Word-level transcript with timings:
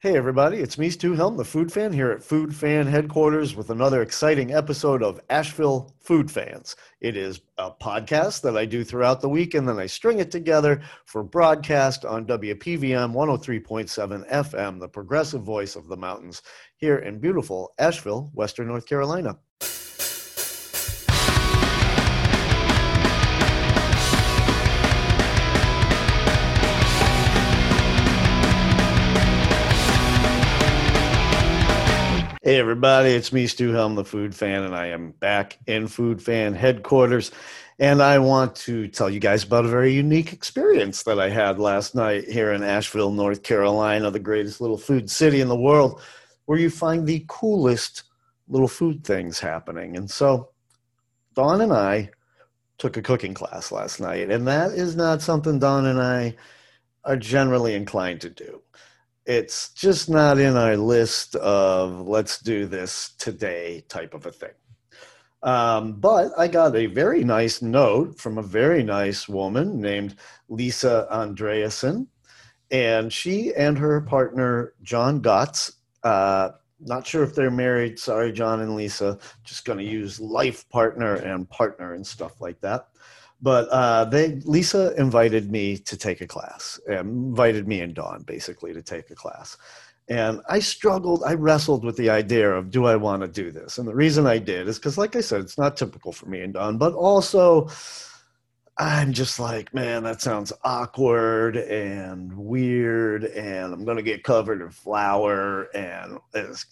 Hey, 0.00 0.16
everybody, 0.16 0.58
it's 0.58 0.78
me, 0.78 0.90
Stu 0.90 1.14
Helm, 1.14 1.36
the 1.36 1.44
Food 1.44 1.72
Fan, 1.72 1.92
here 1.92 2.12
at 2.12 2.22
Food 2.22 2.54
Fan 2.54 2.86
headquarters 2.86 3.56
with 3.56 3.70
another 3.70 4.00
exciting 4.00 4.54
episode 4.54 5.02
of 5.02 5.20
Asheville 5.28 5.92
Food 5.98 6.30
Fans. 6.30 6.76
It 7.00 7.16
is 7.16 7.40
a 7.58 7.72
podcast 7.72 8.42
that 8.42 8.56
I 8.56 8.64
do 8.64 8.84
throughout 8.84 9.20
the 9.20 9.28
week, 9.28 9.54
and 9.54 9.66
then 9.66 9.80
I 9.80 9.86
string 9.86 10.20
it 10.20 10.30
together 10.30 10.82
for 11.06 11.24
broadcast 11.24 12.04
on 12.04 12.26
WPVM 12.26 13.12
103.7 13.12 14.30
FM, 14.30 14.78
the 14.78 14.88
progressive 14.88 15.42
voice 15.42 15.74
of 15.74 15.88
the 15.88 15.96
mountains, 15.96 16.42
here 16.76 16.98
in 16.98 17.18
beautiful 17.18 17.74
Asheville, 17.80 18.30
Western 18.34 18.68
North 18.68 18.86
Carolina. 18.86 19.36
Hey, 32.48 32.58
everybody, 32.58 33.10
it's 33.10 33.30
me, 33.30 33.46
Stu 33.46 33.72
Helm, 33.72 33.94
the 33.94 34.06
food 34.06 34.34
fan, 34.34 34.62
and 34.62 34.74
I 34.74 34.86
am 34.86 35.10
back 35.10 35.58
in 35.66 35.86
Food 35.86 36.22
Fan 36.22 36.54
headquarters. 36.54 37.30
And 37.78 38.00
I 38.00 38.18
want 38.20 38.56
to 38.56 38.88
tell 38.88 39.10
you 39.10 39.20
guys 39.20 39.44
about 39.44 39.66
a 39.66 39.68
very 39.68 39.92
unique 39.92 40.32
experience 40.32 41.02
that 41.02 41.20
I 41.20 41.28
had 41.28 41.58
last 41.58 41.94
night 41.94 42.24
here 42.24 42.54
in 42.54 42.62
Asheville, 42.62 43.12
North 43.12 43.42
Carolina, 43.42 44.10
the 44.10 44.18
greatest 44.18 44.62
little 44.62 44.78
food 44.78 45.10
city 45.10 45.42
in 45.42 45.48
the 45.48 45.60
world, 45.60 46.00
where 46.46 46.58
you 46.58 46.70
find 46.70 47.06
the 47.06 47.22
coolest 47.28 48.04
little 48.48 48.66
food 48.66 49.04
things 49.04 49.38
happening. 49.38 49.98
And 49.98 50.10
so, 50.10 50.48
Dawn 51.34 51.60
and 51.60 51.74
I 51.74 52.08
took 52.78 52.96
a 52.96 53.02
cooking 53.02 53.34
class 53.34 53.70
last 53.70 54.00
night, 54.00 54.30
and 54.30 54.48
that 54.48 54.70
is 54.70 54.96
not 54.96 55.20
something 55.20 55.58
Dawn 55.58 55.84
and 55.84 56.00
I 56.00 56.34
are 57.04 57.18
generally 57.18 57.74
inclined 57.74 58.22
to 58.22 58.30
do 58.30 58.62
it's 59.28 59.68
just 59.74 60.08
not 60.08 60.38
in 60.38 60.56
our 60.56 60.74
list 60.74 61.36
of 61.36 62.08
let's 62.08 62.40
do 62.40 62.64
this 62.64 63.10
today 63.18 63.84
type 63.86 64.14
of 64.14 64.24
a 64.24 64.32
thing. 64.32 64.54
Um, 65.42 66.00
but 66.00 66.32
I 66.38 66.48
got 66.48 66.74
a 66.74 66.86
very 66.86 67.22
nice 67.22 67.60
note 67.60 68.18
from 68.18 68.38
a 68.38 68.42
very 68.42 68.82
nice 68.82 69.28
woman 69.28 69.82
named 69.82 70.16
Lisa 70.48 71.06
Andreasen. 71.12 72.06
And 72.70 73.12
she 73.12 73.54
and 73.54 73.78
her 73.78 74.00
partner, 74.00 74.72
John 74.82 75.20
Gotts, 75.20 75.72
uh, 76.02 76.50
not 76.80 77.06
sure 77.06 77.22
if 77.22 77.34
they're 77.34 77.50
married. 77.50 77.98
Sorry, 77.98 78.32
John 78.32 78.60
and 78.60 78.76
Lisa. 78.76 79.18
Just 79.44 79.66
going 79.66 79.78
to 79.78 79.84
use 79.84 80.18
life 80.18 80.66
partner 80.70 81.16
and 81.16 81.48
partner 81.50 81.92
and 81.92 82.06
stuff 82.06 82.40
like 82.40 82.60
that 82.62 82.88
but 83.40 83.68
uh, 83.68 84.04
they 84.04 84.40
Lisa 84.44 84.94
invited 84.96 85.50
me 85.50 85.78
to 85.78 85.96
take 85.96 86.20
a 86.20 86.26
class, 86.26 86.80
and 86.88 87.28
invited 87.28 87.68
me 87.68 87.80
and 87.80 87.94
Dawn 87.94 88.22
basically 88.22 88.72
to 88.72 88.82
take 88.82 89.10
a 89.10 89.14
class. 89.14 89.56
And 90.10 90.40
I 90.48 90.58
struggled, 90.58 91.22
I 91.24 91.34
wrestled 91.34 91.84
with 91.84 91.96
the 91.96 92.08
idea 92.08 92.50
of 92.50 92.70
do 92.70 92.86
I 92.86 92.96
want 92.96 93.20
to 93.22 93.28
do 93.28 93.50
this? 93.50 93.76
And 93.76 93.86
the 93.86 93.94
reason 93.94 94.26
I 94.26 94.38
did 94.38 94.66
is 94.66 94.78
because, 94.78 94.96
like 94.96 95.16
I 95.16 95.20
said, 95.20 95.42
it's 95.42 95.58
not 95.58 95.76
typical 95.76 96.12
for 96.12 96.26
me 96.26 96.40
and 96.40 96.54
Dawn, 96.54 96.78
but 96.78 96.94
also 96.94 97.68
I'm 98.80 99.12
just 99.12 99.40
like, 99.40 99.74
man, 99.74 100.04
that 100.04 100.22
sounds 100.22 100.52
awkward 100.62 101.56
and 101.56 102.32
weird, 102.36 103.24
and 103.24 103.74
I'm 103.74 103.84
gonna 103.84 104.02
get 104.02 104.22
covered 104.22 104.62
in 104.62 104.70
flour, 104.70 105.64
and 105.74 106.18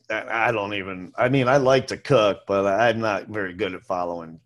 I 0.09 0.53
don't 0.53 0.75
even. 0.75 1.13
I 1.19 1.29
mean, 1.29 1.49
I 1.49 1.57
like 1.57 1.89
to 1.89 1.97
cook, 1.97 2.43
but 2.47 2.65
I'm 2.65 3.01
not 3.01 3.27
very 3.27 3.55
good 3.55 3.75
at 3.75 3.83
following 3.83 4.41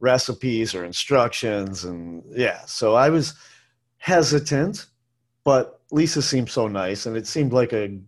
recipes 0.00 0.74
or 0.74 0.84
instructions 0.84 1.84
and 1.84 2.22
yeah 2.30 2.60
so 2.66 2.94
i 2.94 3.08
was 3.08 3.34
hesitant 3.98 4.86
but 5.44 5.80
lisa 5.90 6.20
seemed 6.20 6.50
so 6.50 6.68
nice 6.68 7.06
and 7.06 7.16
it 7.16 7.26
seemed 7.26 7.52
like 7.52 7.72
a 7.72 7.98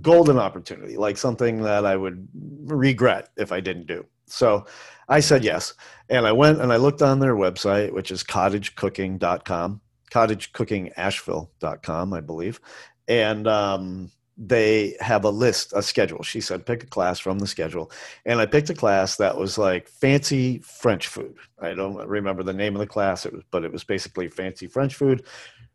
golden 0.00 0.38
opportunity 0.38 0.96
like 0.96 1.18
something 1.18 1.62
that 1.62 1.84
i 1.84 1.96
would 1.96 2.26
regret 2.64 3.28
if 3.36 3.52
i 3.52 3.60
didn't 3.60 3.86
do. 3.86 4.04
So 4.26 4.66
i 5.08 5.20
said 5.20 5.44
yes 5.44 5.74
and 6.08 6.26
i 6.26 6.32
went 6.32 6.60
and 6.60 6.72
i 6.72 6.76
looked 6.76 7.02
on 7.02 7.18
their 7.18 7.34
website 7.34 7.92
which 7.92 8.10
is 8.10 8.22
cottagecooking.com 8.22 9.80
cottagecookingasheville.com 10.10 12.12
i 12.12 12.20
believe 12.20 12.60
and 13.08 13.48
um, 13.48 14.10
they 14.42 14.96
have 15.00 15.24
a 15.24 15.30
list, 15.30 15.74
a 15.76 15.82
schedule. 15.82 16.22
She 16.22 16.40
said, 16.40 16.64
pick 16.64 16.82
a 16.82 16.86
class 16.86 17.18
from 17.18 17.38
the 17.38 17.46
schedule. 17.46 17.92
And 18.24 18.40
I 18.40 18.46
picked 18.46 18.70
a 18.70 18.74
class 18.74 19.16
that 19.16 19.36
was 19.36 19.58
like 19.58 19.86
fancy 19.86 20.60
French 20.60 21.08
food. 21.08 21.36
I 21.60 21.74
don't 21.74 22.08
remember 22.08 22.42
the 22.42 22.54
name 22.54 22.74
of 22.74 22.80
the 22.80 22.86
class, 22.86 23.26
it 23.26 23.34
was, 23.34 23.42
but 23.50 23.64
it 23.64 23.72
was 23.72 23.84
basically 23.84 24.28
fancy 24.28 24.66
French 24.66 24.94
food. 24.94 25.26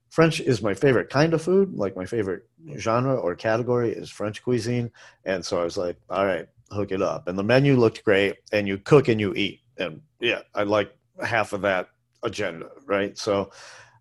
French 0.09 0.39
is 0.39 0.63
my 0.63 0.73
favorite 0.73 1.11
kind 1.11 1.35
of 1.35 1.43
food. 1.43 1.75
Like 1.75 1.95
my 1.95 2.05
favorite 2.05 2.47
genre 2.77 3.15
or 3.15 3.35
category 3.35 3.91
is 3.91 4.09
French 4.09 4.41
cuisine. 4.41 4.91
And 5.25 5.45
so 5.45 5.61
I 5.61 5.63
was 5.63 5.77
like, 5.77 5.97
all 6.09 6.25
right, 6.25 6.47
hook 6.71 6.91
it 6.91 7.03
up. 7.03 7.27
And 7.27 7.37
the 7.37 7.43
menu 7.43 7.75
looked 7.75 8.03
great. 8.03 8.37
And 8.51 8.67
you 8.67 8.79
cook 8.79 9.09
and 9.09 9.19
you 9.21 9.31
eat. 9.35 9.61
And 9.77 10.01
yeah, 10.19 10.41
I 10.55 10.63
like 10.63 10.91
half 11.23 11.53
of 11.53 11.61
that 11.61 11.89
agenda, 12.23 12.69
right? 12.87 13.15
So 13.15 13.51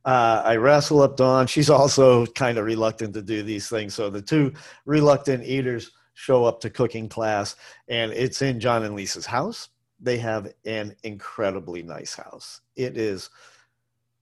uh, 0.04 0.42
I 0.44 0.56
wrestle 0.56 1.02
up 1.02 1.16
Dawn. 1.16 1.46
She's 1.46 1.70
also 1.70 2.26
kind 2.26 2.58
of 2.58 2.66
reluctant 2.66 3.14
to 3.14 3.22
do 3.22 3.42
these 3.42 3.68
things. 3.68 3.94
So 3.94 4.10
the 4.10 4.22
two 4.22 4.52
reluctant 4.84 5.44
eaters 5.44 5.92
show 6.14 6.44
up 6.44 6.60
to 6.60 6.70
cooking 6.70 7.08
class, 7.08 7.56
and 7.88 8.12
it's 8.12 8.42
in 8.42 8.60
John 8.60 8.84
and 8.84 8.94
Lisa's 8.94 9.26
house. 9.26 9.70
They 10.00 10.18
have 10.18 10.52
an 10.66 10.94
incredibly 11.02 11.82
nice 11.82 12.14
house. 12.14 12.60
It 12.76 12.98
is 12.98 13.30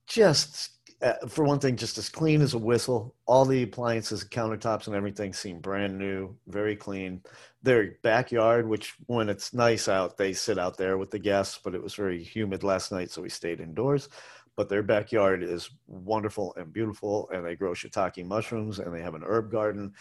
just, 0.07 0.69
uh, 1.01 1.27
for 1.27 1.43
one 1.43 1.59
thing, 1.59 1.75
just 1.75 1.97
as 1.97 2.07
clean 2.07 2.41
as 2.41 2.53
a 2.53 2.57
whistle. 2.57 3.15
All 3.25 3.43
the 3.43 3.63
appliances, 3.63 4.23
countertops, 4.23 4.87
and 4.87 4.95
everything 4.95 5.33
seem 5.33 5.59
brand 5.59 5.97
new, 5.97 6.35
very 6.47 6.75
clean. 6.75 7.21
Their 7.61 7.95
backyard, 8.03 8.67
which 8.67 8.93
when 9.07 9.29
it's 9.29 9.53
nice 9.53 9.87
out, 9.87 10.17
they 10.17 10.33
sit 10.33 10.57
out 10.57 10.77
there 10.77 10.97
with 10.97 11.11
the 11.11 11.19
guests, 11.19 11.59
but 11.61 11.75
it 11.75 11.83
was 11.83 11.93
very 11.95 12.23
humid 12.23 12.63
last 12.63 12.91
night, 12.91 13.11
so 13.11 13.21
we 13.21 13.29
stayed 13.29 13.59
indoors 13.59 14.09
but 14.55 14.69
their 14.69 14.83
backyard 14.83 15.43
is 15.43 15.69
wonderful 15.87 16.53
and 16.57 16.71
beautiful 16.73 17.29
and 17.33 17.45
they 17.45 17.55
grow 17.55 17.71
shiitake 17.71 18.25
mushrooms 18.25 18.79
and 18.79 18.93
they 18.93 19.01
have 19.01 19.15
an 19.15 19.23
herb 19.25 19.51
garden 19.51 19.93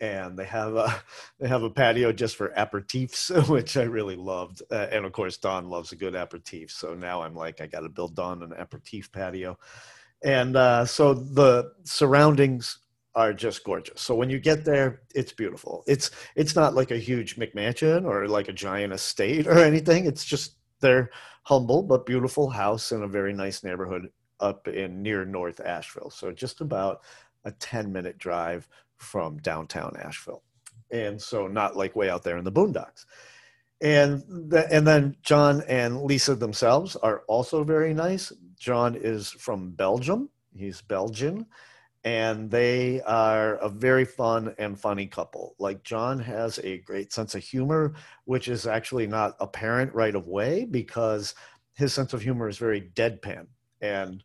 and 0.00 0.36
they 0.36 0.44
have 0.44 0.74
a 0.74 1.02
they 1.38 1.48
have 1.48 1.62
a 1.62 1.70
patio 1.70 2.12
just 2.12 2.36
for 2.36 2.52
aperitifs 2.56 3.30
which 3.48 3.76
i 3.76 3.82
really 3.82 4.16
loved 4.16 4.62
uh, 4.70 4.86
and 4.90 5.04
of 5.04 5.12
course 5.12 5.36
Dawn 5.36 5.68
loves 5.68 5.92
a 5.92 5.96
good 5.96 6.14
aperitif 6.14 6.70
so 6.70 6.94
now 6.94 7.22
i'm 7.22 7.34
like 7.34 7.60
i 7.60 7.66
got 7.66 7.80
to 7.80 7.88
build 7.88 8.14
Dawn 8.14 8.42
an 8.42 8.52
aperitif 8.52 9.10
patio. 9.12 9.58
And 10.24 10.56
uh, 10.56 10.86
so 10.86 11.12
the 11.12 11.72
surroundings 11.84 12.78
are 13.14 13.32
just 13.32 13.62
gorgeous. 13.62 14.00
So 14.00 14.14
when 14.14 14.30
you 14.30 14.40
get 14.40 14.64
there 14.64 15.02
it's 15.14 15.32
beautiful. 15.32 15.84
It's 15.86 16.10
it's 16.34 16.56
not 16.56 16.74
like 16.74 16.90
a 16.90 16.96
huge 16.96 17.36
mcmansion 17.36 18.04
or 18.04 18.26
like 18.26 18.48
a 18.48 18.52
giant 18.52 18.92
estate 18.92 19.46
or 19.46 19.58
anything. 19.70 20.06
It's 20.06 20.24
just 20.24 20.56
their 20.80 21.10
humble 21.42 21.82
but 21.82 22.06
beautiful 22.06 22.48
house 22.48 22.92
in 22.92 23.02
a 23.02 23.08
very 23.08 23.32
nice 23.32 23.62
neighborhood 23.62 24.10
up 24.40 24.66
in 24.68 25.02
near 25.02 25.24
North 25.24 25.60
Asheville. 25.60 26.10
So 26.10 26.32
just 26.32 26.60
about 26.60 27.02
a 27.44 27.52
10 27.52 27.92
minute 27.92 28.18
drive 28.18 28.68
from 28.96 29.38
downtown 29.38 29.96
Asheville. 30.02 30.42
And 30.90 31.20
so 31.20 31.46
not 31.46 31.76
like 31.76 31.96
way 31.96 32.10
out 32.10 32.22
there 32.22 32.36
in 32.36 32.44
the 32.44 32.52
boondocks. 32.52 33.04
And 33.80 34.22
the, 34.28 34.66
and 34.72 34.86
then 34.86 35.16
John 35.22 35.62
and 35.68 36.02
Lisa 36.02 36.34
themselves 36.34 36.96
are 36.96 37.22
also 37.28 37.64
very 37.64 37.92
nice. 37.92 38.32
John 38.58 38.94
is 38.94 39.30
from 39.30 39.72
Belgium. 39.72 40.30
He's 40.54 40.80
Belgian 40.80 41.46
and 42.04 42.50
they 42.50 43.00
are 43.02 43.56
a 43.56 43.68
very 43.68 44.04
fun 44.04 44.54
and 44.58 44.78
funny 44.78 45.06
couple. 45.06 45.54
Like 45.58 45.82
John 45.82 46.18
has 46.20 46.58
a 46.58 46.78
great 46.78 47.12
sense 47.12 47.34
of 47.34 47.42
humor, 47.42 47.94
which 48.26 48.48
is 48.48 48.66
actually 48.66 49.06
not 49.06 49.36
apparent 49.40 49.94
right 49.94 50.14
away 50.14 50.66
because 50.66 51.34
his 51.74 51.94
sense 51.94 52.12
of 52.12 52.20
humor 52.20 52.48
is 52.48 52.58
very 52.58 52.82
deadpan. 52.94 53.46
And 53.80 54.22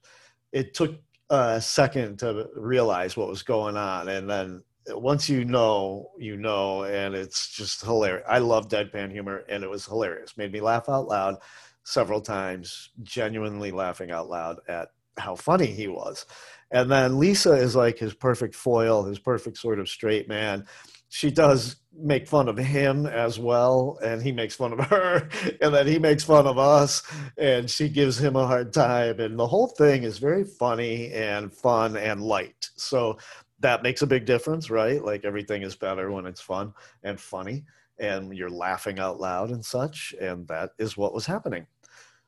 it 0.51 0.73
took 0.73 0.99
a 1.29 1.61
second 1.61 2.19
to 2.19 2.49
realize 2.55 3.15
what 3.15 3.29
was 3.29 3.43
going 3.43 3.77
on. 3.77 4.09
And 4.09 4.29
then 4.29 4.63
once 4.87 5.29
you 5.29 5.45
know, 5.45 6.11
you 6.17 6.35
know, 6.35 6.83
and 6.83 7.15
it's 7.15 7.49
just 7.49 7.81
hilarious. 7.81 8.25
I 8.27 8.39
love 8.39 8.67
deadpan 8.67 9.11
humor, 9.11 9.43
and 9.47 9.63
it 9.63 9.69
was 9.69 9.85
hilarious. 9.85 10.37
Made 10.37 10.51
me 10.51 10.61
laugh 10.61 10.89
out 10.89 11.07
loud 11.07 11.35
several 11.83 12.21
times, 12.21 12.89
genuinely 13.03 13.71
laughing 13.71 14.11
out 14.11 14.29
loud 14.29 14.57
at 14.67 14.89
how 15.17 15.35
funny 15.35 15.67
he 15.67 15.87
was. 15.87 16.25
And 16.71 16.91
then 16.91 17.17
Lisa 17.17 17.53
is 17.53 17.75
like 17.75 17.97
his 17.97 18.13
perfect 18.13 18.55
foil, 18.55 19.03
his 19.03 19.19
perfect 19.19 19.57
sort 19.57 19.79
of 19.79 19.89
straight 19.89 20.27
man. 20.27 20.65
She 21.09 21.31
does 21.31 21.77
make 21.91 22.27
fun 22.27 22.47
of 22.47 22.57
him 22.57 23.07
as 23.07 23.39
well, 23.39 23.97
and 24.03 24.21
he 24.21 24.31
makes 24.31 24.55
fun 24.55 24.73
of 24.73 24.79
her, 24.89 25.27
and 25.61 25.73
then 25.73 25.87
he 25.87 25.97
makes 25.97 26.23
fun 26.23 26.45
of 26.45 26.59
us, 26.59 27.01
and 27.37 27.69
she 27.69 27.89
gives 27.89 28.19
him 28.19 28.35
a 28.35 28.45
hard 28.45 28.71
time. 28.71 29.19
And 29.19 29.37
the 29.37 29.47
whole 29.47 29.67
thing 29.67 30.03
is 30.03 30.19
very 30.19 30.43
funny 30.43 31.11
and 31.11 31.51
fun 31.51 31.97
and 31.97 32.21
light. 32.21 32.69
So 32.75 33.17
that 33.59 33.83
makes 33.83 34.03
a 34.03 34.07
big 34.07 34.25
difference, 34.25 34.69
right? 34.69 35.03
Like 35.03 35.25
everything 35.25 35.63
is 35.63 35.75
better 35.75 36.11
when 36.11 36.27
it's 36.27 36.41
fun 36.41 36.73
and 37.03 37.19
funny, 37.19 37.65
and 37.97 38.35
you're 38.35 38.49
laughing 38.49 38.99
out 38.99 39.19
loud 39.19 39.49
and 39.49 39.65
such. 39.65 40.13
And 40.21 40.47
that 40.47 40.71
is 40.77 40.95
what 40.95 41.15
was 41.15 41.25
happening. 41.25 41.65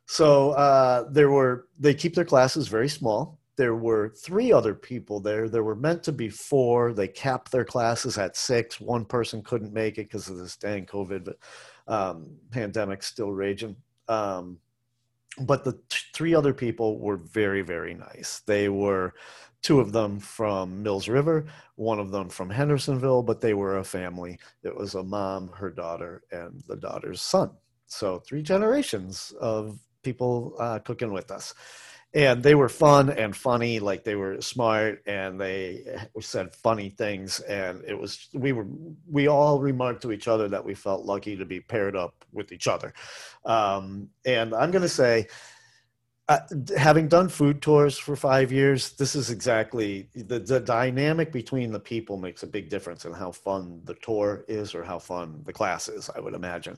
So 0.08 0.52
uh, 0.52 1.06
there 1.12 1.30
were 1.30 1.68
they 1.80 1.94
keep 1.94 2.16
their 2.16 2.26
classes 2.26 2.68
very 2.68 2.90
small 2.90 3.40
there 3.58 3.76
were 3.76 4.10
three 4.10 4.52
other 4.52 4.74
people 4.74 5.20
there. 5.20 5.50
There 5.50 5.64
were 5.64 5.76
meant 5.76 6.04
to 6.04 6.12
be 6.12 6.30
four. 6.30 6.94
They 6.94 7.08
capped 7.08 7.52
their 7.52 7.66
classes 7.66 8.18
at 8.18 8.36
six. 8.36 8.80
One 8.80 9.06
person 9.06 9.44
couldn't 9.44 9.74
make 9.74 9.98
it 9.98 10.08
because 10.08 10.30
of 10.30 10.38
this 10.38 10.56
dang 10.56 10.86
COVID 10.86 11.34
um, 11.88 12.28
pandemic 12.50 13.04
still 13.04 13.32
raging. 13.32 13.76
Um, 14.08 14.58
but 15.42 15.64
the 15.64 15.74
t- 15.90 16.00
three 16.14 16.34
other 16.34 16.54
people 16.54 17.00
were 17.00 17.18
very, 17.18 17.62
very 17.62 17.94
nice. 17.94 18.42
They 18.46 18.70
were 18.70 19.14
two 19.62 19.80
of 19.80 19.92
them 19.92 20.20
from 20.20 20.82
Mills 20.82 21.08
River, 21.08 21.46
one 21.76 22.00
of 22.00 22.12
them 22.12 22.30
from 22.30 22.50
Hendersonville, 22.50 23.24
but 23.24 23.42
they 23.42 23.54
were 23.54 23.78
a 23.78 23.84
family. 23.84 24.40
It 24.64 24.76
was 24.76 24.96
a 24.96 25.04
mom, 25.04 25.50
her 25.50 25.70
daughter, 25.70 26.24
and 26.32 26.64
the 26.68 26.78
daughter's 26.78 27.22
son. 27.22 27.52
So 27.88 28.20
three 28.20 28.42
generations 28.42 29.34
of 29.40 29.78
people 30.04 30.56
uh, 30.60 30.80
cooking 30.80 31.14
with 31.14 31.30
us 31.32 31.54
and 32.14 32.44
they 32.44 32.56
were 32.56 32.70
fun 32.70 33.10
and 33.10 33.36
funny 33.36 33.80
like 33.80 34.04
they 34.04 34.16
were 34.16 34.42
smart 34.42 35.02
and 35.06 35.40
they 35.40 35.84
said 36.20 36.54
funny 36.54 36.90
things 36.90 37.40
and 37.42 37.84
it 37.88 37.98
was 37.98 38.28
we 38.34 38.52
were 38.52 38.68
we 39.10 39.28
all 39.28 39.60
remarked 39.60 40.02
to 40.02 40.12
each 40.12 40.28
other 40.28 40.50
that 40.50 40.66
we 40.66 40.74
felt 40.74 41.06
lucky 41.06 41.38
to 41.38 41.46
be 41.46 41.62
paired 41.62 41.96
up 41.96 42.26
with 42.34 42.52
each 42.52 42.68
other. 42.68 42.94
Um, 43.46 44.10
and 44.26 44.54
i'm 44.54 44.72
going 44.72 44.82
to 44.82 44.90
say 44.90 45.28
uh, 46.32 46.40
having 46.78 47.10
done 47.10 47.28
food 47.28 47.62
tours 47.62 47.98
for 47.98 48.16
five 48.16 48.54
years, 48.54 48.94
this 48.94 49.16
is 49.16 49.30
exactly 49.30 50.08
the, 50.16 50.40
the 50.40 50.62
dynamic 50.62 51.30
between 51.34 51.74
the 51.74 51.80
people 51.80 52.16
makes 52.16 52.44
a 52.44 52.48
big 52.48 52.70
difference 52.70 53.04
in 53.04 53.12
how 53.12 53.34
fun 53.34 53.82
the 53.84 53.96
tour 53.96 54.46
is 54.48 54.74
or 54.74 54.82
how 54.82 54.98
fun 54.98 55.42
the 55.44 55.52
class 55.52 55.90
is, 55.90 56.10
I 56.16 56.22
would 56.22 56.34
imagine. 56.34 56.78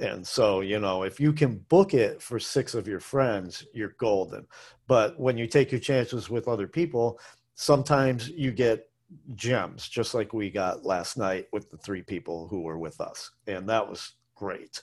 And 0.00 0.26
so, 0.26 0.62
you 0.62 0.80
know, 0.80 1.04
if 1.04 1.20
you 1.20 1.32
can 1.32 1.58
book 1.68 1.94
it 1.94 2.20
for 2.20 2.40
six 2.40 2.74
of 2.74 2.88
your 2.88 2.98
friends, 2.98 3.64
you're 3.72 3.94
golden. 3.98 4.48
But 4.88 5.16
when 5.16 5.38
you 5.38 5.46
take 5.46 5.70
your 5.70 5.80
chances 5.80 6.28
with 6.28 6.48
other 6.48 6.66
people, 6.66 7.20
sometimes 7.54 8.28
you 8.30 8.50
get 8.50 8.90
gems, 9.36 9.88
just 9.88 10.12
like 10.12 10.32
we 10.32 10.50
got 10.50 10.84
last 10.84 11.16
night 11.16 11.46
with 11.52 11.70
the 11.70 11.76
three 11.76 12.02
people 12.02 12.48
who 12.48 12.62
were 12.62 12.78
with 12.78 13.00
us. 13.00 13.30
And 13.46 13.68
that 13.68 13.88
was 13.88 14.14
great. 14.34 14.82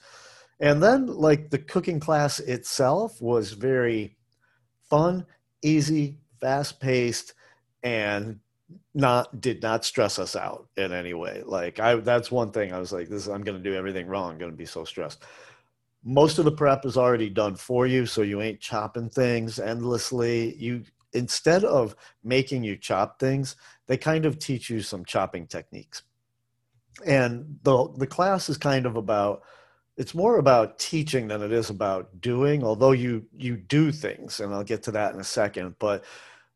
And 0.60 0.82
then, 0.82 1.06
like, 1.06 1.50
the 1.50 1.58
cooking 1.58 2.00
class 2.00 2.40
itself 2.40 3.20
was 3.20 3.52
very 3.52 4.16
fun, 4.88 5.26
easy, 5.62 6.18
fast 6.40 6.80
paced, 6.80 7.34
and 7.82 8.40
not 8.94 9.40
did 9.40 9.62
not 9.62 9.84
stress 9.84 10.18
us 10.18 10.34
out 10.34 10.68
in 10.76 10.92
any 10.92 11.14
way. 11.14 11.42
Like 11.44 11.78
I 11.78 11.96
that's 11.96 12.30
one 12.30 12.50
thing 12.50 12.72
I 12.72 12.78
was 12.78 12.92
like 12.92 13.08
this 13.08 13.26
I'm 13.26 13.44
to 13.44 13.62
do 13.70 13.74
everything 13.74 14.06
wrong. 14.06 14.32
I'm 14.32 14.38
to 14.50 14.56
be 14.56 14.66
so 14.66 14.84
stressed. 14.84 15.22
Most 16.04 16.38
of 16.38 16.44
the 16.44 16.52
prep 16.52 16.84
is 16.84 16.96
already 16.96 17.28
done 17.28 17.56
for 17.56 17.86
you 17.86 18.06
so 18.06 18.22
you 18.22 18.40
ain't 18.40 18.60
chopping 18.60 19.10
things 19.10 19.58
endlessly. 19.58 20.54
You 20.56 20.82
instead 21.12 21.64
of 21.64 21.94
making 22.24 22.64
you 22.64 22.76
chop 22.76 23.18
things, 23.18 23.56
they 23.86 23.96
kind 23.96 24.24
of 24.24 24.38
teach 24.38 24.70
you 24.70 24.80
some 24.80 25.04
chopping 25.04 25.46
techniques. 25.46 26.02
And 27.04 27.58
the 27.62 27.88
the 27.98 28.06
class 28.06 28.48
is 28.48 28.56
kind 28.56 28.86
of 28.86 28.96
about 28.96 29.42
it's 29.96 30.14
more 30.14 30.38
about 30.38 30.78
teaching 30.78 31.28
than 31.28 31.42
it 31.42 31.52
is 31.52 31.70
about 31.70 32.20
doing 32.20 32.62
although 32.62 32.92
you 32.92 33.24
you 33.36 33.56
do 33.56 33.90
things 33.90 34.40
and 34.40 34.54
i'll 34.54 34.64
get 34.64 34.82
to 34.82 34.90
that 34.90 35.14
in 35.14 35.20
a 35.20 35.24
second 35.24 35.74
but 35.78 36.04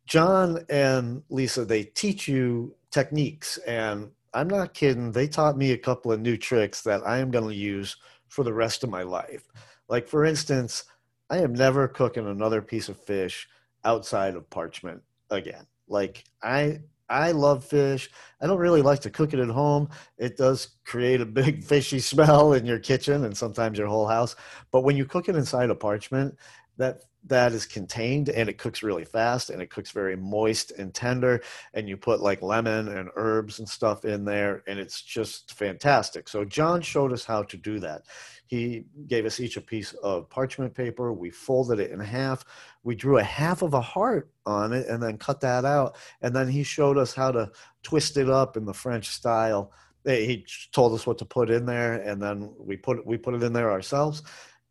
john 0.06 0.64
and 0.68 1.22
lisa 1.30 1.64
they 1.64 1.82
teach 1.82 2.28
you 2.28 2.74
techniques 2.90 3.56
and 3.66 4.10
i'm 4.34 4.48
not 4.48 4.74
kidding 4.74 5.10
they 5.12 5.26
taught 5.26 5.56
me 5.56 5.72
a 5.72 5.78
couple 5.78 6.12
of 6.12 6.20
new 6.20 6.36
tricks 6.36 6.82
that 6.82 7.00
i 7.06 7.18
am 7.18 7.30
going 7.30 7.48
to 7.48 7.54
use 7.54 7.96
for 8.30 8.44
the 8.44 8.52
rest 8.52 8.82
of 8.82 8.90
my 8.90 9.02
life. 9.02 9.42
Like 9.88 10.08
for 10.08 10.24
instance 10.24 10.84
i 11.28 11.38
am 11.38 11.52
never 11.52 11.86
cooking 11.86 12.26
another 12.26 12.62
piece 12.62 12.88
of 12.88 12.98
fish 12.98 13.48
outside 13.84 14.34
of 14.34 14.48
parchment 14.48 15.02
again. 15.30 15.66
Like 15.88 16.24
i 16.42 16.80
I 17.10 17.32
love 17.32 17.64
fish. 17.64 18.08
I 18.40 18.46
don't 18.46 18.58
really 18.58 18.82
like 18.82 19.00
to 19.00 19.10
cook 19.10 19.34
it 19.34 19.40
at 19.40 19.48
home. 19.48 19.90
It 20.16 20.36
does 20.36 20.68
create 20.84 21.20
a 21.20 21.26
big 21.26 21.64
fishy 21.72 21.98
smell 21.98 22.52
in 22.54 22.64
your 22.64 22.78
kitchen 22.78 23.24
and 23.24 23.36
sometimes 23.36 23.78
your 23.78 23.88
whole 23.88 24.06
house. 24.06 24.36
But 24.70 24.82
when 24.82 24.96
you 24.96 25.04
cook 25.04 25.28
it 25.28 25.36
inside 25.36 25.70
a 25.70 25.74
parchment, 25.74 26.36
that 26.76 27.02
that 27.26 27.52
is 27.52 27.66
contained 27.66 28.28
and 28.30 28.48
it 28.48 28.56
cooks 28.58 28.82
really 28.82 29.04
fast 29.04 29.50
and 29.50 29.60
it 29.60 29.70
cooks 29.70 29.90
very 29.90 30.16
moist 30.16 30.72
and 30.72 30.94
tender 30.94 31.42
and 31.74 31.88
you 31.88 31.96
put 31.96 32.20
like 32.20 32.40
lemon 32.40 32.88
and 32.88 33.10
herbs 33.16 33.58
and 33.58 33.68
stuff 33.68 34.04
in 34.04 34.24
there 34.24 34.62
and 34.66 34.78
it's 34.78 35.02
just 35.02 35.52
fantastic. 35.52 36.28
So 36.28 36.44
john 36.44 36.80
showed 36.80 37.12
us 37.12 37.24
how 37.24 37.42
to 37.44 37.56
do 37.56 37.78
that. 37.80 38.02
He 38.46 38.84
gave 39.06 39.26
us 39.26 39.38
each 39.38 39.56
a 39.56 39.60
piece 39.60 39.92
of 40.02 40.30
parchment 40.30 40.74
paper 40.74 41.12
we 41.12 41.30
folded 41.30 41.78
it 41.78 41.90
in 41.90 42.00
half 42.00 42.44
we 42.82 42.94
drew 42.94 43.18
a 43.18 43.22
half 43.22 43.62
of 43.62 43.74
a 43.74 43.80
heart 43.80 44.30
on 44.46 44.72
it 44.72 44.86
and 44.88 45.02
then 45.02 45.18
cut 45.18 45.40
that 45.40 45.64
out 45.64 45.96
and 46.22 46.34
then 46.34 46.48
he 46.48 46.62
showed 46.62 46.96
us 46.96 47.14
how 47.14 47.30
to 47.30 47.50
twist 47.82 48.16
it 48.16 48.30
up 48.30 48.56
in 48.56 48.64
the 48.64 48.74
french 48.74 49.08
style. 49.08 49.72
He 50.04 50.46
told 50.72 50.94
us 50.94 51.06
what 51.06 51.18
to 51.18 51.26
put 51.26 51.50
in 51.50 51.66
there 51.66 52.00
and 52.00 52.22
then 52.22 52.50
we 52.58 52.78
put 52.78 53.06
we 53.06 53.18
put 53.18 53.34
it 53.34 53.42
in 53.42 53.52
there 53.52 53.70
ourselves 53.70 54.22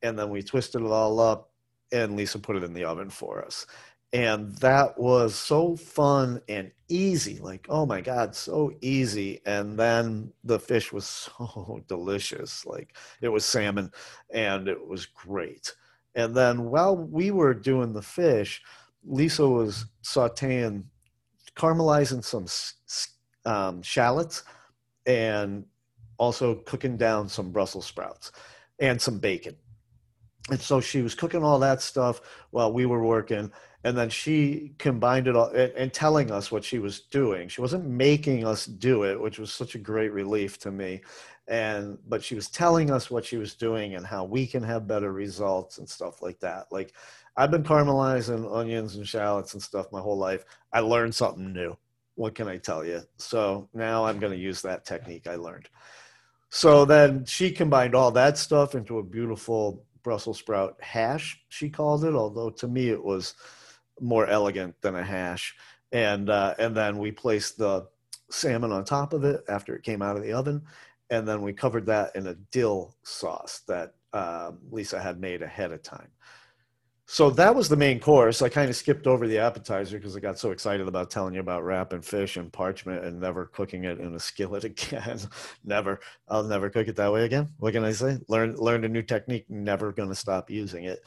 and 0.02 0.18
then 0.18 0.30
we 0.30 0.42
twisted 0.42 0.82
it 0.82 0.88
all 0.88 1.20
up 1.20 1.49
and 1.92 2.16
Lisa 2.16 2.40
put 2.40 2.56
it 2.56 2.64
in 2.64 2.74
the 2.74 2.86
oven 2.86 3.10
for 3.10 3.44
us. 3.44 3.66
And 4.12 4.56
that 4.58 4.98
was 4.98 5.36
so 5.36 5.76
fun 5.76 6.42
and 6.50 6.72
easy. 6.88 7.40
Like, 7.40 7.68
oh 7.70 7.86
my 7.86 8.02
God, 8.02 8.36
so 8.36 8.72
easy. 8.82 9.40
And 9.46 9.78
then 9.78 10.34
the 10.44 10.60
fish 10.60 10.92
was 10.92 11.06
so 11.38 11.84
delicious. 11.88 12.66
Like, 12.66 12.96
it 13.22 13.30
was 13.30 13.46
salmon 13.46 13.92
and 14.32 14.68
it 14.68 14.88
was 14.88 15.06
great. 15.06 15.74
And 16.16 16.36
then 16.36 16.66
while 16.66 16.98
we 16.98 17.30
were 17.32 17.54
doing 17.54 17.94
the 17.94 18.02
fish, 18.02 18.62
Lisa 19.06 19.48
was 19.48 19.86
sauteing, 20.04 20.84
caramelizing 21.56 22.24
some 22.24 22.48
um, 23.46 23.82
shallots 23.82 24.44
and 25.06 25.66
also 26.18 26.56
cooking 26.56 26.98
down 26.98 27.30
some 27.30 27.52
Brussels 27.52 27.86
sprouts 27.86 28.32
and 28.80 29.00
some 29.00 29.20
bacon 29.20 29.56
and 30.52 30.62
so 30.62 30.80
she 30.80 31.02
was 31.02 31.16
cooking 31.16 31.44
all 31.44 31.60
that 31.60 31.82
stuff 31.82 32.22
while 32.52 32.72
we 32.72 32.86
were 32.86 33.04
working 33.04 33.52
and 33.84 33.98
then 33.98 34.10
she 34.10 34.74
combined 34.78 35.28
it 35.28 35.36
all 35.36 35.50
and, 35.50 35.72
and, 35.74 35.94
telling 35.94 36.32
us 36.32 36.52
what 36.52 36.64
she 36.64 36.80
was 36.80 37.02
doing. 37.02 37.48
She 37.48 37.62
wasn't 37.62 37.86
making 37.86 38.46
us 38.46 38.66
do 38.66 39.04
it 39.04 39.20
which 39.20 39.40
was 39.40 39.54
such 39.54 39.76
a 39.76 39.80
great 39.80 40.12
relief 40.12 40.60
to 40.60 40.72
me. 40.72 41.02
And 41.48 41.98
but 42.08 42.24
she 42.24 42.36
was 42.36 42.50
telling 42.50 42.92
us 42.92 43.10
what 43.10 43.26
she 43.26 43.38
was 43.38 43.56
doing 43.56 43.96
and 43.96 44.06
how 44.06 44.24
we 44.26 44.46
can 44.46 44.64
have 44.64 44.88
better 44.88 45.12
results 45.14 45.78
and 45.78 45.88
stuff 45.90 46.22
like 46.22 46.40
that. 46.42 46.68
Like 46.72 46.94
i've 47.38 47.52
been 47.52 47.64
caramelizing 47.64 48.54
onions 48.54 48.96
and 48.96 49.08
shallots 49.08 49.54
and 49.54 49.64
stuff 49.64 49.92
my 49.92 50.02
whole 50.02 50.18
life. 50.18 50.46
I 50.74 50.82
learned 50.82 51.16
something 51.16 51.54
new. 51.54 51.78
What 52.16 52.36
can 52.36 52.48
i 52.48 52.58
tell 52.58 52.84
you? 52.86 53.02
So 53.18 53.70
now 53.74 54.06
i'm 54.06 54.20
going 54.20 54.34
to 54.34 54.40
use 54.40 54.62
that 54.64 54.86
technique 54.86 55.28
i 55.28 55.36
learned. 55.36 55.70
So 56.50 56.84
then 56.84 57.26
she 57.26 57.52
combined 57.52 57.96
all 57.96 58.12
that 58.12 58.38
stuff 58.38 58.74
into 58.76 58.98
a 58.98 59.04
beautiful 59.04 59.86
Brussels 60.04 60.40
sprout 60.40 60.78
hash, 60.82 61.42
she 61.50 61.70
called 61.70 62.06
it, 62.06 62.16
although 62.16 62.50
to 62.52 62.68
me 62.68 62.90
it 62.90 63.04
was 63.04 63.36
more 64.00 64.28
elegant 64.28 64.76
than 64.82 64.96
a 64.96 65.04
hash. 65.04 65.56
And, 65.92 66.30
uh, 66.30 66.56
and 66.60 66.76
then 66.76 66.98
we 66.98 67.12
placed 67.12 67.58
the 67.58 67.88
salmon 68.30 68.72
on 68.72 68.86
top 68.86 69.14
of 69.14 69.24
it 69.24 69.42
after 69.50 69.76
it 69.76 69.84
came 69.84 70.02
out 70.02 70.16
of 70.16 70.24
the 70.24 70.34
oven. 70.34 70.64
And 71.10 71.28
then 71.28 71.42
we 71.42 71.54
covered 71.54 71.88
that 71.88 72.16
in 72.16 72.28
a 72.28 72.36
dill 72.36 72.96
sauce 73.04 73.62
that 73.68 73.96
uh, 74.14 74.52
Lisa 74.72 75.02
had 75.02 75.20
made 75.20 75.42
ahead 75.42 75.72
of 75.72 75.82
time 75.82 76.10
so 77.12 77.32
that 77.32 77.56
was 77.56 77.68
the 77.68 77.76
main 77.76 78.00
course. 78.00 78.44
I 78.44 78.50
kind 78.50 78.70
of 78.70 78.76
skipped 78.76 79.08
over 79.08 79.28
the 79.28 79.40
appetizer 79.40 79.98
because 79.98 80.16
I 80.16 80.20
got 80.20 80.38
so 80.38 80.52
excited 80.52 80.88
about 80.88 81.10
telling 81.10 81.34
you 81.34 81.40
about 81.40 81.64
wrapping 81.64 82.02
fish 82.02 82.38
and 82.38 82.54
parchment 82.54 83.04
and 83.04 83.20
never 83.20 83.48
cooking 83.48 83.86
it 83.86 84.00
in 84.00 84.14
a 84.14 84.20
skillet 84.20 84.64
again. 84.66 85.20
never. 85.64 86.02
I'll 86.28 86.44
never 86.44 86.70
cook 86.70 86.88
it 86.88 86.96
that 86.98 87.12
way 87.12 87.26
again. 87.26 87.50
What 87.58 87.74
can 87.74 87.84
I 87.84 87.94
say? 87.94 88.20
Learn 88.28 88.56
learned 88.58 88.86
a 88.86 88.90
new 88.90 89.02
technique. 89.02 89.50
Never 89.50 89.92
going 89.92 90.10
to 90.10 90.16
stop 90.16 90.52
using 90.52 90.84
it. 90.84 91.00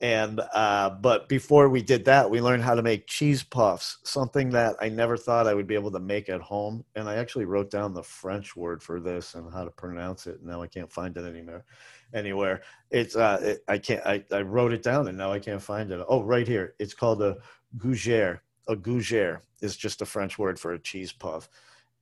And 0.00 0.40
uh, 0.40 0.90
but 0.90 1.28
before 1.28 1.68
we 1.68 1.82
did 1.82 2.04
that, 2.06 2.28
we 2.28 2.40
learned 2.40 2.64
how 2.64 2.74
to 2.74 2.82
make 2.82 3.06
cheese 3.06 3.44
puffs, 3.44 3.98
something 4.02 4.50
that 4.50 4.74
I 4.80 4.88
never 4.88 5.16
thought 5.16 5.46
I 5.46 5.54
would 5.54 5.68
be 5.68 5.76
able 5.76 5.92
to 5.92 6.00
make 6.00 6.28
at 6.28 6.40
home. 6.40 6.84
And 6.96 7.08
I 7.08 7.14
actually 7.14 7.44
wrote 7.44 7.70
down 7.70 7.94
the 7.94 8.02
French 8.02 8.56
word 8.56 8.82
for 8.82 8.98
this 8.98 9.36
and 9.36 9.52
how 9.52 9.64
to 9.64 9.70
pronounce 9.70 10.26
it. 10.26 10.42
Now 10.42 10.62
I 10.62 10.66
can't 10.66 10.92
find 10.92 11.16
it 11.16 11.24
anymore 11.24 11.64
anywhere. 12.14 12.62
It's 12.90 13.16
uh, 13.16 13.38
it, 13.42 13.64
I 13.68 13.78
can't. 13.78 14.04
I, 14.06 14.24
I 14.32 14.40
wrote 14.40 14.72
it 14.72 14.82
down 14.82 15.08
and 15.08 15.18
now 15.18 15.32
I 15.32 15.38
can't 15.38 15.62
find 15.62 15.90
it. 15.90 16.04
Oh, 16.08 16.22
right 16.22 16.46
here. 16.46 16.74
It's 16.78 16.94
called 16.94 17.22
a 17.22 17.36
gougere. 17.76 18.40
A 18.68 18.76
gougere 18.76 19.40
is 19.60 19.76
just 19.76 20.00
a 20.00 20.06
French 20.06 20.38
word 20.38 20.58
for 20.58 20.72
a 20.72 20.78
cheese 20.78 21.12
puff. 21.12 21.48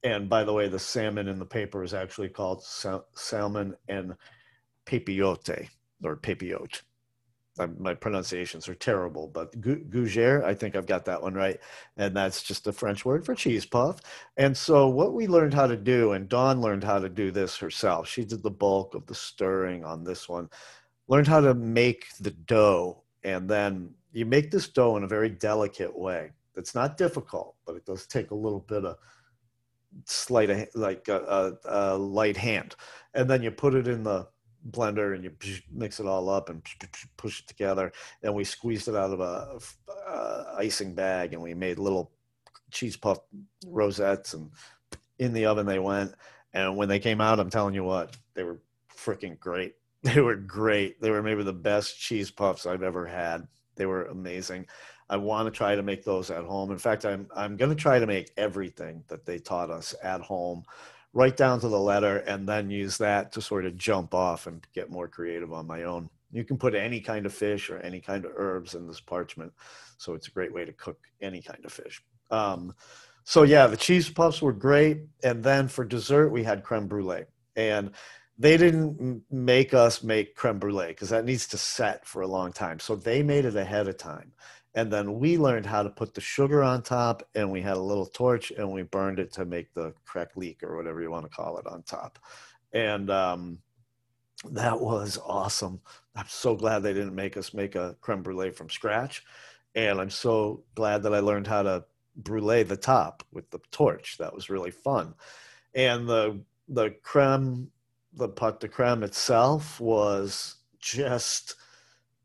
And 0.05 0.29
by 0.29 0.45
the 0.45 0.53
way, 0.53 0.69
the 0.69 0.79
salmon 0.79 1.29
in 1.29 1.39
the 1.39 1.47
paper 1.47 1.83
is 1.83 1.95
actually 1.95 2.29
called 2.29 2.63
sal- 2.63 3.07
salmon 3.15 3.75
en 3.89 4.17
papillote 4.87 5.69
or 6.03 6.17
papillote 6.17 6.83
my 7.79 7.93
pronunciations 7.95 8.69
are 8.69 8.75
terrible, 8.75 9.29
but 9.29 9.61
gougere, 9.61 10.43
I 10.43 10.55
think 10.55 10.75
I've 10.75 10.87
got 10.87 11.05
that 11.05 11.21
one 11.21 11.35
right. 11.35 11.61
And 11.97 12.17
that's 12.17 12.43
just 12.43 12.67
a 12.67 12.73
French 12.73 13.05
word 13.05 13.27
for 13.27 13.35
cheese 13.35 13.67
puff. 13.67 14.01
And 14.37 14.57
so, 14.57 14.89
what 14.89 15.13
we 15.13 15.27
learned 15.27 15.53
how 15.55 15.67
to 15.67 15.77
do, 15.77 16.13
and 16.13 16.29
Dawn 16.29 16.61
learned 16.61 16.85
how 16.85 16.99
to 16.99 17.09
do 17.09 17.31
this 17.31 17.57
herself, 17.59 18.09
she 18.09 18.25
did 18.25 18.43
the 18.43 18.51
bulk 18.51 18.95
of 18.95 19.07
the 19.07 19.15
stirring 19.15 19.85
on 19.85 20.03
this 20.03 20.29
one, 20.29 20.49
learned 21.09 21.29
how 21.29 21.41
to 21.41 21.55
make 21.55 22.07
the 22.21 22.31
dough. 22.31 23.03
And 23.23 23.49
then 23.49 23.91
you 24.13 24.25
make 24.25 24.51
this 24.51 24.69
dough 24.69 24.97
in 24.97 25.05
a 25.05 25.09
very 25.09 25.29
delicate 25.29 25.97
way. 25.97 26.31
It's 26.57 26.75
not 26.75 26.97
difficult, 26.97 27.57
but 27.67 27.77
it 27.77 27.85
does 27.85 28.07
take 28.07 28.31
a 28.31 28.35
little 28.35 28.61
bit 28.61 28.85
of 28.85 28.97
slight, 30.07 30.75
like 30.75 31.09
a, 31.09 31.59
a, 31.65 31.95
a 31.95 31.99
light 31.99 32.37
hand. 32.37 32.77
And 33.15 33.29
then 33.29 33.43
you 33.43 33.51
put 33.51 33.75
it 33.75 33.89
in 33.89 34.03
the 34.03 34.29
blender 34.71 35.15
and 35.15 35.25
you 35.25 35.33
mix 35.71 36.01
it 36.01 36.07
all 36.07 36.29
up 36.29 36.49
and 36.49 36.63
push 37.17 37.41
it 37.41 37.47
together. 37.47 37.93
And 38.23 38.35
we 38.35 38.45
squeezed 38.45 38.89
it 38.89 38.97
out 38.97 39.13
of 39.13 39.21
a, 39.21 39.59
a 39.89 40.11
uh, 40.11 40.55
icing 40.59 40.95
bag 40.95 41.33
and 41.33 41.43
we 41.43 41.55
made 41.55 41.79
little 41.79 42.13
cheese 42.71 42.97
puff 42.97 43.19
rosettes 43.67 44.35
and 44.35 44.51
in 45.19 45.33
the 45.33 45.47
oven 45.47 45.67
they 45.67 45.79
went. 45.79 46.15
And 46.53 46.77
when 46.77 46.89
they 46.89 46.99
came 46.99 47.21
out, 47.21 47.41
I'm 47.41 47.51
telling 47.51 47.75
you 47.75 47.85
what, 47.85 48.17
they 48.35 48.43
were 48.43 48.61
freaking 48.95 49.39
great. 49.39 49.75
They 50.05 50.21
were 50.21 50.35
great. 50.35 51.01
They 51.01 51.13
were 51.13 51.23
maybe 51.23 51.45
the 51.45 51.53
best 51.53 51.97
cheese 51.97 52.29
puffs 52.29 52.67
I've 52.67 52.83
ever 52.83 53.07
had. 53.07 53.47
They 53.77 53.87
were 53.87 54.07
amazing. 54.07 54.67
I 55.09 55.17
want 55.17 55.47
to 55.47 55.57
try 55.57 55.77
to 55.77 55.83
make 55.85 56.03
those 56.03 56.29
at 56.29 56.43
home. 56.43 56.73
In 56.73 56.79
fact, 56.79 57.05
I'm 57.05 57.29
I'm 57.37 57.57
going 57.57 57.71
to 57.71 57.77
try 57.77 58.01
to 58.01 58.07
make 58.07 58.33
everything 58.37 59.05
that 59.07 59.25
they 59.25 59.39
taught 59.39 59.71
us 59.71 59.95
at 60.03 60.21
home, 60.21 60.65
right 61.13 61.37
down 61.37 61.61
to 61.61 61.69
the 61.69 61.79
letter, 61.79 62.19
and 62.19 62.49
then 62.49 62.71
use 62.71 62.99
that 62.99 63.33
to 63.33 63.43
sort 63.43 63.67
of 63.67 63.77
jump 63.77 64.15
off 64.15 64.47
and 64.47 64.67
get 64.75 64.91
more 64.91 65.09
creative 65.09 65.53
on 65.53 65.67
my 65.67 65.83
own. 65.83 66.09
You 66.31 66.45
can 66.45 66.57
put 66.57 66.75
any 66.75 67.01
kind 67.01 67.27
of 67.27 67.35
fish 67.35 67.69
or 67.69 67.79
any 67.81 68.01
kind 68.01 68.25
of 68.25 68.33
herbs 68.37 68.75
in 68.75 68.87
this 68.87 69.01
parchment, 69.01 69.53
so 69.99 70.15
it's 70.15 70.29
a 70.29 70.33
great 70.33 70.53
way 70.53 70.65
to 70.65 70.73
cook 70.73 70.99
any 71.21 71.43
kind 71.43 71.65
of 71.65 71.73
fish. 71.73 72.03
Um, 72.31 72.75
so 73.25 73.43
yeah, 73.43 73.67
the 73.67 73.77
cheese 73.77 74.09
puffs 74.09 74.41
were 74.43 74.53
great, 74.53 75.03
and 75.23 75.43
then 75.45 75.69
for 75.69 75.85
dessert 75.85 76.31
we 76.31 76.43
had 76.43 76.65
creme 76.65 76.89
brulee, 76.89 77.25
and 77.57 77.91
they 78.39 78.57
didn't 78.57 79.23
make 79.31 79.75
us 79.75 80.03
make 80.03 80.35
creme 80.35 80.59
brulee 80.59 80.89
because 80.89 81.11
that 81.11 81.25
needs 81.25 81.47
to 81.49 81.59
set 81.59 82.07
for 82.07 82.23
a 82.23 82.27
long 82.27 82.53
time. 82.53 82.81
So 82.81 82.97
they 82.97 83.23
made 83.23 83.45
it 83.45 83.57
ahead 83.57 83.87
of 83.87 83.99
time. 83.99 84.33
And 84.75 84.91
then 84.91 85.19
we 85.19 85.37
learned 85.37 85.67
how 85.67 85.83
to 85.83 85.91
put 85.91 86.15
the 86.15 86.21
sugar 86.21 86.63
on 86.63 86.83
top, 86.83 87.23
and 87.35 87.51
we 87.51 87.61
had 87.61 87.77
a 87.77 87.83
little 87.83 88.07
torch, 88.07 88.51
and 88.53 88.71
we 88.71 88.83
burned 88.83 89.19
it 89.19 89.33
to 89.35 89.45
make 89.45 89.73
the 89.75 89.93
craquelette 90.07 90.63
or 90.63 90.77
whatever 90.77 91.03
you 91.03 91.11
want 91.11 91.25
to 91.25 91.37
call 91.37 91.59
it 91.59 91.67
on 91.67 91.83
top. 91.83 92.19
And 92.73 93.11
um, 93.11 93.59
that 94.51 94.81
was 94.81 95.19
awesome. 95.25 95.81
I'm 96.17 96.27
so 96.29 96.57
glad 96.57 96.81
they 96.81 96.95
didn't 96.95 97.15
make 97.15 97.37
us 97.37 97.53
make 97.55 97.75
a 97.75 97.97
creme 98.01 98.23
brulee 98.23 98.51
from 98.51 98.71
scratch. 98.71 99.23
And 99.75 100.01
I'm 100.01 100.11
so 100.11 100.65
glad 100.75 101.03
that 101.03 101.15
I 101.15 101.21
learned 101.21 101.47
how 101.47 101.63
to 101.63 101.85
brulee 102.17 102.63
the 102.63 102.77
top 102.77 103.23
with 103.33 103.51
the 103.51 103.61
torch. 103.71 104.17
That 104.19 104.35
was 104.35 104.51
really 104.51 104.71
fun. 104.71 105.15
And 105.75 106.09
the 106.09 106.43
the 106.69 106.91
creme, 107.03 107.71
the 108.15 108.29
pâte 108.29 108.61
de 108.61 108.69
creme 108.69 109.03
itself 109.03 109.81
was 109.81 110.57
just 110.79 111.57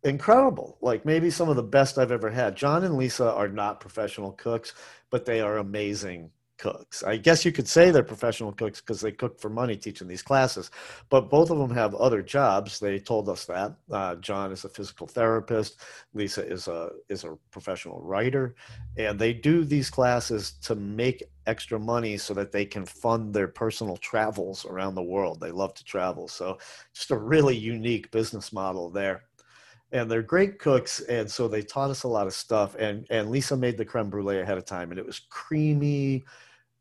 incredible. 0.04 0.78
Like 0.82 1.06
maybe 1.06 1.30
some 1.30 1.50
of 1.50 1.56
the 1.56 1.64
best 1.64 1.98
I've 1.98 2.12
ever 2.12 2.30
had. 2.30 2.56
John 2.56 2.84
and 2.84 2.98
Lisa 2.98 3.34
are 3.34 3.48
not 3.48 3.80
professional 3.80 4.32
cooks, 4.34 4.74
but 5.10 5.26
they 5.26 5.42
are 5.42 5.58
amazing 5.58 6.32
cooks. 6.58 7.04
I 7.04 7.18
guess 7.18 7.46
you 7.46 7.52
could 7.52 7.68
say 7.68 7.92
they're 7.92 8.04
professional 8.04 8.52
cooks 8.52 8.82
because 8.82 9.00
they 9.00 9.12
cook 9.12 9.40
for 9.40 9.50
money 9.50 9.76
teaching 9.76 10.08
these 10.08 10.22
classes, 10.22 10.72
but 11.10 11.30
both 11.30 11.50
of 11.50 11.58
them 11.58 11.72
have 11.72 11.96
other 11.96 12.22
jobs. 12.22 12.80
They 12.80 13.00
told 13.00 13.30
us 13.30 13.46
that. 13.46 13.76
Uh, 13.92 14.16
John 14.16 14.52
is 14.52 14.66
a 14.66 14.70
physical 14.70 15.08
therapist. 15.08 15.82
Lisa 16.14 16.46
is 16.46 16.68
a 16.68 16.90
is 17.10 17.24
a 17.24 17.38
professional 17.52 18.02
writer, 18.02 18.56
and 18.98 19.20
they 19.20 19.34
do 19.34 19.64
these 19.64 19.90
classes 19.90 20.54
to 20.64 20.76
make 20.76 21.24
extra 21.46 21.80
money 21.80 22.18
so 22.18 22.34
that 22.34 22.52
they 22.52 22.66
can 22.66 22.86
fund 22.86 23.34
their 23.34 23.48
personal 23.48 23.98
travels 23.98 24.66
around 24.66 24.96
the 24.96 25.04
world. 25.04 25.40
They 25.40 25.52
love 25.52 25.74
to 25.76 25.84
travel, 25.84 26.28
so 26.28 26.58
just 26.94 27.12
a 27.12 27.18
really 27.18 27.56
unique 27.56 28.12
business 28.12 28.52
model 28.52 28.90
there 28.90 29.24
and 29.92 30.12
they're 30.12 30.22
great 30.22 30.60
cooks 30.60 31.00
and 31.02 31.30
so 31.30 31.48
they 31.48 31.62
taught 31.62 31.90
us 31.90 32.04
a 32.04 32.08
lot 32.08 32.28
of 32.28 32.34
stuff 32.34 32.76
and 32.76 33.08
and 33.10 33.30
lisa 33.30 33.56
made 33.56 33.78
the 33.78 33.86
creme 33.86 34.10
brulee 34.10 34.40
ahead 34.40 34.58
of 34.58 34.66
time 34.66 34.92
and 34.92 35.00
it 35.00 35.06
was 35.06 35.20
creamy 35.30 36.26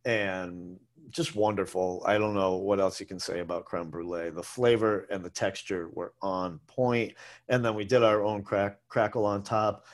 and 0.04 0.78
just 1.10 1.34
wonderful. 1.36 2.02
I 2.06 2.18
don't 2.18 2.34
know 2.34 2.56
what 2.56 2.80
else 2.80 3.00
you 3.00 3.06
can 3.06 3.18
say 3.18 3.40
about 3.40 3.64
creme 3.64 3.90
brulee. 3.90 4.30
The 4.30 4.42
flavor 4.42 5.06
and 5.10 5.24
the 5.24 5.30
texture 5.30 5.88
were 5.92 6.12
on 6.22 6.60
point 6.66 7.14
and 7.48 7.64
then 7.64 7.74
we 7.74 7.84
did 7.84 8.02
our 8.02 8.24
own 8.24 8.42
crack 8.42 8.78
crackle 8.88 9.24
on 9.24 9.42
top 9.42 9.86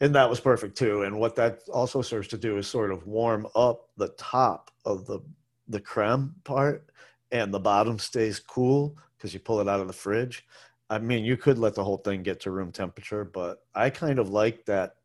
and 0.00 0.14
that 0.14 0.30
was 0.30 0.40
perfect 0.40 0.78
too. 0.78 1.02
And 1.02 1.18
what 1.18 1.36
that 1.36 1.60
also 1.72 2.00
serves 2.00 2.28
to 2.28 2.38
do 2.38 2.56
is 2.56 2.66
sort 2.66 2.90
of 2.90 3.06
warm 3.06 3.46
up 3.54 3.90
the 3.96 4.08
top 4.18 4.70
of 4.84 5.06
the 5.06 5.20
the 5.68 5.80
creme 5.80 6.34
part 6.44 6.90
and 7.30 7.54
the 7.54 7.60
bottom 7.60 7.98
stays 7.98 8.40
cool 8.40 8.96
because 9.16 9.32
you 9.32 9.40
pull 9.40 9.60
it 9.60 9.68
out 9.68 9.80
of 9.80 9.86
the 9.86 9.92
fridge 9.92 10.44
I 10.90 10.98
mean, 10.98 11.24
you 11.24 11.36
could 11.36 11.58
let 11.58 11.74
the 11.74 11.84
whole 11.84 11.98
thing 11.98 12.24
get 12.24 12.40
to 12.40 12.50
room 12.50 12.72
temperature, 12.72 13.24
but 13.24 13.62
I 13.74 13.90
kind 13.90 14.18
of 14.18 14.28
like 14.28 14.66
that 14.66 14.96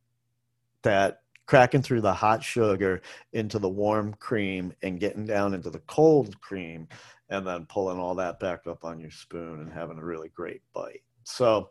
that 0.81 1.21
cracking 1.45 1.83
through 1.83 2.01
the 2.01 2.13
hot 2.13 2.43
sugar 2.43 3.01
into 3.33 3.59
the 3.59 3.69
warm 3.69 4.15
cream 4.15 4.73
and 4.81 4.99
getting 4.99 5.25
down 5.25 5.53
into 5.53 5.69
the 5.69 5.79
cold 5.79 6.39
cream 6.41 6.87
and 7.29 7.45
then 7.45 7.67
pulling 7.67 7.99
all 7.99 8.15
that 8.15 8.39
back 8.39 8.65
up 8.67 8.83
on 8.83 8.99
your 8.99 9.11
spoon 9.11 9.61
and 9.61 9.71
having 9.71 9.99
a 9.99 10.05
really 10.05 10.29
great 10.29 10.61
bite. 10.73 11.03
So 11.23 11.69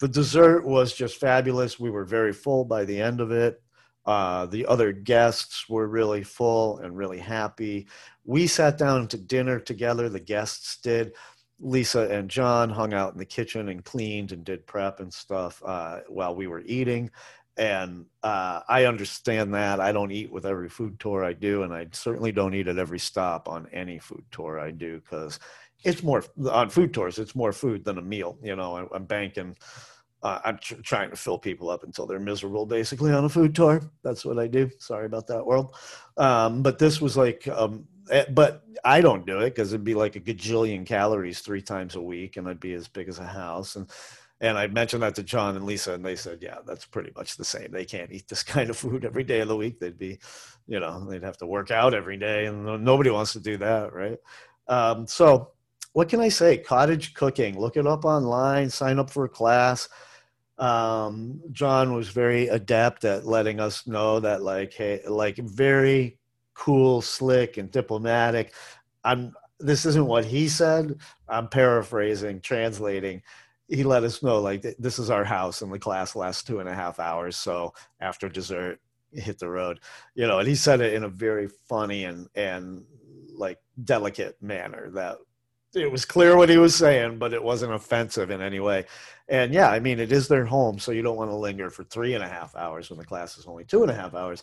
the 0.00 0.08
dessert 0.08 0.66
was 0.66 0.92
just 0.92 1.18
fabulous. 1.18 1.80
We 1.80 1.90
were 1.90 2.04
very 2.04 2.34
full 2.34 2.64
by 2.66 2.84
the 2.84 3.00
end 3.00 3.20
of 3.20 3.30
it. 3.30 3.62
Uh, 4.04 4.46
the 4.46 4.66
other 4.66 4.92
guests 4.92 5.68
were 5.68 5.88
really 5.88 6.22
full 6.22 6.78
and 6.78 6.96
really 6.96 7.18
happy. 7.18 7.88
We 8.24 8.46
sat 8.46 8.78
down 8.78 9.08
to 9.08 9.16
dinner 9.16 9.58
together, 9.58 10.08
the 10.08 10.20
guests 10.20 10.78
did. 10.80 11.12
Lisa 11.58 12.08
and 12.10 12.28
John 12.28 12.70
hung 12.70 12.92
out 12.92 13.12
in 13.12 13.18
the 13.18 13.24
kitchen 13.24 13.68
and 13.68 13.84
cleaned 13.84 14.32
and 14.32 14.44
did 14.44 14.66
prep 14.66 15.00
and 15.00 15.12
stuff 15.12 15.62
uh, 15.64 16.00
while 16.08 16.34
we 16.34 16.46
were 16.46 16.62
eating. 16.66 17.10
And 17.56 18.04
uh, 18.22 18.60
I 18.68 18.84
understand 18.84 19.54
that. 19.54 19.80
I 19.80 19.90
don't 19.90 20.12
eat 20.12 20.30
with 20.30 20.44
every 20.44 20.68
food 20.68 21.00
tour 21.00 21.24
I 21.24 21.32
do, 21.32 21.62
and 21.62 21.72
I 21.72 21.86
certainly 21.92 22.30
don't 22.30 22.54
eat 22.54 22.68
at 22.68 22.78
every 22.78 22.98
stop 22.98 23.48
on 23.48 23.66
any 23.72 23.98
food 23.98 24.24
tour 24.30 24.60
I 24.60 24.70
do 24.72 25.00
because 25.00 25.40
it's 25.82 26.02
more 26.02 26.22
on 26.50 26.68
food 26.68 26.92
tours. 26.92 27.18
It's 27.18 27.34
more 27.34 27.52
food 27.52 27.84
than 27.84 27.96
a 27.96 28.02
meal. 28.02 28.38
You 28.42 28.56
know, 28.56 28.88
I, 28.92 28.96
am 28.96 29.04
banking. 29.04 29.56
Uh, 30.22 30.40
I'm 30.44 30.58
tr- 30.58 30.82
trying 30.82 31.10
to 31.10 31.16
fill 31.16 31.38
people 31.38 31.70
up 31.70 31.82
until 31.82 32.06
they're 32.06 32.18
miserable, 32.18 32.66
basically, 32.66 33.12
on 33.12 33.24
a 33.24 33.28
food 33.28 33.54
tour. 33.54 33.80
That's 34.02 34.24
what 34.24 34.38
I 34.38 34.48
do. 34.48 34.70
Sorry 34.78 35.06
about 35.06 35.26
that, 35.28 35.46
world. 35.46 35.74
Um, 36.18 36.62
but 36.62 36.78
this 36.78 37.00
was 37.00 37.16
like 37.16 37.48
um, 37.48 37.86
but 38.30 38.62
I 38.84 39.00
don't 39.00 39.26
do 39.26 39.40
it 39.40 39.50
because 39.50 39.72
it'd 39.72 39.84
be 39.84 39.94
like 39.94 40.16
a 40.16 40.20
gajillion 40.20 40.86
calories 40.86 41.40
three 41.40 41.62
times 41.62 41.96
a 41.96 42.00
week, 42.00 42.36
and 42.36 42.48
I'd 42.48 42.60
be 42.60 42.74
as 42.74 42.88
big 42.88 43.08
as 43.08 43.18
a 43.18 43.26
house. 43.26 43.76
And 43.76 43.90
and 44.40 44.58
I 44.58 44.66
mentioned 44.66 45.02
that 45.02 45.14
to 45.14 45.22
John 45.22 45.56
and 45.56 45.64
Lisa, 45.64 45.94
and 45.94 46.04
they 46.04 46.16
said, 46.16 46.38
"Yeah, 46.42 46.58
that's 46.66 46.84
pretty 46.84 47.10
much 47.16 47.36
the 47.36 47.44
same. 47.44 47.70
They 47.70 47.84
can't 47.84 48.12
eat 48.12 48.28
this 48.28 48.42
kind 48.54 48.70
of 48.70 48.76
food 48.76 49.04
every 49.04 49.24
day 49.24 49.40
of 49.40 49.48
the 49.48 49.56
week. 49.56 49.80
They'd 49.80 49.98
be, 49.98 50.18
you 50.66 50.78
know, 50.80 51.04
they'd 51.08 51.22
have 51.22 51.38
to 51.38 51.46
work 51.46 51.70
out 51.70 51.94
every 51.94 52.16
day, 52.18 52.46
and 52.46 52.84
nobody 52.84 53.10
wants 53.10 53.32
to 53.32 53.40
do 53.40 53.56
that, 53.58 53.92
right?" 53.92 54.18
Um, 54.68 55.06
so, 55.06 55.52
what 55.92 56.08
can 56.08 56.20
I 56.20 56.28
say? 56.28 56.58
Cottage 56.58 57.14
cooking. 57.14 57.58
Look 57.58 57.76
it 57.76 57.86
up 57.86 58.04
online. 58.04 58.70
Sign 58.70 58.98
up 58.98 59.10
for 59.10 59.24
a 59.24 59.28
class. 59.28 59.88
Um, 60.58 61.40
John 61.52 61.94
was 61.94 62.08
very 62.08 62.48
adept 62.48 63.04
at 63.04 63.26
letting 63.26 63.60
us 63.60 63.86
know 63.86 64.20
that, 64.20 64.42
like, 64.42 64.72
hey, 64.74 65.02
like 65.06 65.36
very 65.36 66.18
cool, 66.56 67.02
slick, 67.02 67.58
and 67.58 67.70
diplomatic. 67.70 68.52
I'm 69.04 69.32
this 69.58 69.86
isn't 69.86 70.06
what 70.06 70.24
he 70.24 70.48
said. 70.48 70.98
I'm 71.28 71.48
paraphrasing, 71.48 72.40
translating. 72.40 73.22
He 73.68 73.84
let 73.84 74.04
us 74.04 74.22
know 74.22 74.40
like 74.40 74.62
this 74.78 74.98
is 74.98 75.10
our 75.10 75.24
house, 75.24 75.62
and 75.62 75.72
the 75.72 75.78
class 75.78 76.16
lasts 76.16 76.42
two 76.42 76.60
and 76.60 76.68
a 76.68 76.74
half 76.74 76.98
hours. 76.98 77.36
So 77.36 77.74
after 78.00 78.28
dessert, 78.28 78.80
hit 79.12 79.38
the 79.38 79.48
road, 79.48 79.80
you 80.14 80.26
know. 80.26 80.38
And 80.38 80.48
he 80.48 80.54
said 80.54 80.80
it 80.80 80.94
in 80.94 81.04
a 81.04 81.08
very 81.08 81.48
funny 81.68 82.04
and 82.04 82.28
and 82.34 82.84
like 83.34 83.58
delicate 83.84 84.40
manner 84.42 84.90
that 84.94 85.18
it 85.74 85.90
was 85.90 86.06
clear 86.06 86.36
what 86.36 86.48
he 86.48 86.56
was 86.56 86.74
saying, 86.74 87.18
but 87.18 87.34
it 87.34 87.42
wasn't 87.42 87.74
offensive 87.74 88.30
in 88.30 88.40
any 88.40 88.60
way. 88.60 88.86
And 89.28 89.52
yeah, 89.52 89.68
I 89.68 89.78
mean, 89.78 90.00
it 90.00 90.10
is 90.10 90.26
their 90.26 90.46
home, 90.46 90.78
so 90.78 90.92
you 90.92 91.02
don't 91.02 91.16
want 91.16 91.30
to 91.30 91.36
linger 91.36 91.68
for 91.68 91.84
three 91.84 92.14
and 92.14 92.24
a 92.24 92.28
half 92.28 92.56
hours 92.56 92.88
when 92.88 92.98
the 92.98 93.04
class 93.04 93.36
is 93.36 93.46
only 93.46 93.64
two 93.64 93.82
and 93.82 93.90
a 93.90 93.94
half 93.94 94.14
hours 94.14 94.42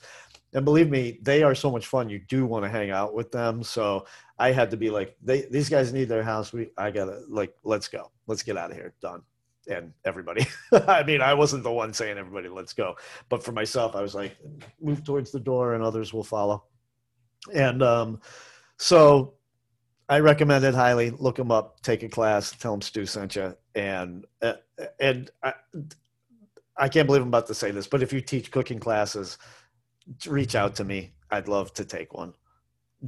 and 0.54 0.66
believe 0.66 0.90
me, 0.90 1.20
they 1.22 1.44
are 1.44 1.56
so 1.56 1.72
much 1.72 1.88
fun. 1.88 2.10
You 2.10 2.20
do 2.20 2.46
want 2.46 2.64
to 2.64 2.70
hang 2.70 2.92
out 2.92 3.14
with 3.14 3.32
them. 3.32 3.64
So 3.64 4.06
I 4.38 4.52
had 4.52 4.70
to 4.72 4.78
be 4.78 4.90
like, 4.90 5.16
they, 5.22 5.44
these 5.44 5.70
guys 5.70 5.94
need 5.94 6.10
their 6.10 6.24
house. 6.24 6.54
We, 6.54 6.70
I 6.78 6.92
gotta 6.92 7.22
like, 7.28 7.54
let's 7.64 7.88
go, 7.88 8.12
let's 8.28 8.44
get 8.44 8.58
out 8.58 8.72
of 8.72 8.78
here. 8.78 8.94
Done. 9.02 9.22
And 9.68 9.94
everybody, 10.06 10.46
I 10.88 11.04
mean, 11.04 11.22
I 11.22 11.34
wasn't 11.34 11.64
the 11.64 11.72
one 11.72 11.94
saying 11.94 12.18
everybody, 12.18 12.50
let's 12.50 12.74
go. 12.74 12.96
But 13.30 13.44
for 13.44 13.54
myself, 13.54 13.96
I 13.96 14.02
was 14.02 14.14
like, 14.14 14.36
move 14.82 15.04
towards 15.04 15.32
the 15.32 15.40
door 15.40 15.74
and 15.74 15.84
others 15.84 16.14
will 16.14 16.24
follow. 16.24 16.66
And 17.54 17.82
um, 17.82 18.22
so 18.78 19.36
I 20.10 20.20
recommend 20.20 20.66
it 20.66 20.76
highly. 20.76 21.12
Look 21.12 21.38
them 21.38 21.52
up, 21.52 21.82
take 21.82 22.04
a 22.04 22.10
class, 22.10 22.52
tell 22.52 22.74
them 22.74 22.82
Stu 22.82 23.06
sent 23.06 23.36
you. 23.36 23.56
And, 23.74 24.26
uh, 24.42 24.54
and 25.00 25.32
I, 25.42 25.54
I 26.78 26.90
can't 26.90 27.08
believe 27.08 27.22
I'm 27.22 27.30
about 27.30 27.48
to 27.48 27.56
say 27.56 27.72
this, 27.72 27.88
but 27.88 28.04
if 28.04 28.12
you 28.12 28.20
teach 28.20 28.52
cooking 28.52 28.80
classes, 28.80 29.38
reach 30.28 30.56
out 30.56 30.76
to 30.76 30.84
me. 30.84 31.14
I'd 31.32 31.48
love 31.48 31.74
to 31.76 31.86
take 31.86 32.14
one. 32.14 32.34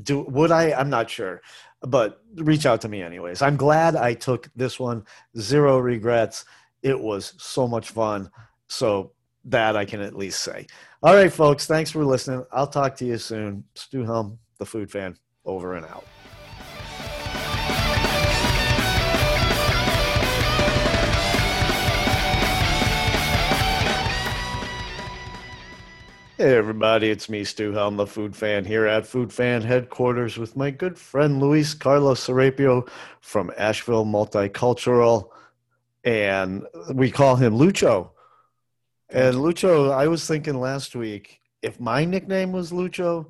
Do 0.03 0.21
would 0.21 0.51
I? 0.51 0.73
I'm 0.73 0.89
not 0.89 1.09
sure, 1.09 1.41
but 1.81 2.21
reach 2.35 2.65
out 2.65 2.81
to 2.81 2.89
me 2.89 3.01
anyways. 3.01 3.41
I'm 3.41 3.55
glad 3.55 3.95
I 3.95 4.13
took 4.13 4.49
this 4.55 4.79
one. 4.79 5.05
Zero 5.37 5.79
regrets. 5.79 6.45
It 6.81 6.99
was 6.99 7.33
so 7.37 7.67
much 7.67 7.91
fun. 7.91 8.29
So 8.67 9.13
That 9.45 9.75
I 9.77 9.85
can 9.85 10.01
at 10.01 10.15
least 10.15 10.41
say. 10.41 10.65
All 11.03 11.13
right, 11.13 11.31
folks. 11.31 11.67
Thanks 11.67 11.91
for 11.91 12.03
listening. 12.03 12.43
I'll 12.51 12.67
talk 12.67 12.95
to 12.97 13.05
you 13.05 13.17
soon. 13.17 13.63
Stu 13.75 14.03
Helm, 14.03 14.39
the 14.57 14.65
food 14.65 14.89
fan, 14.89 15.15
over 15.45 15.75
and 15.75 15.85
out. 15.85 16.03
Hey 26.37 26.57
everybody, 26.57 27.09
it's 27.09 27.29
me, 27.29 27.45
Stu 27.45 27.71
Helm, 27.71 27.95
the 27.95 28.05
food 28.05 28.35
fan, 28.35 28.65
here 28.65 28.85
at 28.85 29.07
Food 29.07 29.31
Fan 29.31 29.61
headquarters 29.61 30.37
with 30.37 30.57
my 30.57 30.69
good 30.69 30.99
friend 30.99 31.39
Luis 31.39 31.73
Carlos 31.73 32.27
Serapio 32.27 32.89
from 33.21 33.53
Asheville 33.57 34.03
Multicultural, 34.03 35.29
and 36.03 36.67
we 36.93 37.09
call 37.09 37.37
him 37.37 37.53
Lucho. 37.53 38.09
And 39.07 39.35
Lucho, 39.35 39.93
I 39.93 40.09
was 40.09 40.27
thinking 40.27 40.59
last 40.59 40.93
week, 40.93 41.39
if 41.61 41.79
my 41.79 42.03
nickname 42.03 42.51
was 42.51 42.73
Lucho, 42.73 43.27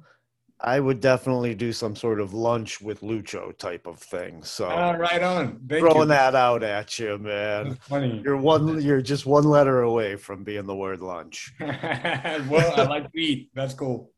I 0.60 0.80
would 0.80 1.02
definitely 1.02 1.54
do 1.54 1.74
some 1.74 1.96
sort 1.96 2.22
of 2.22 2.34
lunch 2.34 2.80
with 2.80 3.02
Lucho 3.02 3.56
type 3.58 3.88
of 3.88 4.00
thing. 4.00 4.42
So 4.44 4.70
uh, 4.70 4.96
right 4.98 5.22
on. 5.22 5.60
Thank 5.68 5.82
throwing 5.82 6.00
you. 6.00 6.06
that 6.08 6.34
out 6.34 6.64
at 6.64 6.98
you, 6.98 7.18
man. 7.18 7.70
That's 7.70 7.88
funny. 7.88 8.22
You're 8.24 8.38
one. 8.38 8.82
You're 8.82 9.02
just 9.02 9.26
one 9.26 9.44
letter 9.44 9.82
away 9.82 10.16
from 10.16 10.44
being 10.44 10.66
the 10.66 10.76
word 10.76 11.02
lunch. 11.02 11.54
well, 11.60 12.74
I 12.80 12.84
like 12.84 13.12
to 13.12 13.20
eat. 13.20 13.50
That's 13.54 13.74
cool. 13.74 14.12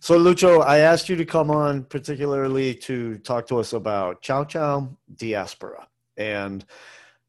So 0.00 0.18
Lucho, 0.18 0.62
I 0.62 0.78
asked 0.78 1.08
you 1.08 1.16
to 1.16 1.24
come 1.24 1.50
on 1.50 1.84
particularly 1.84 2.74
to 2.74 3.18
talk 3.18 3.46
to 3.48 3.58
us 3.58 3.72
about 3.72 4.22
Chow 4.22 4.44
Chow 4.44 4.96
Diaspora. 5.16 5.88
And 6.16 6.64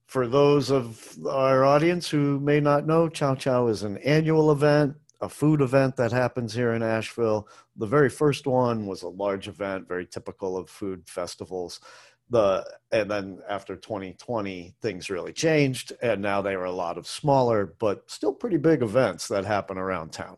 for 0.06 0.27
those 0.27 0.72
of 0.72 1.18
our 1.27 1.63
audience 1.63 2.10
who 2.10 2.39
may 2.39 2.60
not 2.60 2.86
know, 2.86 3.08
Chow 3.08 3.36
Chow 3.36 3.68
is 3.68 3.84
an 3.84 3.98
annual 4.00 4.51
event 4.51 4.96
a 5.22 5.29
food 5.29 5.62
event 5.62 5.95
that 5.95 6.12
happens 6.12 6.53
here 6.53 6.74
in 6.74 6.84
Asheville. 6.84 7.48
The 7.75 7.86
very 7.86 8.10
first 8.10 8.48
one 8.48 8.86
was 8.86 9.03
a 9.03 9.10
large 9.10 9.48
event, 9.48 9.88
very 9.88 10.05
typical 10.05 10.57
of 10.57 10.69
food 10.69 11.03
festivals. 11.07 11.79
The 12.29 12.65
and 12.91 13.10
then 13.10 13.39
after 13.48 13.75
2020, 13.75 14.75
things 14.81 15.10
really 15.10 15.34
changed, 15.34 15.93
and 16.01 16.22
now 16.22 16.41
they 16.41 16.55
are 16.55 16.65
a 16.65 16.72
lot 16.72 16.98
of 16.98 17.07
smaller 17.07 17.75
but 17.79 18.10
still 18.10 18.34
pretty 18.34 18.57
big 18.57 18.81
events 18.81 19.27
that 19.27 19.45
happen 19.45 19.77
around 19.77 20.12
town. 20.12 20.38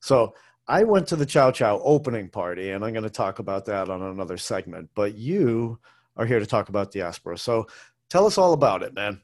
So 0.00 0.34
I 0.68 0.84
went 0.84 1.08
to 1.08 1.16
the 1.16 1.26
Chow 1.26 1.50
Chow 1.50 1.80
opening 1.82 2.28
party, 2.28 2.70
and 2.70 2.84
I'm 2.84 2.92
going 2.92 3.02
to 3.02 3.10
talk 3.10 3.38
about 3.38 3.64
that 3.66 3.88
on 3.88 4.02
another 4.02 4.36
segment. 4.36 4.90
But 4.94 5.16
you 5.16 5.78
are 6.16 6.26
here 6.26 6.40
to 6.40 6.46
talk 6.46 6.68
about 6.68 6.92
diaspora. 6.92 7.38
So 7.38 7.66
tell 8.10 8.26
us 8.26 8.38
all 8.38 8.52
about 8.52 8.82
it, 8.82 8.94
man. 8.94 9.20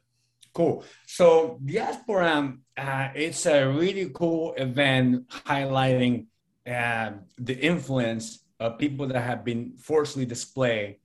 Cool. 0.55 0.85
So 1.07 1.59
Diaspora, 1.65 2.55
uh, 2.77 3.09
it's 3.15 3.45
a 3.47 3.65
really 3.67 4.11
cool 4.15 4.55
event 4.57 5.29
highlighting 5.29 6.27
uh, 6.65 7.11
the 7.37 7.59
influence 7.59 8.45
of 8.61 8.79
people 8.79 9.09
that 9.09 9.21
have 9.21 9.45
been 9.45 9.75
forcibly 9.77 10.27
displaced 10.27 11.01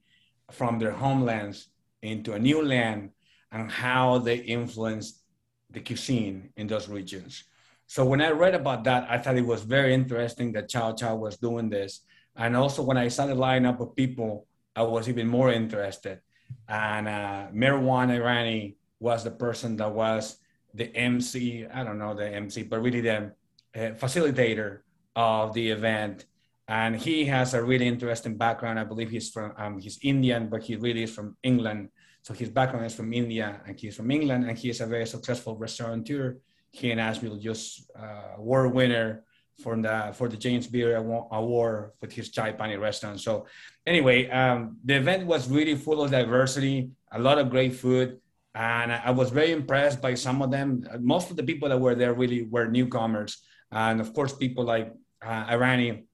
from 0.52 0.78
their 0.78 0.92
homelands 0.92 1.70
into 2.04 2.34
a 2.34 2.40
new 2.40 2.64
land 2.64 3.10
and 3.52 3.72
how 3.72 4.20
they 4.20 4.38
influence 4.38 5.24
the 5.72 5.80
cuisine 5.80 6.52
in 6.56 6.68
those 6.68 6.88
regions. 6.88 7.44
So 7.88 8.06
when 8.06 8.22
I 8.22 8.30
read 8.30 8.54
about 8.54 8.84
that, 8.84 9.10
I 9.10 9.18
thought 9.18 9.36
it 9.36 9.46
was 9.46 9.64
very 9.64 9.96
interesting 9.96 10.52
that 10.54 10.70
Chow 10.70 10.94
Chow 10.94 11.16
was 11.16 11.38
doing 11.38 11.72
this. 11.72 12.02
And 12.36 12.56
also 12.56 12.84
when 12.84 12.98
I 12.98 13.08
saw 13.08 13.26
the 13.26 13.34
lineup 13.34 13.80
of 13.82 13.96
people, 13.96 14.46
I 14.76 14.84
was 14.84 15.10
even 15.10 15.28
more 15.28 15.52
interested. 15.52 16.20
And 16.68 17.08
uh, 17.08 17.48
Mirwan 17.52 18.10
Irani 18.10 18.76
was 19.00 19.24
the 19.24 19.32
person 19.32 19.78
that 19.78 19.92
was 19.92 20.38
the 20.74 20.96
MC, 20.96 21.66
I 21.66 21.84
don't 21.84 21.98
know 21.98 22.14
the 22.14 22.28
MC, 22.28 22.64
but 22.64 22.82
really 22.82 23.02
the 23.02 23.32
uh, 23.76 23.80
facilitator 23.96 24.80
of 25.16 25.54
the 25.54 25.72
event. 25.72 26.26
And 26.68 26.96
he 26.96 27.26
has 27.26 27.54
a 27.54 27.64
really 27.64 27.88
interesting 27.88 28.38
background. 28.38 28.80
I 28.80 28.84
believe 28.84 29.10
he's 29.10 29.30
from, 29.30 29.54
um, 29.58 29.80
he's 29.80 30.00
Indian, 30.04 30.50
but 30.50 30.62
he 30.62 30.76
really 30.76 31.04
is 31.04 31.14
from 31.14 31.36
England. 31.42 31.90
So 32.22 32.34
his 32.34 32.50
background 32.50 32.86
is 32.86 32.94
from 32.94 33.14
India 33.14 33.62
and 33.66 33.80
he's 33.80 33.96
from 33.96 34.12
England 34.12 34.46
and 34.48 34.58
he 34.58 34.70
is 34.70 34.82
a 34.82 34.86
very 34.86 35.08
successful 35.08 35.56
restaurateur 35.56 36.38
He 36.72 36.92
in 36.92 37.00
Asheville, 37.00 37.38
just 37.38 37.90
uh, 37.98 38.38
award 38.38 38.74
winner 38.74 39.24
for 39.58 39.76
the 39.76 40.12
for 40.14 40.30
the 40.30 40.38
James 40.38 40.68
Beard 40.68 40.96
Award 41.32 41.92
with 42.02 42.12
his 42.14 42.30
Chai 42.30 42.52
Pani 42.52 42.78
restaurant. 42.78 43.20
So 43.20 43.48
anyway, 43.86 44.30
um, 44.30 44.78
the 44.86 44.96
event 44.96 45.26
was 45.26 45.50
really 45.50 45.76
full 45.76 46.04
of 46.04 46.12
diversity, 46.12 46.92
a 47.12 47.20
lot 47.20 47.40
of 47.40 47.50
great 47.50 47.74
food 47.74 48.20
and 48.56 48.92
I 48.92 49.12
was 49.12 49.30
very 49.30 49.52
impressed 49.52 50.02
by 50.02 50.16
some 50.16 50.42
of 50.42 50.52
them. 50.52 50.84
Most 51.00 51.30
of 51.30 51.38
the 51.38 51.44
people 51.44 51.70
that 51.70 51.78
were 51.78 51.96
there 51.96 52.14
really 52.14 52.44
were 52.44 52.68
newcomers, 52.68 53.42
and 53.72 54.02
of 54.02 54.14
course, 54.14 54.34
people 54.34 54.64
like 54.64 54.92
uh, 55.24 55.46
Irani 55.48 56.06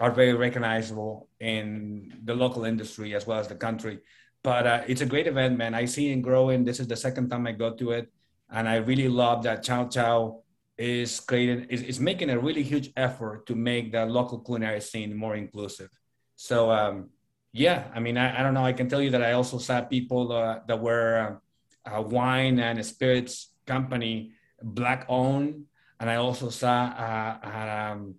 are 0.00 0.10
very 0.10 0.32
recognizable 0.32 1.28
in 1.40 2.12
the 2.24 2.34
local 2.34 2.64
industry 2.64 3.14
as 3.14 3.26
well 3.26 3.38
as 3.38 3.48
the 3.48 3.54
country. 3.54 3.98
But 4.42 4.66
uh, 4.66 4.82
it's 4.88 5.02
a 5.02 5.06
great 5.06 5.26
event, 5.26 5.56
man. 5.56 5.74
I 5.74 5.84
see 5.84 6.10
it 6.10 6.22
growing. 6.22 6.64
This 6.64 6.80
is 6.80 6.88
the 6.88 6.96
second 6.96 7.28
time 7.28 7.46
I 7.46 7.52
go 7.52 7.74
to 7.74 7.90
it, 7.92 8.10
and 8.50 8.68
I 8.68 8.76
really 8.76 9.08
love 9.08 9.42
that 9.44 9.62
Chow 9.62 9.86
Chow 9.88 10.42
is 10.78 11.20
creating 11.20 11.66
is, 11.68 11.82
is 11.82 12.00
making 12.00 12.30
a 12.30 12.38
really 12.38 12.62
huge 12.62 12.90
effort 12.96 13.46
to 13.46 13.54
make 13.54 13.92
the 13.92 14.06
local 14.06 14.38
culinary 14.40 14.80
scene 14.80 15.14
more 15.14 15.36
inclusive. 15.36 15.90
So 16.36 16.70
um, 16.70 17.10
yeah, 17.52 17.88
I 17.94 18.00
mean, 18.00 18.16
I, 18.16 18.40
I, 18.40 18.42
don't 18.42 18.54
know. 18.54 18.64
I 18.64 18.72
can 18.72 18.88
tell 18.88 19.02
you 19.02 19.10
that 19.10 19.22
I 19.22 19.32
also 19.32 19.58
saw 19.58 19.82
people 19.82 20.32
uh, 20.32 20.60
that 20.66 20.80
were 20.80 21.18
uh, 21.18 21.36
a 21.84 22.00
wine 22.00 22.58
and 22.58 22.84
spirits 22.84 23.50
company, 23.66 24.32
black 24.62 25.06
owned, 25.08 25.64
and 26.00 26.10
I 26.10 26.16
also 26.16 26.50
saw 26.50 26.90
uh, 26.90 27.92
um, 27.92 28.16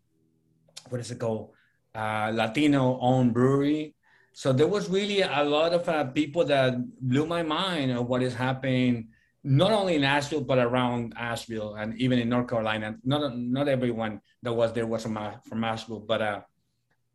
what 0.89 1.01
is 1.01 1.11
it 1.11 1.19
called, 1.19 1.51
uh, 1.95 2.31
Latino 2.33 2.97
owned 2.99 3.33
brewery. 3.33 3.95
So 4.33 4.51
there 4.51 4.67
was 4.67 4.89
really 4.89 5.21
a 5.21 5.43
lot 5.43 5.73
of 5.73 5.87
uh, 5.87 6.05
people 6.05 6.45
that 6.45 6.75
blew 7.01 7.25
my 7.25 7.43
mind 7.43 7.91
of 7.91 8.07
what 8.07 8.23
is 8.23 8.33
happening, 8.33 9.09
not 9.43 9.71
only 9.71 9.95
in 9.95 10.03
Asheville 10.03 10.41
but 10.41 10.57
around 10.57 11.13
Asheville 11.17 11.75
and 11.75 11.95
even 11.99 12.19
in 12.19 12.29
North 12.29 12.47
Carolina. 12.47 12.95
Not 13.03 13.37
not 13.37 13.67
everyone 13.67 14.21
that 14.41 14.53
was 14.53 14.73
there 14.73 14.87
was 14.87 15.03
from 15.03 15.17
uh, 15.17 15.33
from 15.47 15.63
Asheville, 15.63 15.99
but 15.99 16.21
uh, 16.21 16.41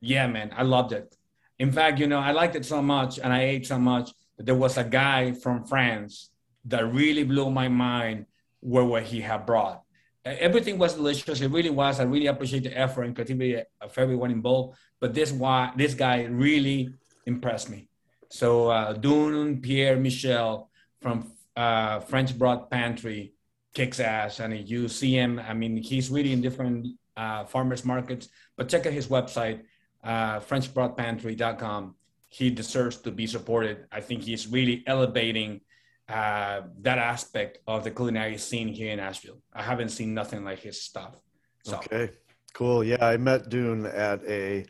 yeah, 0.00 0.26
man, 0.26 0.52
I 0.56 0.62
loved 0.62 0.92
it. 0.92 1.16
In 1.58 1.72
fact, 1.72 1.98
you 1.98 2.06
know, 2.06 2.20
I 2.20 2.30
liked 2.30 2.54
it 2.54 2.64
so 2.64 2.80
much 2.80 3.18
and 3.18 3.32
I 3.32 3.42
ate 3.42 3.66
so 3.66 3.78
much 3.78 4.12
that 4.36 4.46
there 4.46 4.54
was 4.54 4.78
a 4.78 4.84
guy 4.84 5.32
from 5.32 5.64
France 5.64 6.30
that 6.68 6.92
really 6.92 7.24
blew 7.24 7.50
my 7.50 7.68
mind 7.68 8.26
were 8.62 8.84
what 8.84 9.04
he 9.04 9.20
had 9.20 9.46
brought. 9.46 9.82
Everything 10.24 10.78
was 10.78 10.94
delicious. 10.94 11.40
It 11.40 11.50
really 11.50 11.70
was. 11.70 12.00
I 12.00 12.04
really 12.04 12.26
appreciate 12.26 12.64
the 12.64 12.76
effort 12.76 13.04
and 13.04 13.14
creativity 13.14 13.62
of 13.80 13.96
everyone 13.96 14.30
involved. 14.30 14.76
But 15.00 15.14
this 15.14 15.32
why 15.32 15.72
this 15.76 15.94
guy 15.94 16.24
really 16.24 16.90
impressed 17.24 17.70
me. 17.70 17.88
So 18.30 18.68
uh, 18.68 18.92
Dune 18.92 19.60
Pierre 19.60 19.96
Michel 19.96 20.70
from 21.00 21.32
uh, 21.56 22.00
French 22.00 22.36
Broad 22.36 22.68
Pantry 22.70 23.32
kicks 23.72 24.00
ass, 24.00 24.40
and 24.40 24.68
you 24.68 24.88
see 24.88 25.12
him. 25.14 25.38
I 25.38 25.54
mean, 25.54 25.76
he's 25.76 26.10
really 26.10 26.32
in 26.32 26.42
different 26.42 26.88
uh, 27.16 27.44
farmers 27.44 27.84
markets. 27.84 28.28
But 28.56 28.68
check 28.68 28.86
out 28.86 28.92
his 28.92 29.08
website, 29.08 29.62
uh, 30.04 30.40
FrenchBroadPantry.com. 30.40 31.94
He 32.28 32.50
deserves 32.50 32.96
to 32.98 33.10
be 33.10 33.26
supported. 33.26 33.86
I 33.90 34.00
think 34.00 34.22
he's 34.22 34.46
really 34.46 34.84
elevating 34.86 35.62
uh, 36.08 36.62
that 36.80 36.98
aspect 36.98 37.58
of 37.66 37.84
the 37.84 37.90
culinary 37.90 38.38
scene 38.38 38.68
here 38.68 38.92
in 38.92 38.98
Asheville. 38.98 39.42
I 39.52 39.62
haven't 39.62 39.90
seen 39.90 40.14
nothing 40.14 40.44
like 40.44 40.58
his 40.60 40.80
stuff. 40.80 41.20
So. 41.64 41.76
Okay, 41.76 42.10
cool. 42.54 42.82
Yeah, 42.82 43.04
I 43.04 43.16
met 43.16 43.48
Dune 43.48 43.86
at 43.86 44.24
a. 44.24 44.64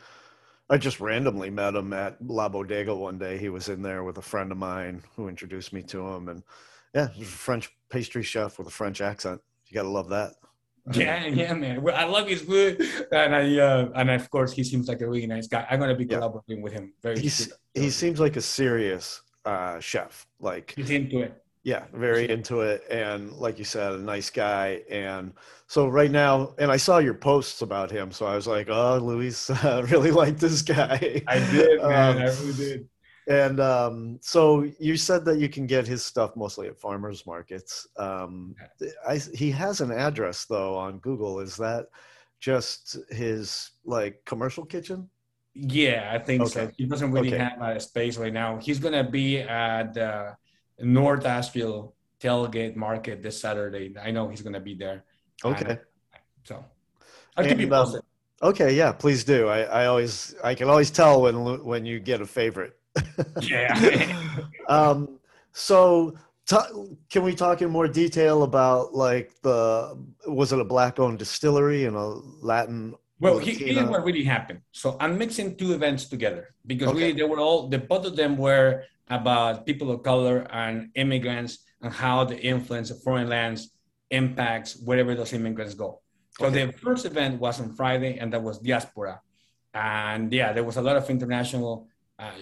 I 0.70 0.76
just 0.76 1.00
randomly 1.00 1.48
met 1.48 1.74
him 1.74 1.92
at 1.92 2.16
La 2.20 2.48
Bodega 2.48 2.94
one 2.94 3.18
day. 3.18 3.38
He 3.38 3.48
was 3.48 3.68
in 3.68 3.82
there 3.82 4.04
with 4.04 4.18
a 4.18 4.22
friend 4.22 4.52
of 4.52 4.58
mine 4.58 5.02
who 5.16 5.28
introduced 5.28 5.72
me 5.72 5.82
to 5.84 6.06
him, 6.06 6.28
and 6.28 6.42
yeah, 6.94 7.08
he's 7.08 7.28
a 7.28 7.30
French 7.30 7.70
pastry 7.88 8.22
chef 8.22 8.58
with 8.58 8.66
a 8.66 8.70
French 8.70 9.00
accent. 9.00 9.40
You 9.66 9.74
gotta 9.74 9.88
love 9.88 10.08
that. 10.10 10.32
Yeah, 10.94 11.26
yeah, 11.26 11.52
man. 11.52 11.86
I 11.94 12.04
love 12.04 12.28
his 12.28 12.40
food, 12.40 12.80
and 13.12 13.36
I 13.36 13.58
uh, 13.58 13.90
and 13.94 14.10
of 14.10 14.30
course 14.30 14.52
he 14.52 14.64
seems 14.64 14.88
like 14.88 15.02
a 15.02 15.06
really 15.06 15.26
nice 15.26 15.46
guy. 15.46 15.66
I'm 15.70 15.78
gonna 15.78 15.94
be 15.94 16.06
collaborating 16.06 16.58
yeah. 16.58 16.62
with 16.62 16.72
him. 16.72 16.94
Very. 17.02 17.20
He's, 17.20 17.52
he 17.74 17.90
seems 17.90 18.18
like 18.18 18.36
a 18.36 18.40
serious 18.40 19.20
uh, 19.44 19.80
chef. 19.80 20.26
Like 20.40 20.74
he's 20.76 20.90
into 20.90 21.20
it. 21.20 21.42
Yeah, 21.64 21.84
very 21.92 22.30
into 22.30 22.60
it, 22.60 22.84
and 22.90 23.32
like 23.32 23.58
you 23.58 23.64
said, 23.64 23.92
a 23.92 23.98
nice 23.98 24.30
guy. 24.30 24.82
And 24.88 25.32
so 25.66 25.88
right 25.88 26.10
now, 26.10 26.54
and 26.58 26.70
I 26.70 26.76
saw 26.76 26.98
your 26.98 27.14
posts 27.14 27.62
about 27.62 27.90
him, 27.90 28.10
so 28.10 28.26
I 28.26 28.36
was 28.36 28.46
like, 28.46 28.68
"Oh, 28.70 28.98
Luis, 28.98 29.50
uh, 29.64 29.86
really 29.90 30.10
like 30.10 30.38
this 30.38 30.62
guy." 30.62 31.22
I 31.26 31.38
did, 31.50 31.82
man. 31.82 32.16
Um, 32.16 32.22
I 32.22 32.26
really 32.26 32.52
did. 32.54 32.88
And 33.28 33.60
um, 33.60 34.18
so 34.22 34.66
you 34.80 34.96
said 34.96 35.26
that 35.26 35.38
you 35.38 35.50
can 35.50 35.66
get 35.66 35.86
his 35.86 36.02
stuff 36.02 36.34
mostly 36.34 36.66
at 36.66 36.80
farmers 36.80 37.26
markets. 37.26 37.86
Um, 37.98 38.56
I, 39.06 39.18
he 39.18 39.50
has 39.50 39.82
an 39.82 39.92
address 39.92 40.46
though 40.46 40.74
on 40.74 40.98
Google. 41.00 41.38
Is 41.40 41.54
that 41.58 41.88
just 42.40 42.96
his 43.10 43.72
like 43.84 44.22
commercial 44.24 44.64
kitchen? 44.64 45.10
Yeah, 45.60 46.10
I 46.12 46.18
think 46.18 46.42
okay. 46.42 46.50
so. 46.50 46.70
He 46.76 46.86
doesn't 46.86 47.10
really 47.10 47.34
okay. 47.34 47.38
have 47.38 47.60
a 47.60 47.80
space 47.80 48.16
right 48.16 48.32
now. 48.32 48.58
He's 48.58 48.78
gonna 48.78 49.08
be 49.08 49.40
at 49.40 49.94
the 49.94 50.36
North 50.78 51.26
Asheville 51.26 51.94
tailgate 52.20 52.76
market 52.76 53.22
this 53.22 53.40
Saturday. 53.40 53.94
I 54.00 54.12
know 54.12 54.28
he's 54.28 54.42
gonna 54.42 54.60
be 54.60 54.74
there, 54.74 55.04
Okay. 55.44 55.70
And, 55.70 55.80
so 56.44 56.64
I'll 57.36 57.44
keep 57.44 57.58
you 57.58 57.66
um, 57.66 57.70
posted. 57.70 58.02
Okay, 58.40 58.74
yeah, 58.74 58.92
please 58.92 59.24
do. 59.24 59.48
I, 59.48 59.62
I 59.62 59.86
always 59.86 60.34
I 60.44 60.54
can 60.54 60.68
always 60.68 60.90
tell 60.90 61.22
when 61.22 61.64
when 61.64 61.84
you 61.84 61.98
get 61.98 62.20
a 62.20 62.26
favorite. 62.26 62.78
Yeah. 63.40 64.32
um, 64.68 65.18
so 65.52 66.16
ta- 66.46 66.70
can 67.10 67.22
we 67.22 67.34
talk 67.34 67.62
in 67.62 67.70
more 67.70 67.88
detail 67.88 68.44
about 68.44 68.94
like 68.94 69.32
the 69.42 69.98
was 70.26 70.52
it 70.52 70.60
a 70.60 70.64
black 70.64 71.00
owned 71.00 71.18
distillery 71.18 71.84
and 71.84 71.96
a 71.96 72.06
Latin? 72.40 72.94
Well, 73.20 73.38
he- 73.38 73.54
here's 73.54 73.88
what 73.88 74.04
really 74.04 74.24
happened. 74.24 74.60
So 74.72 74.96
I'm 75.00 75.18
mixing 75.18 75.56
two 75.56 75.72
events 75.72 76.06
together 76.08 76.54
because 76.66 76.88
Okay. 76.90 76.98
really 76.98 77.12
they 77.12 77.24
were 77.24 77.40
all 77.40 77.68
the 77.68 77.78
both 77.78 78.06
of 78.06 78.14
them 78.16 78.36
were 78.36 78.84
about 79.08 79.66
people 79.66 79.90
of 79.90 80.02
color 80.02 80.46
and 80.50 80.90
immigrants 80.94 81.52
and 81.82 81.92
how 81.92 82.24
the 82.24 82.38
influence 82.38 82.90
of 82.90 83.02
foreign 83.02 83.28
lands 83.28 83.60
impacts 84.10 84.76
wherever 84.86 85.14
those 85.14 85.32
immigrants 85.32 85.74
go. 85.74 86.00
So 86.38 86.46
Okay. 86.46 86.66
the 86.66 86.72
first 86.72 87.04
event 87.06 87.40
was 87.40 87.60
on 87.60 87.74
Friday, 87.74 88.18
and 88.20 88.32
that 88.32 88.42
was 88.42 88.58
diaspora, 88.58 89.20
and 89.74 90.32
yeah, 90.32 90.52
there 90.52 90.64
was 90.64 90.76
a 90.76 90.82
lot 90.82 90.96
of 90.96 91.08
international 91.10 91.88
uh, 92.18 92.32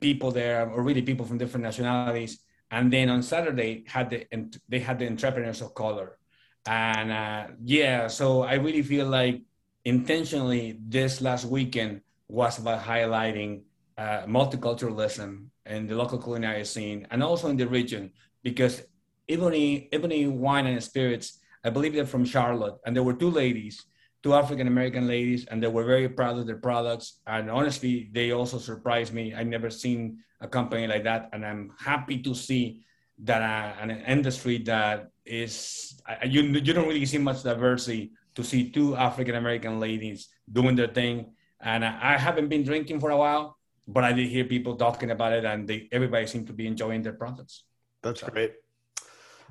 people 0.00 0.30
there, 0.30 0.68
or 0.70 0.82
really 0.82 1.02
people 1.02 1.26
from 1.26 1.38
different 1.38 1.64
nationalities. 1.64 2.38
And 2.70 2.92
then 2.92 3.08
on 3.10 3.22
Saturday 3.22 3.84
had 3.86 4.10
the 4.10 4.26
they 4.68 4.80
had 4.80 4.98
the 4.98 5.06
entrepreneurs 5.06 5.60
of 5.62 5.74
color, 5.74 6.18
and 6.66 7.10
uh, 7.12 7.46
yeah, 7.64 8.06
so 8.08 8.42
I 8.42 8.54
really 8.54 8.82
feel 8.82 9.06
like 9.06 9.42
intentionally 9.86 10.78
this 10.88 11.22
last 11.22 11.44
weekend 11.44 12.00
was 12.28 12.58
about 12.58 12.82
highlighting 12.82 13.62
uh, 13.96 14.26
multiculturalism 14.26 15.46
in 15.64 15.86
the 15.86 15.94
local 15.94 16.18
culinary 16.18 16.64
scene 16.64 17.06
and 17.12 17.22
also 17.22 17.48
in 17.48 17.56
the 17.56 17.66
region 17.66 18.10
because 18.42 18.82
Ebony, 19.28 19.88
Ebony 19.92 20.26
Wine 20.26 20.66
and 20.66 20.82
Spirits, 20.82 21.38
I 21.64 21.70
believe 21.70 21.94
they're 21.94 22.04
from 22.04 22.24
Charlotte, 22.24 22.74
and 22.84 22.94
there 22.94 23.02
were 23.02 23.14
two 23.14 23.30
ladies, 23.30 23.84
two 24.22 24.34
African 24.34 24.66
American 24.66 25.06
ladies, 25.06 25.46
and 25.46 25.62
they 25.62 25.66
were 25.68 25.84
very 25.84 26.08
proud 26.08 26.38
of 26.38 26.46
their 26.46 26.58
products. 26.58 27.20
And 27.26 27.50
honestly, 27.50 28.08
they 28.12 28.30
also 28.30 28.58
surprised 28.58 29.12
me. 29.12 29.34
I 29.34 29.42
never 29.42 29.70
seen 29.70 30.18
a 30.40 30.46
company 30.46 30.86
like 30.86 31.04
that, 31.04 31.30
and 31.32 31.44
I'm 31.44 31.72
happy 31.78 32.18
to 32.22 32.34
see 32.34 32.84
that 33.24 33.42
uh, 33.42 33.82
an 33.82 33.90
industry 34.06 34.58
that 34.58 35.08
is 35.24 36.00
I- 36.06 36.26
you 36.26 36.42
you 36.42 36.72
don't 36.72 36.86
really 36.86 37.06
see 37.06 37.18
much 37.18 37.42
diversity 37.42 38.12
to 38.36 38.44
see 38.44 38.70
two 38.70 38.94
African 38.94 39.34
American 39.34 39.80
ladies 39.80 40.28
doing 40.50 40.76
their 40.76 40.88
thing. 40.88 41.34
And 41.60 41.84
I 41.84 42.14
I 42.14 42.18
haven't 42.18 42.48
been 42.48 42.62
drinking 42.62 43.00
for 43.00 43.10
a 43.10 43.16
while, 43.16 43.56
but 43.88 44.04
I 44.04 44.12
did 44.12 44.28
hear 44.28 44.44
people 44.44 44.76
talking 44.76 45.10
about 45.10 45.32
it, 45.32 45.44
and 45.44 45.66
they, 45.66 45.88
everybody 45.90 46.26
seemed 46.26 46.46
to 46.48 46.52
be 46.52 46.66
enjoying 46.66 47.02
their 47.02 47.14
products. 47.14 47.64
That's 48.02 48.22
great. 48.22 48.54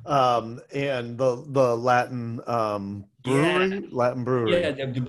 Um, 0.05 0.61
and 0.73 1.17
the 1.17 1.43
the 1.49 1.75
Latin 1.75 2.39
um, 2.45 3.05
brewery, 3.23 3.89
Latin 3.91 4.23
brewery. 4.23 4.53
Yeah, 4.53 4.71
the, 4.71 4.85
the 4.85 5.03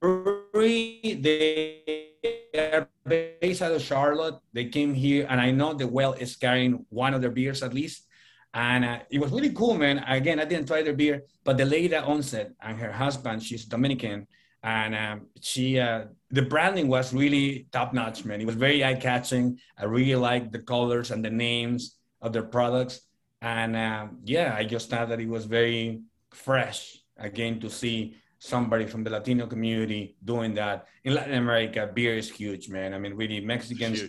brewery 0.00 1.14
they 1.22 2.10
are 2.58 2.88
based 3.06 3.62
out 3.62 3.72
of 3.72 3.82
Charlotte. 3.82 4.36
They 4.52 4.66
came 4.66 4.92
here, 4.92 5.26
and 5.30 5.40
I 5.40 5.50
know 5.52 5.72
the 5.72 5.86
whale 5.86 6.14
is 6.14 6.34
carrying 6.34 6.84
one 6.90 7.14
of 7.14 7.22
their 7.22 7.30
beers 7.30 7.62
at 7.62 7.72
least. 7.72 8.08
And 8.54 8.84
uh, 8.84 8.98
it 9.10 9.20
was 9.20 9.32
really 9.32 9.52
cool, 9.52 9.74
man. 9.74 9.98
Again, 10.06 10.38
I 10.38 10.44
didn't 10.44 10.68
try 10.68 10.80
their 10.82 10.94
beer, 10.94 11.24
but 11.42 11.56
the 11.56 11.64
lady 11.64 11.88
that 11.88 12.04
owns 12.04 12.32
it 12.34 12.54
and 12.62 12.78
her 12.78 12.92
husband, 12.92 13.42
she's 13.42 13.64
Dominican, 13.64 14.28
and 14.62 14.94
um, 14.94 15.26
she 15.40 15.78
uh, 15.78 16.04
the 16.30 16.42
branding 16.42 16.86
was 16.86 17.12
really 17.12 17.66
top 17.72 17.92
notch, 17.92 18.24
man. 18.24 18.40
It 18.40 18.46
was 18.46 18.54
very 18.54 18.84
eye 18.84 18.94
catching. 18.94 19.58
I 19.76 19.84
really 19.84 20.14
liked 20.14 20.52
the 20.52 20.60
colors 20.60 21.10
and 21.10 21.24
the 21.24 21.30
names 21.30 21.96
of 22.22 22.32
their 22.32 22.44
products, 22.44 23.00
and 23.42 23.76
um, 23.76 24.20
yeah, 24.24 24.54
I 24.56 24.64
just 24.64 24.88
thought 24.88 25.08
that 25.08 25.20
it 25.20 25.28
was 25.28 25.46
very 25.46 26.02
fresh 26.30 26.96
again 27.18 27.60
to 27.60 27.68
see 27.68 28.16
somebody 28.38 28.86
from 28.86 29.02
the 29.02 29.10
Latino 29.10 29.46
community 29.46 30.16
doing 30.24 30.54
that. 30.54 30.86
In 31.02 31.14
Latin 31.14 31.34
America, 31.34 31.90
beer 31.92 32.14
is 32.14 32.30
huge, 32.30 32.68
man. 32.68 32.94
I 32.94 32.98
mean, 32.98 33.14
really, 33.14 33.40
Mexicans. 33.40 34.00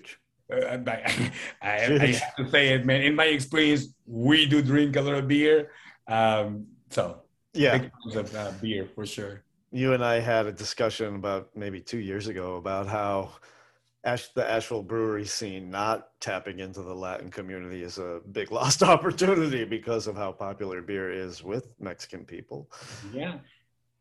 Uh, 0.51 0.55
I, 0.87 0.91
I, 0.91 1.31
I 1.61 2.07
have 2.07 2.35
to 2.37 2.49
say 2.49 2.69
it, 2.69 2.85
man. 2.85 3.01
In 3.01 3.15
my 3.15 3.25
experience, 3.25 3.87
we 4.05 4.45
do 4.45 4.61
drink 4.61 4.95
a 4.95 5.01
lot 5.01 5.15
of 5.15 5.27
beer. 5.27 5.71
Um, 6.07 6.67
so, 6.89 7.21
Yeah. 7.53 7.77
big 7.77 7.91
of 8.15 8.35
uh, 8.35 8.51
beer 8.61 8.87
for 8.93 9.05
sure. 9.05 9.43
you 9.71 9.93
and 9.93 10.03
I 10.03 10.19
had 10.19 10.45
a 10.45 10.51
discussion 10.51 11.15
about 11.15 11.49
maybe 11.55 11.81
two 11.81 11.97
years 11.99 12.27
ago 12.27 12.55
about 12.57 12.87
how 12.87 13.31
Ash, 14.03 14.27
the 14.35 14.47
Asheville 14.47 14.83
brewery 14.83 15.25
scene 15.25 15.71
not 15.71 16.09
tapping 16.19 16.59
into 16.59 16.83
the 16.83 16.93
Latin 16.93 17.31
community 17.31 17.81
is 17.81 17.97
a 17.97 18.21
big 18.31 18.51
lost 18.59 18.83
opportunity 18.83 19.65
because 19.65 20.05
of 20.05 20.15
how 20.15 20.31
popular 20.31 20.79
beer 20.83 21.09
is 21.11 21.43
with 21.43 21.73
Mexican 21.79 22.23
people. 22.23 22.69
Yeah. 23.11 23.39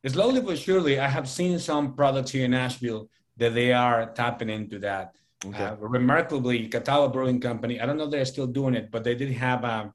Slowly 0.06 0.42
but 0.42 0.58
surely, 0.58 1.00
I 1.00 1.08
have 1.08 1.26
seen 1.26 1.58
some 1.58 1.94
products 1.94 2.30
here 2.32 2.44
in 2.44 2.52
Asheville 2.52 3.08
that 3.38 3.54
they 3.54 3.72
are 3.72 4.12
tapping 4.12 4.50
into 4.50 4.78
that. 4.80 5.14
Okay. 5.46 5.64
Uh, 5.64 5.76
remarkably, 5.76 6.68
Catawba 6.68 7.12
Brewing 7.12 7.40
Company, 7.40 7.80
I 7.80 7.86
don't 7.86 7.96
know 7.96 8.08
they're 8.08 8.24
still 8.24 8.46
doing 8.46 8.74
it, 8.74 8.90
but 8.90 9.04
they 9.04 9.14
did 9.14 9.30
have 9.32 9.64
a, 9.64 9.92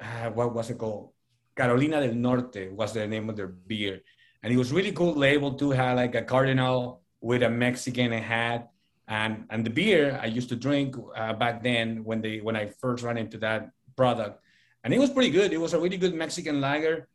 uh, 0.00 0.30
what 0.30 0.54
was 0.54 0.70
it 0.70 0.78
called? 0.78 1.10
Carolina 1.56 2.00
del 2.00 2.14
Norte 2.14 2.70
was 2.72 2.92
the 2.92 3.06
name 3.06 3.28
of 3.28 3.36
their 3.36 3.48
beer. 3.48 4.00
And 4.42 4.52
it 4.52 4.56
was 4.56 4.72
really 4.72 4.92
cool 4.92 5.14
label 5.14 5.54
too, 5.54 5.72
had 5.72 5.94
like 5.94 6.14
a 6.14 6.22
cardinal 6.22 7.02
with 7.20 7.42
a 7.42 7.50
Mexican 7.50 8.12
hat. 8.12 8.70
And, 9.08 9.44
and 9.50 9.66
the 9.66 9.70
beer 9.70 10.18
I 10.22 10.26
used 10.26 10.48
to 10.50 10.56
drink 10.56 10.94
uh, 11.16 11.32
back 11.32 11.62
then 11.62 12.04
when 12.04 12.20
they 12.20 12.38
when 12.40 12.54
I 12.54 12.66
first 12.66 13.02
ran 13.02 13.16
into 13.16 13.38
that 13.38 13.70
product, 13.96 14.40
and 14.84 14.94
it 14.94 14.98
was 15.00 15.10
pretty 15.10 15.30
good. 15.30 15.52
It 15.52 15.58
was 15.58 15.72
a 15.72 15.80
really 15.80 15.96
good 15.96 16.14
Mexican 16.14 16.60
lager. 16.60 17.08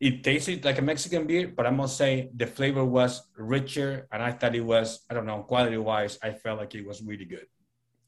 It 0.00 0.24
tasted 0.24 0.64
like 0.64 0.78
a 0.78 0.82
Mexican 0.82 1.26
beer, 1.26 1.52
but 1.54 1.66
I 1.66 1.70
must 1.70 1.96
say 1.98 2.30
the 2.34 2.46
flavor 2.46 2.84
was 2.84 3.22
richer, 3.36 4.08
and 4.10 4.22
I 4.22 4.32
thought 4.32 4.54
it 4.54 4.64
was 4.64 5.04
I 5.10 5.14
don't 5.14 5.26
know 5.26 5.42
quality 5.42 5.76
wise. 5.76 6.18
I 6.22 6.32
felt 6.32 6.58
like 6.58 6.74
it 6.74 6.86
was 6.86 7.02
really 7.02 7.26
good. 7.26 7.46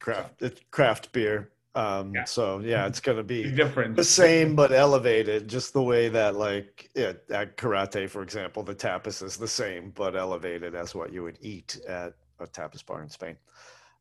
Craft, 0.01 0.43
it's 0.43 0.61
craft 0.71 1.13
beer. 1.13 1.53
Um, 1.75 2.15
Yeah. 2.15 2.25
So 2.25 2.61
yeah, 2.61 2.87
it's 2.87 3.01
going 3.01 3.19
to 3.19 3.23
be 3.25 3.51
Different. 3.63 3.97
the 3.97 4.05
same 4.05 4.57
but 4.57 4.73
elevated 4.73 5.49
just 5.49 5.73
the 5.73 5.83
way 5.83 6.09
that 6.09 6.35
like 6.35 6.91
yeah, 6.95 7.13
at 7.31 7.57
Cúrate 7.57 8.09
for 8.11 8.23
example 8.23 8.63
the 8.63 8.75
tapas 8.75 9.23
is 9.23 9.37
the 9.37 9.49
same 9.49 9.91
but 9.95 10.17
elevated 10.17 10.75
as 10.75 10.95
what 10.95 11.13
you 11.13 11.23
would 11.23 11.39
eat 11.41 11.79
at 11.89 12.15
a 12.41 12.47
tapas 12.47 12.85
bar 12.85 13.03
in 13.03 13.09
spain 13.09 13.37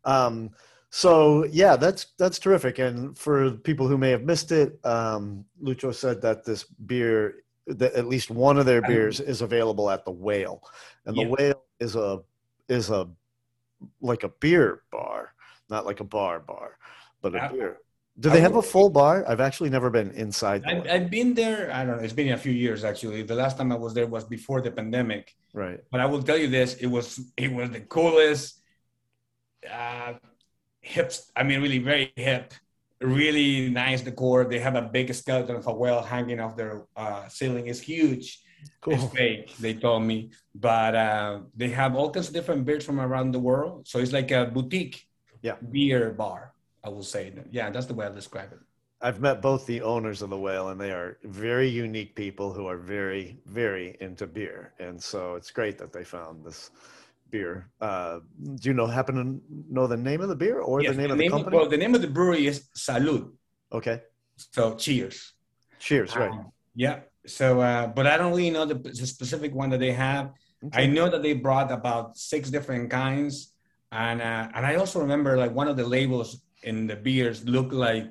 um, 0.04 0.50
so 0.90 1.46
yeah 1.46 1.78
that's 1.78 2.08
that's 2.18 2.40
terrific 2.40 2.80
and 2.80 3.18
for 3.18 3.52
people 3.52 3.88
who 3.88 3.98
may 3.98 4.10
have 4.10 4.24
missed 4.24 4.52
it 4.52 4.80
um, 4.86 5.46
lucho 5.64 5.94
said 5.94 6.22
that 6.22 6.44
this 6.44 6.64
beer 6.64 7.36
that 7.68 7.94
at 7.94 8.08
least 8.08 8.30
one 8.30 8.58
of 8.58 8.66
their 8.66 8.82
beers 8.82 9.20
is 9.20 9.42
available 9.42 9.90
at 9.90 10.04
the 10.06 10.12
whale 10.12 10.64
and 11.06 11.16
the 11.16 11.22
Yeah. 11.22 11.28
whale 11.28 11.64
is 11.80 11.96
a 11.96 12.22
is 12.68 12.90
a 12.90 13.10
like 14.02 14.24
a 14.24 14.30
beer 14.30 14.84
bar 14.92 15.34
not 15.70 15.86
like 15.86 16.00
a 16.00 16.04
bar 16.04 16.40
bar 16.40 16.78
but 17.22 17.36
a 17.36 17.50
beer 17.52 17.78
do 18.20 18.30
I 18.30 18.34
they 18.34 18.42
have 18.42 18.56
a 18.58 18.62
full 18.62 18.90
bar? 18.90 19.26
I've 19.28 19.40
actually 19.40 19.70
never 19.70 19.90
been 19.90 20.12
inside. 20.12 20.64
I, 20.66 20.74
one. 20.74 20.90
I've 20.90 21.10
been 21.10 21.34
there. 21.34 21.72
I 21.74 21.86
don't 21.86 21.98
know. 21.98 22.04
It's 22.04 22.14
been 22.14 22.34
a 22.34 22.38
few 22.38 22.52
years 22.52 22.84
actually. 22.84 23.24
The 23.24 23.36
last 23.36 23.58
time 23.58 23.72
I 23.72 23.76
was 23.76 23.94
there 23.94 24.06
was 24.06 24.26
before 24.26 24.62
the 24.62 24.70
pandemic. 24.70 25.34
right. 25.54 25.80
But 25.92 26.02
I 26.02 26.06
will 26.06 26.22
tell 26.22 26.38
you 26.38 26.48
this: 26.48 26.76
it 26.76 26.88
was 26.88 27.20
it 27.38 27.52
was 27.52 27.72
the 27.72 27.80
coolest, 27.82 28.60
uh, 29.70 30.14
hip. 30.82 31.14
I 31.36 31.44
mean, 31.44 31.62
really 31.62 31.80
very 31.80 32.12
hip, 32.16 32.54
really 33.08 33.70
nice 33.70 34.02
decor. 34.02 34.46
They 34.46 34.60
have 34.60 34.76
a 34.76 34.82
big 34.82 35.14
skeleton 35.14 35.56
of 35.56 35.68
a 35.68 35.74
whale 35.74 36.02
hanging 36.02 36.40
off 36.40 36.56
their 36.56 36.86
uh, 36.96 37.28
ceiling. 37.28 37.68
It's 37.68 37.80
huge. 37.80 38.40
Cool. 38.82 38.94
It's 38.94 39.06
fake, 39.14 39.58
they 39.58 39.74
told 39.74 40.04
me, 40.04 40.30
but 40.54 40.94
uh, 40.94 41.40
they 41.56 41.70
have 41.70 41.96
all 41.96 42.12
kinds 42.12 42.28
of 42.28 42.34
different 42.34 42.64
beers 42.64 42.86
from 42.86 43.00
around 43.00 43.32
the 43.32 43.40
world. 43.40 43.88
So 43.88 43.98
it's 44.00 44.12
like 44.12 44.30
a 44.32 44.46
boutique 44.46 45.04
Yeah. 45.42 45.56
beer 45.72 46.12
bar. 46.12 46.54
I 46.84 46.90
will 46.90 47.04
say. 47.04 47.32
Yeah, 47.52 47.70
that's 47.70 47.86
the 47.86 47.94
way 47.94 48.06
I 48.08 48.10
describe 48.10 48.52
it. 48.54 48.60
I've 49.02 49.20
met 49.20 49.42
both 49.42 49.66
the 49.66 49.82
owners 49.82 50.22
of 50.22 50.30
the 50.30 50.38
whale, 50.38 50.70
and 50.70 50.80
they 50.82 50.92
are 50.92 51.18
very 51.24 51.68
unique 51.68 52.16
people 52.16 52.54
who 52.54 52.68
are 52.68 52.78
very, 52.78 53.38
very 53.46 53.98
into 54.00 54.26
beer. 54.28 54.74
And 54.80 55.02
so 55.02 55.36
it's 55.36 55.52
great 55.52 55.78
that 55.80 55.92
they 55.94 56.04
found 56.04 56.44
this 56.46 56.72
beer. 57.32 57.70
Uh, 57.80 58.20
do 58.60 58.70
you 58.70 58.74
know 58.74 58.86
happen 58.88 59.16
to 59.16 59.26
know 59.76 59.88
the 59.88 59.98
name 59.98 60.22
of 60.22 60.30
the 60.30 60.36
beer 60.36 60.60
or 60.60 60.82
Yes, 60.82 60.96
the 60.96 61.02
name 61.02 61.12
of 61.12 61.18
the 61.18 61.30
company? 61.30 61.58
well, 61.58 61.68
the 61.70 61.78
name 61.78 61.96
of 61.96 62.02
the 62.02 62.08
brewery 62.08 62.46
is 62.48 62.68
Salud. 62.78 63.32
okay. 63.72 64.02
So 64.36 64.76
cheers. 64.76 65.34
Cheers. 65.80 66.16
Right. 66.16 66.32
Um, 66.32 66.52
yeah. 66.76 67.02
So, 67.28 67.62
uh, 67.62 67.88
but 67.88 68.08
I 68.08 68.18
don't 68.18 68.32
really 68.32 68.50
know 68.50 68.66
the, 68.66 68.76
the 68.76 69.06
specific 69.06 69.54
one 69.54 69.70
that 69.70 69.80
they 69.80 69.92
have. 69.92 70.32
I 70.74 70.86
know 70.86 71.10
that 71.10 71.22
they 71.24 71.34
brought 71.34 71.72
about 71.72 72.18
six 72.18 72.50
different 72.50 72.90
kinds, 72.90 73.54
and 73.92 74.22
uh, 74.22 74.50
and 74.56 74.66
I 74.66 74.76
also 74.76 75.00
remember 75.00 75.38
like 75.38 75.54
one 75.54 75.68
of 75.68 75.76
the 75.78 75.86
labels 75.86 76.42
in 76.64 76.86
the 76.88 76.96
beers 76.96 77.44
looked 77.46 77.74
like 77.74 78.06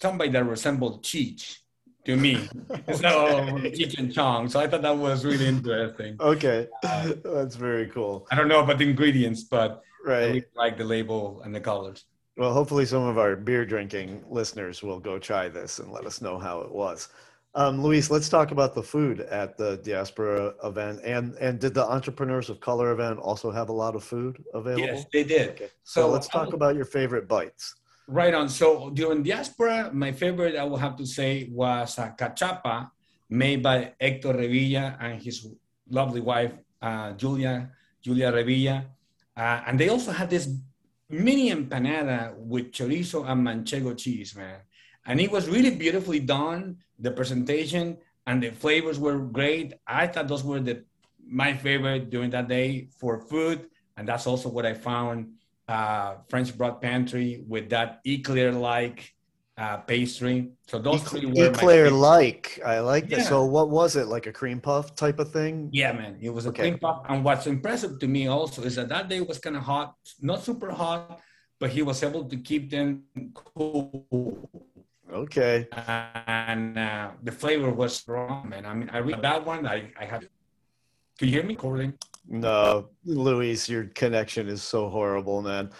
somebody 0.00 0.30
that 0.30 0.44
resembled 0.44 1.02
Cheech 1.04 1.56
to 2.04 2.16
me. 2.16 2.36
so 2.92 3.58
Cheech 3.76 3.98
and 3.98 4.12
Chong. 4.12 4.48
So 4.48 4.60
I 4.60 4.66
thought 4.66 4.82
that 4.82 4.96
was 4.96 5.24
really 5.24 5.46
interesting. 5.46 6.16
Okay. 6.20 6.68
That's 6.82 7.56
very 7.56 7.86
cool. 7.88 8.26
I 8.30 8.36
don't 8.36 8.48
know 8.48 8.60
about 8.60 8.78
the 8.78 8.88
ingredients, 8.88 9.44
but 9.44 9.82
I 10.06 10.08
Right. 10.08 10.26
really 10.26 10.44
like 10.56 10.78
the 10.78 10.84
label 10.84 11.42
and 11.44 11.54
the 11.54 11.60
colors. 11.60 12.06
Well, 12.36 12.52
hopefully, 12.52 12.86
some 12.86 13.06
of 13.06 13.18
our 13.18 13.36
beer 13.36 13.64
drinking 13.64 14.24
listeners 14.28 14.82
will 14.82 14.98
go 14.98 15.18
try 15.18 15.48
this 15.48 15.78
and 15.78 15.92
let 15.92 16.06
us 16.06 16.20
know 16.20 16.38
how 16.38 16.60
it 16.62 16.72
was. 16.72 17.08
Um, 17.54 17.82
Luis, 17.82 18.10
let's 18.10 18.30
talk 18.30 18.50
about 18.50 18.74
the 18.74 18.82
food 18.82 19.20
at 19.20 19.58
the 19.58 19.76
diaspora 19.84 20.54
event. 20.64 21.00
And 21.04 21.34
and 21.34 21.60
did 21.60 21.74
the 21.74 21.84
Entrepreneurs 21.84 22.48
of 22.48 22.60
Color 22.60 22.92
event 22.92 23.18
also 23.18 23.50
have 23.50 23.68
a 23.68 23.72
lot 23.72 23.94
of 23.94 24.02
food 24.02 24.42
available? 24.54 24.86
Yes, 24.86 25.04
they 25.12 25.24
did. 25.24 25.50
Okay. 25.50 25.68
So, 25.84 26.02
so 26.02 26.08
let's 26.08 26.28
talk 26.28 26.54
about 26.54 26.74
your 26.74 26.86
favorite 26.86 27.28
bites. 27.28 27.74
Right 28.08 28.34
on. 28.34 28.48
So 28.48 28.90
during 28.90 29.22
diaspora, 29.22 29.90
my 29.92 30.12
favorite 30.12 30.56
I 30.56 30.64
will 30.64 30.76
have 30.76 30.96
to 30.96 31.06
say 31.06 31.48
was 31.50 31.98
a 31.98 32.14
cachapa 32.18 32.90
made 33.30 33.62
by 33.62 33.94
Hector 34.00 34.34
Revilla 34.34 34.96
and 35.00 35.22
his 35.22 35.46
lovely 35.88 36.20
wife 36.20 36.52
uh, 36.82 37.12
Julia 37.12 37.70
Julia 38.02 38.32
Revilla, 38.32 38.84
uh, 39.36 39.62
and 39.66 39.78
they 39.78 39.88
also 39.88 40.10
had 40.10 40.28
this 40.28 40.50
mini 41.08 41.50
empanada 41.50 42.34
with 42.36 42.72
chorizo 42.72 43.28
and 43.28 43.46
manchego 43.46 43.96
cheese, 43.96 44.34
man. 44.34 44.60
And 45.06 45.20
it 45.20 45.30
was 45.30 45.48
really 45.48 45.70
beautifully 45.70 46.18
done. 46.18 46.78
The 46.98 47.10
presentation 47.12 47.98
and 48.26 48.42
the 48.42 48.50
flavors 48.50 48.98
were 48.98 49.18
great. 49.18 49.74
I 49.86 50.06
thought 50.08 50.28
those 50.28 50.44
were 50.44 50.60
the 50.60 50.84
my 51.24 51.54
favorite 51.54 52.10
during 52.10 52.30
that 52.30 52.48
day 52.48 52.88
for 52.98 53.20
food, 53.20 53.70
and 53.96 54.06
that's 54.06 54.26
also 54.26 54.48
what 54.48 54.66
I 54.66 54.74
found. 54.74 55.38
Uh, 55.72 56.08
French 56.30 56.50
Broad 56.58 56.76
Pantry 56.86 57.30
with 57.52 57.66
that 57.74 57.88
eclair 58.04 58.50
like 58.52 58.98
uh, 59.62 59.76
pastry. 59.90 60.38
So 60.70 60.76
those 60.88 61.02
three 61.08 61.24
were 61.26 61.48
eclair 61.48 61.90
like. 61.90 62.60
I 62.74 62.76
like 62.92 63.06
that. 63.12 63.24
So 63.32 63.36
what 63.56 63.68
was 63.78 63.96
it? 64.00 64.06
Like 64.14 64.26
a 64.32 64.34
cream 64.40 64.60
puff 64.60 64.86
type 65.04 65.18
of 65.24 65.28
thing? 65.38 65.54
Yeah, 65.80 65.92
man. 66.00 66.12
It 66.26 66.32
was 66.36 66.44
a 66.44 66.50
okay. 66.50 66.62
cream 66.62 66.78
puff. 66.84 66.98
And 67.08 67.18
what's 67.26 67.46
impressive 67.46 67.92
to 68.02 68.06
me 68.16 68.22
also 68.36 68.58
is 68.68 68.74
that 68.78 68.88
that 68.94 69.08
day 69.12 69.20
was 69.30 69.38
kind 69.44 69.56
of 69.60 69.64
hot, 69.72 69.88
not 70.20 70.38
super 70.48 70.70
hot, 70.82 71.20
but 71.60 71.68
he 71.76 71.82
was 71.90 71.98
able 72.08 72.24
to 72.32 72.36
keep 72.48 72.64
them 72.76 73.04
cool. 73.32 74.48
Okay. 75.22 75.56
And 76.52 76.78
uh, 76.88 77.10
the 77.22 77.32
flavor 77.32 77.70
was 77.70 77.96
strong, 77.96 78.48
man. 78.52 78.64
I 78.70 78.74
mean, 78.78 78.90
I 78.96 78.98
read 79.08 79.20
that 79.22 79.40
one. 79.52 79.62
I, 79.66 79.78
I 80.02 80.04
have. 80.12 80.24
Can 81.22 81.28
you 81.28 81.36
hear 81.36 81.44
me, 81.44 81.54
Corley? 81.54 81.92
No, 82.28 82.88
Luis, 83.04 83.68
your 83.68 83.84
connection 83.84 84.48
is 84.48 84.60
so 84.60 84.88
horrible, 84.88 85.40
man. 85.40 85.70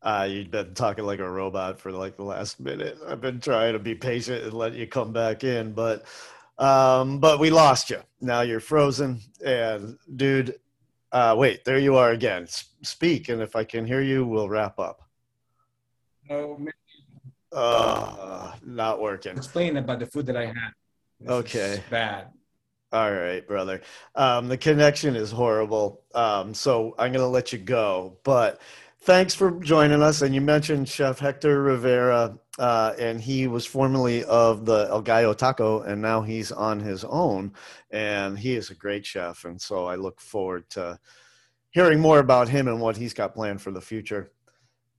Uh, 0.00 0.28
you've 0.30 0.52
been 0.52 0.74
talking 0.74 1.04
like 1.04 1.18
a 1.18 1.28
robot 1.28 1.80
for 1.80 1.90
like 1.90 2.14
the 2.14 2.22
last 2.22 2.60
minute. 2.60 2.96
I've 3.08 3.20
been 3.20 3.40
trying 3.40 3.72
to 3.72 3.80
be 3.80 3.96
patient 3.96 4.44
and 4.44 4.52
let 4.52 4.74
you 4.74 4.86
come 4.86 5.12
back 5.12 5.42
in, 5.42 5.72
but 5.72 6.04
um, 6.56 7.18
but 7.18 7.40
we 7.40 7.50
lost 7.50 7.90
you. 7.90 7.98
Now 8.20 8.42
you're 8.42 8.60
frozen, 8.60 9.18
and 9.44 9.98
dude, 10.14 10.60
uh, 11.10 11.34
wait, 11.36 11.64
there 11.64 11.80
you 11.80 11.96
are 11.96 12.12
again. 12.12 12.44
S- 12.44 12.66
speak, 12.82 13.28
and 13.28 13.42
if 13.42 13.56
I 13.56 13.64
can 13.64 13.84
hear 13.84 14.02
you, 14.02 14.24
we'll 14.24 14.48
wrap 14.48 14.78
up. 14.78 15.02
Oh, 16.30 16.64
uh, 17.50 18.52
not 18.64 19.00
working. 19.00 19.36
Explain 19.36 19.78
about 19.78 19.98
the 19.98 20.06
food 20.06 20.26
that 20.26 20.36
I 20.36 20.46
had. 20.46 20.70
This 21.18 21.28
okay. 21.28 21.82
Bad. 21.90 22.28
All 22.92 23.10
right, 23.10 23.46
brother. 23.46 23.80
Um, 24.14 24.48
the 24.48 24.58
connection 24.58 25.16
is 25.16 25.30
horrible. 25.30 26.02
Um, 26.14 26.52
so 26.52 26.94
I'm 26.98 27.10
going 27.10 27.24
to 27.24 27.26
let 27.26 27.50
you 27.50 27.58
go. 27.58 28.18
But 28.22 28.60
thanks 29.00 29.34
for 29.34 29.50
joining 29.60 30.02
us. 30.02 30.20
And 30.20 30.34
you 30.34 30.42
mentioned 30.42 30.90
Chef 30.90 31.18
Hector 31.18 31.62
Rivera, 31.62 32.38
uh, 32.58 32.92
and 32.98 33.18
he 33.18 33.46
was 33.46 33.64
formerly 33.64 34.24
of 34.24 34.66
the 34.66 34.88
El 34.90 35.00
Gallo 35.00 35.32
Taco, 35.32 35.80
and 35.82 36.02
now 36.02 36.20
he's 36.20 36.52
on 36.52 36.80
his 36.80 37.02
own. 37.04 37.54
And 37.90 38.38
he 38.38 38.56
is 38.56 38.68
a 38.68 38.74
great 38.74 39.06
chef. 39.06 39.46
And 39.46 39.58
so 39.58 39.86
I 39.86 39.94
look 39.94 40.20
forward 40.20 40.68
to 40.70 40.98
hearing 41.70 41.98
more 41.98 42.18
about 42.18 42.50
him 42.50 42.68
and 42.68 42.78
what 42.78 42.98
he's 42.98 43.14
got 43.14 43.34
planned 43.34 43.62
for 43.62 43.70
the 43.70 43.80
future. 43.80 44.32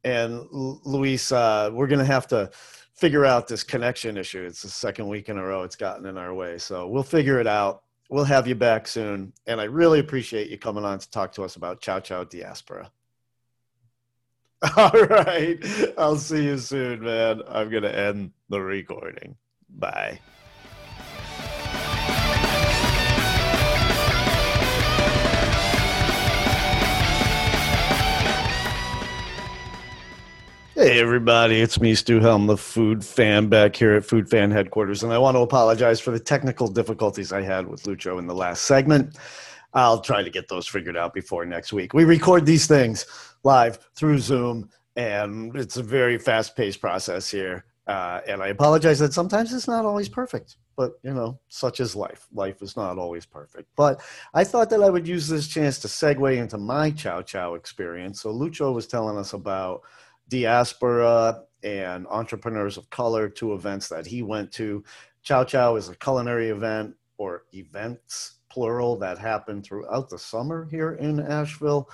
And 0.03 0.47
Luis, 0.51 1.31
uh, 1.31 1.69
we're 1.71 1.87
going 1.87 1.99
to 1.99 2.05
have 2.05 2.25
to 2.29 2.49
figure 2.95 3.25
out 3.25 3.47
this 3.47 3.63
connection 3.63 4.17
issue. 4.17 4.43
It's 4.43 4.63
the 4.63 4.69
second 4.69 5.07
week 5.07 5.29
in 5.29 5.37
a 5.37 5.43
row 5.43 5.63
it's 5.63 5.75
gotten 5.75 6.05
in 6.07 6.17
our 6.17 6.33
way. 6.33 6.57
So 6.57 6.87
we'll 6.87 7.03
figure 7.03 7.39
it 7.39 7.47
out. 7.47 7.82
We'll 8.09 8.25
have 8.25 8.47
you 8.47 8.55
back 8.55 8.87
soon. 8.87 9.33
And 9.47 9.59
I 9.59 9.65
really 9.65 9.99
appreciate 9.99 10.49
you 10.49 10.57
coming 10.57 10.85
on 10.85 10.99
to 10.99 11.09
talk 11.09 11.33
to 11.33 11.43
us 11.43 11.55
about 11.55 11.81
Chow 11.81 11.99
Chow 11.99 12.23
Diaspora. 12.23 12.91
All 14.77 14.91
right. 14.91 15.57
I'll 15.97 16.17
see 16.17 16.45
you 16.45 16.57
soon, 16.57 17.01
man. 17.03 17.41
I'm 17.47 17.69
going 17.69 17.83
to 17.83 17.97
end 17.97 18.31
the 18.49 18.61
recording. 18.61 19.35
Bye. 19.69 20.19
Hey 30.83 30.99
everybody, 30.99 31.61
it's 31.61 31.79
me, 31.79 31.95
Stu 31.95 32.19
Helm, 32.19 32.45
the 32.45 32.57
food 32.57 33.05
fan 33.05 33.47
back 33.47 33.73
here 33.73 33.93
at 33.93 34.03
Food 34.03 34.29
Fan 34.29 34.51
Headquarters, 34.51 35.01
and 35.01 35.13
I 35.13 35.17
want 35.17 35.35
to 35.35 35.39
apologize 35.39 36.01
for 36.01 36.11
the 36.11 36.19
technical 36.19 36.67
difficulties 36.67 37.31
I 37.31 37.39
had 37.41 37.65
with 37.69 37.83
Lucho 37.83 38.19
in 38.19 38.27
the 38.27 38.35
last 38.35 38.63
segment. 38.63 39.17
I'll 39.73 40.01
try 40.01 40.23
to 40.23 40.29
get 40.29 40.49
those 40.49 40.67
figured 40.67 40.97
out 40.97 41.13
before 41.13 41.45
next 41.45 41.71
week. 41.71 41.93
We 41.93 42.03
record 42.03 42.45
these 42.45 42.67
things 42.67 43.05
live 43.43 43.79
through 43.95 44.19
Zoom, 44.19 44.69
and 44.97 45.55
it's 45.55 45.77
a 45.77 45.83
very 45.83 46.17
fast 46.17 46.53
paced 46.57 46.81
process 46.81 47.31
here. 47.31 47.63
Uh, 47.87 48.19
and 48.27 48.43
I 48.43 48.49
apologize 48.49 48.99
that 48.99 49.13
sometimes 49.13 49.53
it's 49.53 49.69
not 49.69 49.85
always 49.85 50.09
perfect, 50.09 50.57
but 50.75 50.99
you 51.01 51.13
know, 51.13 51.39
such 51.47 51.79
is 51.79 51.95
life. 51.95 52.27
Life 52.33 52.61
is 52.61 52.75
not 52.75 52.97
always 52.97 53.25
perfect. 53.25 53.69
But 53.77 54.01
I 54.33 54.43
thought 54.43 54.69
that 54.71 54.83
I 54.83 54.89
would 54.89 55.07
use 55.07 55.29
this 55.29 55.47
chance 55.47 55.79
to 55.79 55.87
segue 55.87 56.35
into 56.35 56.57
my 56.57 56.91
Chow 56.91 57.21
Chow 57.21 57.53
experience. 57.53 58.19
So 58.19 58.33
Lucho 58.33 58.73
was 58.73 58.85
telling 58.85 59.17
us 59.17 59.31
about 59.31 59.83
diaspora 60.29 61.43
and 61.63 62.07
entrepreneurs 62.07 62.77
of 62.77 62.89
color, 62.89 63.29
two 63.29 63.53
events 63.53 63.87
that 63.89 64.05
he 64.05 64.21
went 64.21 64.51
to. 64.53 64.83
Chow 65.21 65.43
Chow 65.43 65.75
is 65.75 65.89
a 65.89 65.95
culinary 65.95 66.49
event 66.49 66.95
or 67.17 67.45
events 67.53 68.35
plural 68.49 68.97
that 68.97 69.17
happened 69.17 69.63
throughout 69.63 70.09
the 70.09 70.19
summer 70.19 70.67
here 70.69 70.93
in 70.93 71.19
Asheville. 71.19 71.89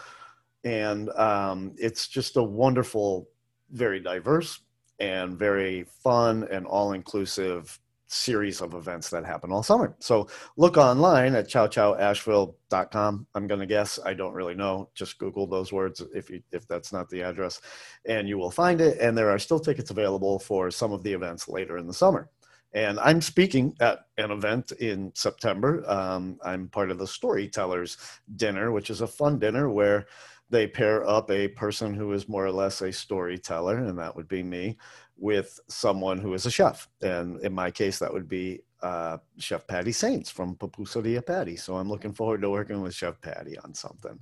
And 0.63 1.09
um, 1.11 1.73
it's 1.77 2.07
just 2.07 2.35
a 2.35 2.43
wonderful, 2.43 3.29
very 3.71 3.99
diverse 3.99 4.59
and 4.99 5.37
very 5.37 5.85
fun 6.03 6.47
and 6.51 6.65
all 6.65 6.91
inclusive 6.93 7.79
series 8.09 8.59
of 8.59 8.73
events 8.73 9.09
that 9.09 9.23
happen 9.23 9.51
all 9.51 9.63
summer. 9.63 9.95
So 9.99 10.27
look 10.57 10.77
online 10.77 11.35
at 11.35 11.47
chowchowasheville.com. 11.47 13.27
I'm 13.35 13.47
going 13.47 13.59
to 13.59 13.65
guess. 13.65 13.99
I 14.03 14.13
don't 14.13 14.33
really 14.33 14.55
know. 14.55 14.89
Just 14.95 15.19
Google 15.19 15.47
those 15.47 15.71
words 15.71 16.01
if 16.13 16.29
you, 16.29 16.41
if 16.51 16.67
that's 16.67 16.91
not 16.91 17.09
the 17.09 17.21
address 17.21 17.61
and 18.05 18.27
you 18.27 18.37
will 18.37 18.51
find 18.51 18.81
it. 18.81 18.97
And 18.99 19.17
there 19.17 19.29
are 19.29 19.39
still 19.39 19.59
tickets 19.59 19.91
available 19.91 20.39
for 20.39 20.71
some 20.71 20.91
of 20.91 21.03
the 21.03 21.13
events 21.13 21.47
later 21.47 21.77
in 21.77 21.87
the 21.87 21.93
summer. 21.93 22.29
And 22.73 22.99
I'm 22.99 23.21
speaking 23.21 23.75
at 23.79 23.99
an 24.17 24.31
event 24.31 24.71
in 24.73 25.11
September. 25.15 25.83
Um, 25.89 26.37
I'm 26.43 26.67
part 26.67 26.91
of 26.91 26.99
the 26.99 27.07
Storytellers 27.07 27.97
Dinner, 28.35 28.71
which 28.71 28.89
is 28.89 29.01
a 29.01 29.07
fun 29.07 29.39
dinner 29.39 29.69
where 29.69 30.05
they 30.49 30.67
pair 30.67 31.07
up 31.07 31.29
a 31.29 31.47
person 31.49 31.93
who 31.93 32.11
is 32.13 32.27
more 32.27 32.45
or 32.45 32.51
less 32.51 32.81
a 32.81 32.91
storyteller, 32.91 33.77
and 33.77 33.97
that 33.97 34.15
would 34.15 34.27
be 34.27 34.41
me, 34.41 34.77
with 35.19 35.59
someone 35.67 36.17
who 36.17 36.33
is 36.33 36.45
a 36.45 36.51
chef. 36.51 36.87
And 37.01 37.39
in 37.41 37.53
my 37.53 37.71
case, 37.71 37.99
that 37.99 38.13
would 38.13 38.27
be 38.27 38.61
uh, 38.81 39.17
Chef 39.37 39.67
Patty 39.67 39.91
Saints 39.91 40.29
from 40.29 40.55
Pupuseria 40.55 41.25
Patty. 41.25 41.57
So 41.57 41.75
I'm 41.75 41.89
looking 41.89 42.13
forward 42.13 42.41
to 42.41 42.49
working 42.49 42.81
with 42.81 42.95
Chef 42.95 43.19
Patty 43.21 43.57
on 43.59 43.73
something. 43.73 44.17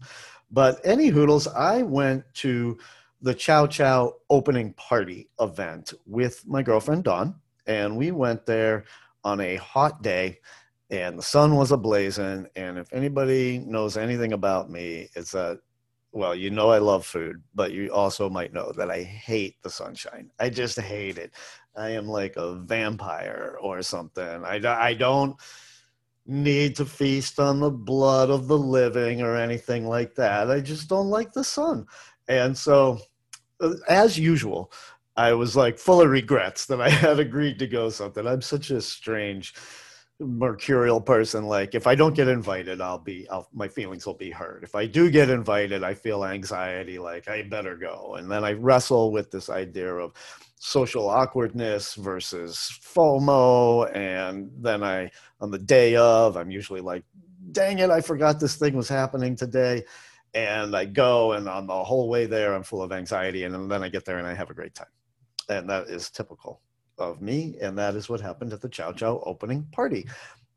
But 0.52 0.80
any 0.84 1.08
hoodles, 1.08 1.48
I 1.48 1.84
went 1.84 2.24
to 2.36 2.78
the 3.22 3.34
Chow 3.34 3.68
Chow 3.68 4.14
opening 4.30 4.74
party 4.74 5.30
event 5.40 5.94
with 6.06 6.46
my 6.48 6.62
girlfriend 6.62 7.04
Dawn 7.04 7.36
and 7.66 7.98
we 7.98 8.12
went 8.12 8.46
there 8.46 8.86
on 9.24 9.42
a 9.42 9.56
hot 9.58 10.02
day 10.02 10.40
and 10.90 11.18
the 11.18 11.24
sun 11.24 11.56
was 11.56 11.72
ablazing 11.72 12.48
and 12.56 12.78
if 12.78 12.94
anybody 12.94 13.60
knows 13.60 13.98
anything 13.98 14.34
about 14.34 14.70
me 14.70 15.10
it's 15.16 15.32
that 15.32 15.60
well 16.18 16.34
you 16.34 16.50
know 16.50 16.70
i 16.70 16.80
love 16.80 17.06
food 17.06 17.42
but 17.54 17.72
you 17.72 17.90
also 17.94 18.30
might 18.30 18.54
know 18.54 18.72
that 18.76 18.90
i 18.90 19.04
hate 19.04 19.56
the 19.62 19.70
sunshine. 19.70 20.32
I 20.40 20.50
just 20.50 20.80
hate 20.80 21.18
it. 21.18 21.32
I 21.76 21.90
am 21.90 22.08
like 22.08 22.36
a 22.38 22.56
vampire 22.56 23.58
or 23.62 23.82
something. 23.82 24.44
I, 24.44 24.60
I 24.66 24.94
don't 24.94 25.36
need 26.26 26.76
to 26.78 26.86
feast 26.86 27.40
on 27.40 27.60
the 27.60 27.70
blood 27.70 28.30
of 28.30 28.48
the 28.48 28.58
living 28.58 29.22
or 29.22 29.36
anything 29.36 29.88
like 29.88 30.16
that. 30.16 30.50
I 30.50 30.60
just 30.60 30.90
don't 30.90 31.10
like 31.10 31.34
the 31.34 31.44
sun. 31.44 31.86
And 32.28 32.58
so 32.58 33.00
uh, 33.60 33.74
as 33.88 34.18
usual 34.18 34.72
I 35.16 35.34
was 35.34 35.56
like 35.56 35.78
full 35.78 36.02
of 36.02 36.10
regrets 36.10 36.66
that 36.68 36.82
I 36.82 36.90
had 37.06 37.20
agreed 37.20 37.60
to 37.60 37.68
go 37.68 37.90
something. 37.90 38.26
I'm 38.26 38.42
such 38.42 38.72
a 38.72 38.82
strange 38.82 39.54
mercurial 40.20 41.00
person 41.00 41.46
like 41.46 41.76
if 41.76 41.86
i 41.86 41.94
don't 41.94 42.16
get 42.16 42.28
invited 42.28 42.82
i'll 42.82 42.98
be 42.98 43.30
I'll, 43.30 43.48
my 43.54 43.68
feelings 43.68 44.08
will 44.08 44.16
be 44.16 44.32
hurt. 44.32 44.64
If 44.64 44.74
i 44.74 44.88
do 44.88 45.12
get 45.12 45.30
invited 45.30 45.84
i 45.84 45.94
feel 45.94 46.26
anxiety 46.26 46.98
like 46.98 47.28
i 47.28 47.44
better 47.44 47.76
go. 47.76 48.16
And 48.16 48.30
then 48.30 48.44
i 48.44 48.54
wrestle 48.54 49.12
with 49.12 49.30
this 49.30 49.50
idea 49.50 49.94
of 49.94 50.14
social 50.56 51.08
awkwardness 51.08 51.94
versus 51.94 52.80
fomo. 52.84 53.96
And 53.96 54.50
then 54.58 54.84
i 54.84 55.12
on 55.40 55.52
the 55.52 55.60
day 55.60 55.96
of 55.96 56.36
i'm 56.36 56.50
usually 56.50 56.82
like 56.82 57.04
dang 57.52 57.78
it 57.78 57.92
i 57.92 58.02
forgot 58.02 58.40
this 58.40 58.56
thing 58.56 58.76
was 58.76 58.90
happening 58.90 59.36
today. 59.36 59.84
And 60.34 60.76
i 60.76 60.86
go 60.86 61.34
and 61.34 61.48
on 61.48 61.68
the 61.68 61.84
whole 61.84 62.10
way 62.10 62.26
there 62.26 62.56
i'm 62.56 62.64
full 62.64 62.82
of 62.82 62.92
anxiety. 62.92 63.44
And 63.44 63.70
then 63.70 63.84
i 63.84 63.90
get 63.90 64.04
there 64.04 64.18
and 64.18 64.26
i 64.26 64.34
have 64.34 64.50
a 64.50 64.56
great 64.56 64.74
time. 64.74 64.88
And 65.48 65.70
that 65.70 65.90
is 65.90 66.10
typical 66.10 66.60
of 66.98 67.22
me, 67.22 67.58
and 67.62 67.78
that 67.78 67.96
is 67.96 68.10
what 68.10 68.22
happened 68.22 68.54
at 68.54 68.62
the 68.62 68.70
Chow 68.70 68.92
Chow 68.92 69.22
opening 69.26 69.64
party. 69.72 70.08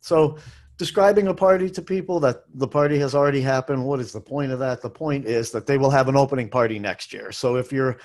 So, 0.00 0.38
describing 0.79 1.29
a 1.29 1.35
party 1.35 1.68
to 1.70 1.83
people 1.83 2.20
that 2.20 2.44
the 2.55 2.68
party 2.68 2.98
has 2.98 3.14
already 3.14 3.42
happened, 3.42 3.85
what 3.85 4.00
is 4.00 4.12
the 4.12 4.20
point 4.20 4.50
of 4.50 4.59
that? 4.61 4.81
The 4.81 4.90
point 4.90 5.26
is 5.26 5.50
that 5.50 5.66
they 5.66 5.76
will 5.76 5.90
have 5.90 6.09
an 6.09 6.16
opening 6.16 6.48
party 6.48 6.79
next 6.79 7.12
year. 7.12 7.33
So, 7.33 7.57
if 7.57 7.72
you're 7.72 7.98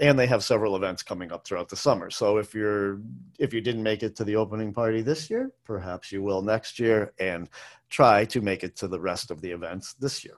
and 0.00 0.18
they 0.18 0.26
have 0.26 0.42
several 0.42 0.76
events 0.76 1.02
coming 1.02 1.30
up 1.30 1.46
throughout 1.46 1.68
the 1.68 1.76
summer. 1.76 2.10
So 2.10 2.38
if 2.38 2.54
you're 2.54 3.00
if 3.38 3.52
you 3.52 3.60
didn't 3.60 3.82
make 3.82 4.02
it 4.02 4.16
to 4.16 4.24
the 4.24 4.36
opening 4.36 4.72
party 4.72 5.02
this 5.02 5.28
year, 5.28 5.52
perhaps 5.64 6.10
you 6.10 6.22
will 6.22 6.40
next 6.40 6.78
year 6.78 7.12
and 7.20 7.48
try 7.90 8.24
to 8.24 8.40
make 8.40 8.64
it 8.64 8.76
to 8.76 8.88
the 8.88 8.98
rest 8.98 9.30
of 9.30 9.42
the 9.42 9.50
events 9.50 9.92
this 9.94 10.24
year. 10.24 10.36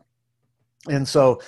And 0.89 1.07
so 1.07 1.41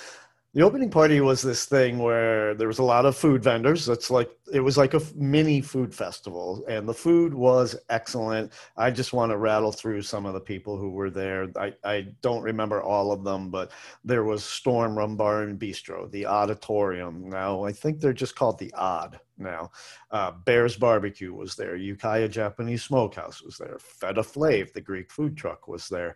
the 0.55 0.61
opening 0.61 0.89
party 0.89 1.19
was 1.19 1.41
this 1.41 1.65
thing 1.65 1.99
where 1.99 2.53
there 2.53 2.69
was 2.69 2.79
a 2.79 2.83
lot 2.83 3.05
of 3.05 3.17
food 3.17 3.43
vendors. 3.43 3.89
It's 3.89 4.09
like 4.09 4.31
it 4.53 4.61
was 4.61 4.77
like 4.77 4.93
a 4.93 5.01
mini 5.13 5.59
food 5.59 5.93
festival 5.93 6.63
and 6.69 6.87
the 6.87 6.93
food 6.93 7.33
was 7.33 7.75
excellent. 7.89 8.53
I 8.77 8.89
just 8.89 9.11
want 9.11 9.33
to 9.33 9.37
rattle 9.37 9.73
through 9.73 10.03
some 10.03 10.25
of 10.25 10.33
the 10.33 10.39
people 10.39 10.77
who 10.77 10.91
were 10.91 11.09
there. 11.09 11.49
I, 11.57 11.73
I 11.83 12.07
don't 12.21 12.41
remember 12.41 12.81
all 12.81 13.11
of 13.11 13.25
them 13.25 13.49
but 13.49 13.71
there 14.05 14.23
was 14.23 14.45
Storm 14.45 14.95
Rhum 14.95 15.17
bar 15.17 15.43
and 15.43 15.59
bistro 15.59 16.09
the 16.09 16.25
Odditorium. 16.25 17.29
Now 17.29 17.65
i 17.65 17.73
think 17.73 17.99
they're 17.99 18.13
just 18.13 18.37
called 18.37 18.57
the 18.57 18.73
odd 18.75 19.19
now. 19.37 19.71
Uh, 20.09 20.31
bears 20.45 20.77
barbecue 20.77 21.33
was 21.33 21.55
there. 21.55 21.75
Ukiah 21.75 22.29
japanese 22.29 22.83
smokehouse 22.83 23.41
was 23.41 23.57
there. 23.57 23.77
Feta 23.77 24.21
flav 24.21 24.71
the 24.71 24.79
greek 24.79 25.11
food 25.11 25.35
truck 25.35 25.67
was 25.67 25.89
there. 25.89 26.15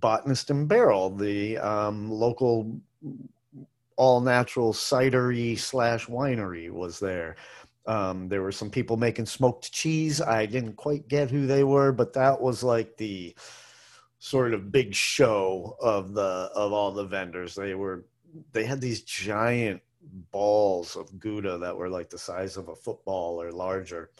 Botanist 0.00 0.50
and 0.50 0.66
barrel 0.66 1.08
the 1.08 1.56
um, 1.58 2.10
local 2.10 2.80
all 3.96 4.20
natural 4.20 4.72
cidery 4.72 5.58
slash 5.58 6.06
winery 6.06 6.70
was 6.70 6.98
there. 7.00 7.36
Um, 7.86 8.28
there 8.28 8.42
were 8.42 8.52
some 8.52 8.70
people 8.70 8.96
making 8.96 9.26
smoked 9.26 9.72
cheese. 9.72 10.20
I 10.20 10.46
didn't 10.46 10.74
quite 10.74 11.08
get 11.08 11.30
who 11.30 11.46
they 11.46 11.64
were, 11.64 11.92
but 11.92 12.12
that 12.14 12.40
was 12.40 12.62
like 12.62 12.96
the 12.96 13.34
sort 14.18 14.54
of 14.54 14.72
big 14.72 14.94
show 14.94 15.76
of 15.80 16.12
the 16.14 16.50
of 16.54 16.72
all 16.72 16.92
the 16.92 17.04
vendors. 17.04 17.54
They 17.54 17.74
were 17.74 18.06
they 18.52 18.64
had 18.64 18.80
these 18.80 19.02
giant 19.02 19.80
balls 20.32 20.96
of 20.96 21.18
gouda 21.18 21.58
that 21.58 21.76
were 21.76 21.88
like 21.88 22.10
the 22.10 22.18
size 22.18 22.56
of 22.56 22.68
a 22.68 22.74
football 22.74 23.40
or 23.40 23.52
larger, 23.52 24.10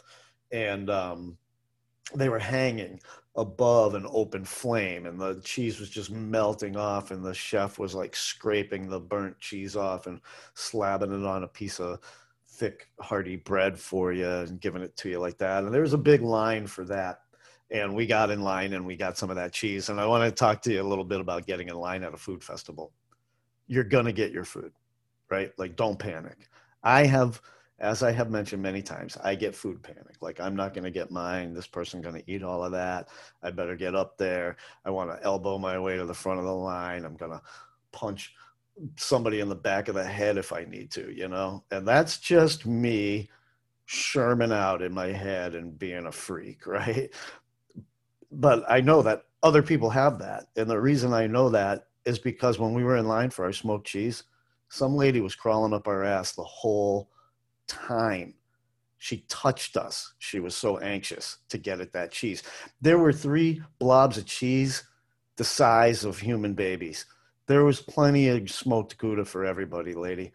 and 0.51 0.89
um, 0.89 1.37
they 2.15 2.29
were 2.29 2.39
hanging 2.39 2.99
above 3.35 3.93
an 3.93 4.07
open 4.09 4.43
flame 4.43 5.05
and 5.05 5.19
the 5.19 5.39
cheese 5.43 5.79
was 5.79 5.89
just 5.89 6.09
melting 6.09 6.75
off 6.75 7.11
and 7.11 7.23
the 7.23 7.33
chef 7.33 7.77
was 7.77 7.93
like 7.93 8.15
scraping 8.15 8.89
the 8.89 8.99
burnt 8.99 9.37
cheese 9.39 9.75
off 9.75 10.07
and 10.07 10.19
slapping 10.55 11.11
it 11.11 11.25
on 11.25 11.43
a 11.43 11.47
piece 11.47 11.79
of 11.79 11.99
thick 12.47 12.89
hearty 12.99 13.35
bread 13.35 13.77
for 13.77 14.11
you 14.11 14.27
and 14.27 14.59
giving 14.59 14.81
it 14.81 14.95
to 14.97 15.09
you 15.09 15.19
like 15.19 15.37
that. 15.37 15.63
And 15.63 15.73
there 15.73 15.81
was 15.81 15.93
a 15.93 15.99
big 15.99 16.21
line 16.21 16.65
for 16.65 16.83
that 16.85 17.19
and 17.69 17.95
we 17.95 18.07
got 18.07 18.31
in 18.31 18.41
line 18.41 18.73
and 18.73 18.85
we 18.85 18.95
got 18.95 19.17
some 19.17 19.29
of 19.29 19.35
that 19.35 19.53
cheese. 19.53 19.89
And 19.89 19.99
i 19.99 20.05
want 20.05 20.23
to 20.23 20.31
talk 20.31 20.61
to 20.63 20.73
you 20.73 20.81
a 20.81 20.87
little 20.87 21.03
bit 21.03 21.19
about 21.19 21.45
getting 21.45 21.67
in 21.67 21.75
line 21.75 22.03
at 22.03 22.13
a 22.13 22.17
food 22.17 22.43
festival. 22.43 22.91
You're 23.67 23.83
going 23.83 24.05
to 24.05 24.13
get 24.13 24.31
your 24.31 24.45
food 24.45 24.71
right? 25.29 25.51
Like 25.57 25.75
don't 25.75 25.99
panic. 25.99 26.49
I 26.83 27.05
have 27.05 27.41
as 27.79 28.01
I 28.01 28.11
have 28.11 28.31
mentioned 28.31 28.61
many 28.61 28.81
times, 28.81 29.17
I 29.23 29.35
get 29.35 29.55
food 29.55 29.83
panic. 29.83 30.15
Like 30.19 30.39
I'm 30.39 30.55
not 30.55 30.73
going 30.73 30.83
to 30.83 30.91
get 30.91 31.11
mine. 31.11 31.53
This 31.53 31.67
person 31.67 32.01
going 32.01 32.15
to 32.15 32.31
eat 32.31 32.41
all 32.41 32.63
of 32.63 32.71
that. 32.71 33.09
I 33.43 33.51
better 33.51 33.75
get 33.75 33.93
up 33.93 34.17
there. 34.17 34.57
I 34.83 34.89
want 34.89 35.11
to 35.11 35.23
elbow 35.23 35.59
my 35.59 35.77
way 35.77 35.95
to 35.97 36.05
the 36.05 36.13
front 36.13 36.39
of 36.39 36.45
the 36.45 36.53
line. 36.53 37.05
I'm 37.05 37.15
going 37.15 37.31
to 37.31 37.41
punch 37.91 38.33
somebody 38.95 39.41
in 39.41 39.49
the 39.49 39.55
back 39.55 39.87
of 39.87 39.95
the 39.95 40.03
head 40.03 40.37
if 40.37 40.51
I 40.51 40.65
need 40.65 40.89
to, 40.91 41.13
you 41.15 41.27
know? 41.27 41.63
And 41.69 41.87
that's 41.87 42.17
just 42.17 42.65
me 42.65 43.29
Sherman 43.85 44.51
out 44.51 44.81
in 44.81 44.93
my 44.93 45.07
head 45.07 45.53
and 45.53 45.77
being 45.77 46.07
a 46.07 46.11
freak, 46.11 46.65
right? 46.67 47.09
But 48.31 48.63
I 48.67 48.81
know 48.81 49.03
that 49.03 49.23
other 49.43 49.61
people 49.61 49.89
have 49.91 50.17
that. 50.19 50.47
And 50.55 50.69
the 50.69 50.79
reason 50.79 51.13
I 51.13 51.27
know 51.27 51.49
that 51.49 51.87
is 52.05 52.17
because 52.17 52.57
when 52.57 52.73
we 52.73 52.83
were 52.83 52.97
in 52.97 53.07
line 53.07 53.29
for 53.29 53.45
our 53.45 53.53
smoked 53.53 53.85
cheese, 53.85 54.23
some 54.69 54.95
lady 54.95 55.21
was 55.21 55.35
crawling 55.35 55.73
up 55.73 55.87
our 55.87 56.03
ass 56.03 56.33
the 56.33 56.43
whole 56.43 57.09
time 57.67 58.33
she 58.97 59.23
touched 59.27 59.77
us. 59.77 60.13
She 60.17 60.39
was 60.39 60.55
so 60.55 60.79
anxious 60.79 61.37
to 61.49 61.57
get 61.57 61.79
at 61.79 61.93
that 61.93 62.11
cheese. 62.11 62.43
There 62.81 62.97
were 62.97 63.13
three 63.13 63.61
blobs 63.79 64.17
of 64.17 64.25
cheese 64.25 64.83
the 65.37 65.43
size 65.43 66.03
of 66.03 66.17
human 66.17 66.55
babies. 66.55 67.05
There 67.45 67.63
was 67.63 67.79
plenty 67.79 68.27
of 68.27 68.49
smoked 68.49 68.97
Gouda 68.97 69.23
for 69.23 69.45
everybody, 69.45 69.93
lady. 69.93 70.31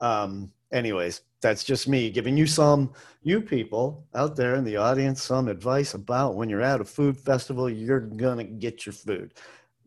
Um, 0.00 0.52
anyways, 0.72 1.22
that's 1.42 1.64
just 1.64 1.88
me 1.88 2.08
giving 2.08 2.36
you 2.36 2.46
some, 2.46 2.92
you 3.22 3.40
people 3.40 4.06
out 4.14 4.36
there 4.36 4.54
in 4.54 4.64
the 4.64 4.76
audience, 4.76 5.22
some 5.22 5.48
advice 5.48 5.94
about 5.94 6.36
when 6.36 6.48
you're 6.48 6.62
at 6.62 6.80
a 6.80 6.84
food 6.84 7.18
festival, 7.18 7.68
you're 7.68 8.00
going 8.00 8.38
to 8.38 8.44
get 8.44 8.86
your 8.86 8.92
food. 8.92 9.34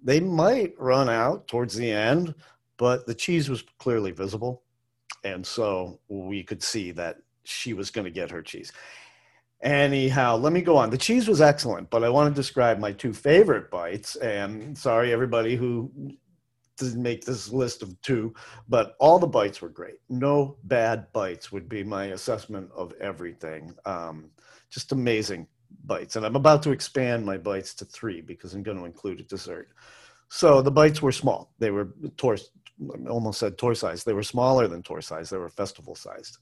They 0.03 0.19
might 0.19 0.73
run 0.77 1.09
out 1.09 1.47
towards 1.47 1.75
the 1.75 1.89
end, 1.89 2.35
but 2.75 3.07
the 3.07 3.15
cheese 3.15 3.49
was 3.49 3.63
clearly 3.79 4.11
visible 4.11 4.63
and 5.23 5.45
so 5.45 5.99
we 6.07 6.43
could 6.43 6.63
see 6.63 6.91
that 6.91 7.17
she 7.43 7.73
was 7.73 7.91
going 7.91 8.05
to 8.05 8.11
get 8.11 8.31
her 8.31 8.41
cheese. 8.41 8.71
Anyhow, 9.61 10.37
let 10.37 10.53
me 10.53 10.61
go 10.61 10.77
on. 10.77 10.89
The 10.91 10.97
cheese 10.97 11.27
was 11.27 11.41
excellent, 11.41 11.89
but 11.89 12.03
I 12.03 12.09
want 12.09 12.33
to 12.33 12.39
describe 12.39 12.77
my 12.79 12.91
two 12.91 13.13
favorite 13.13 13.71
bites. 13.71 14.15
And 14.17 14.77
sorry, 14.77 15.11
everybody 15.11 15.55
who 15.55 15.91
didn't 16.77 17.01
make 17.01 17.25
this 17.25 17.51
list 17.51 17.81
of 17.81 17.99
two, 18.01 18.35
but 18.69 18.95
all 18.99 19.17
the 19.17 19.25
bites 19.25 19.61
were 19.61 19.69
great. 19.69 19.99
No 20.09 20.57
bad 20.65 21.07
bites 21.11 21.51
would 21.51 21.67
be 21.67 21.83
my 21.83 22.05
assessment 22.07 22.69
of 22.75 22.93
everything. 23.01 23.73
Um, 23.85 24.29
just 24.69 24.91
amazing 24.91 25.47
bites. 25.85 26.15
And 26.15 26.25
I'm 26.25 26.35
about 26.35 26.61
to 26.63 26.71
expand 26.71 27.25
my 27.25 27.37
bites 27.37 27.73
to 27.75 27.85
three 27.85 28.21
because 28.21 28.53
I'm 28.53 28.63
going 28.63 28.77
to 28.77 28.85
include 28.85 29.19
a 29.19 29.23
dessert. 29.23 29.69
So 30.29 30.61
the 30.61 30.71
bites 30.71 31.01
were 31.01 31.11
small. 31.11 31.53
They 31.57 31.71
were 31.71 31.89
almost 33.09 33.39
said 33.39 33.57
toy 33.57 33.73
size. 33.73 34.03
They 34.03 34.13
were 34.13 34.23
smaller 34.23 34.67
than 34.67 34.83
toy 34.83 34.99
size. 34.99 35.29
They 35.29 35.37
were 35.37 35.49
festival 35.49 35.95
sized. 35.95 36.37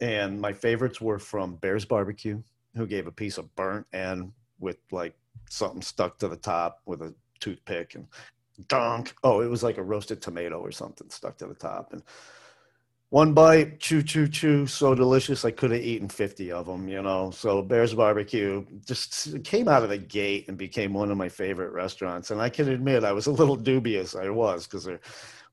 And 0.00 0.40
my 0.40 0.52
favorites 0.52 1.00
were 1.00 1.18
from 1.18 1.56
Bears 1.56 1.84
Barbecue, 1.84 2.42
who 2.74 2.86
gave 2.86 3.06
a 3.06 3.12
piece 3.12 3.38
of 3.38 3.54
burnt 3.56 3.86
and 3.92 4.32
with 4.58 4.78
like 4.90 5.14
something 5.48 5.82
stuck 5.82 6.18
to 6.18 6.28
the 6.28 6.36
top 6.36 6.80
with 6.86 7.02
a 7.02 7.14
toothpick 7.40 7.94
and 7.94 8.06
dunk. 8.68 9.14
Oh, 9.24 9.40
it 9.40 9.48
was 9.48 9.62
like 9.62 9.78
a 9.78 9.82
roasted 9.82 10.20
tomato 10.20 10.58
or 10.58 10.72
something 10.72 11.08
stuck 11.10 11.38
to 11.38 11.46
the 11.46 11.54
top. 11.54 11.92
And 11.92 12.02
one 13.10 13.34
bite, 13.34 13.80
chew, 13.80 14.04
chew, 14.04 14.28
chew, 14.28 14.68
so 14.68 14.94
delicious. 14.94 15.44
I 15.44 15.50
could 15.50 15.72
have 15.72 15.82
eaten 15.82 16.08
50 16.08 16.52
of 16.52 16.66
them, 16.66 16.88
you 16.88 17.02
know. 17.02 17.32
So 17.32 17.60
Bears 17.60 17.92
Barbecue 17.92 18.64
just 18.86 19.42
came 19.42 19.66
out 19.66 19.82
of 19.82 19.88
the 19.88 19.98
gate 19.98 20.46
and 20.46 20.56
became 20.56 20.92
one 20.92 21.10
of 21.10 21.16
my 21.16 21.28
favorite 21.28 21.72
restaurants. 21.72 22.30
And 22.30 22.40
I 22.40 22.48
can 22.48 22.68
admit 22.68 23.02
I 23.02 23.10
was 23.10 23.26
a 23.26 23.32
little 23.32 23.56
dubious. 23.56 24.14
I 24.14 24.28
was 24.30 24.66
because 24.66 24.84
they're 24.84 25.00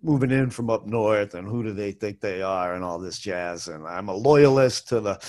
moving 0.01 0.31
in 0.31 0.49
from 0.49 0.69
up 0.69 0.85
north 0.85 1.33
and 1.33 1.47
who 1.47 1.63
do 1.63 1.73
they 1.73 1.91
think 1.91 2.19
they 2.19 2.41
are 2.41 2.75
and 2.75 2.83
all 2.83 2.99
this 2.99 3.19
jazz. 3.19 3.67
And 3.67 3.87
I'm 3.87 4.09
a 4.09 4.15
loyalist 4.15 4.87
to 4.89 4.99
the 4.99 5.19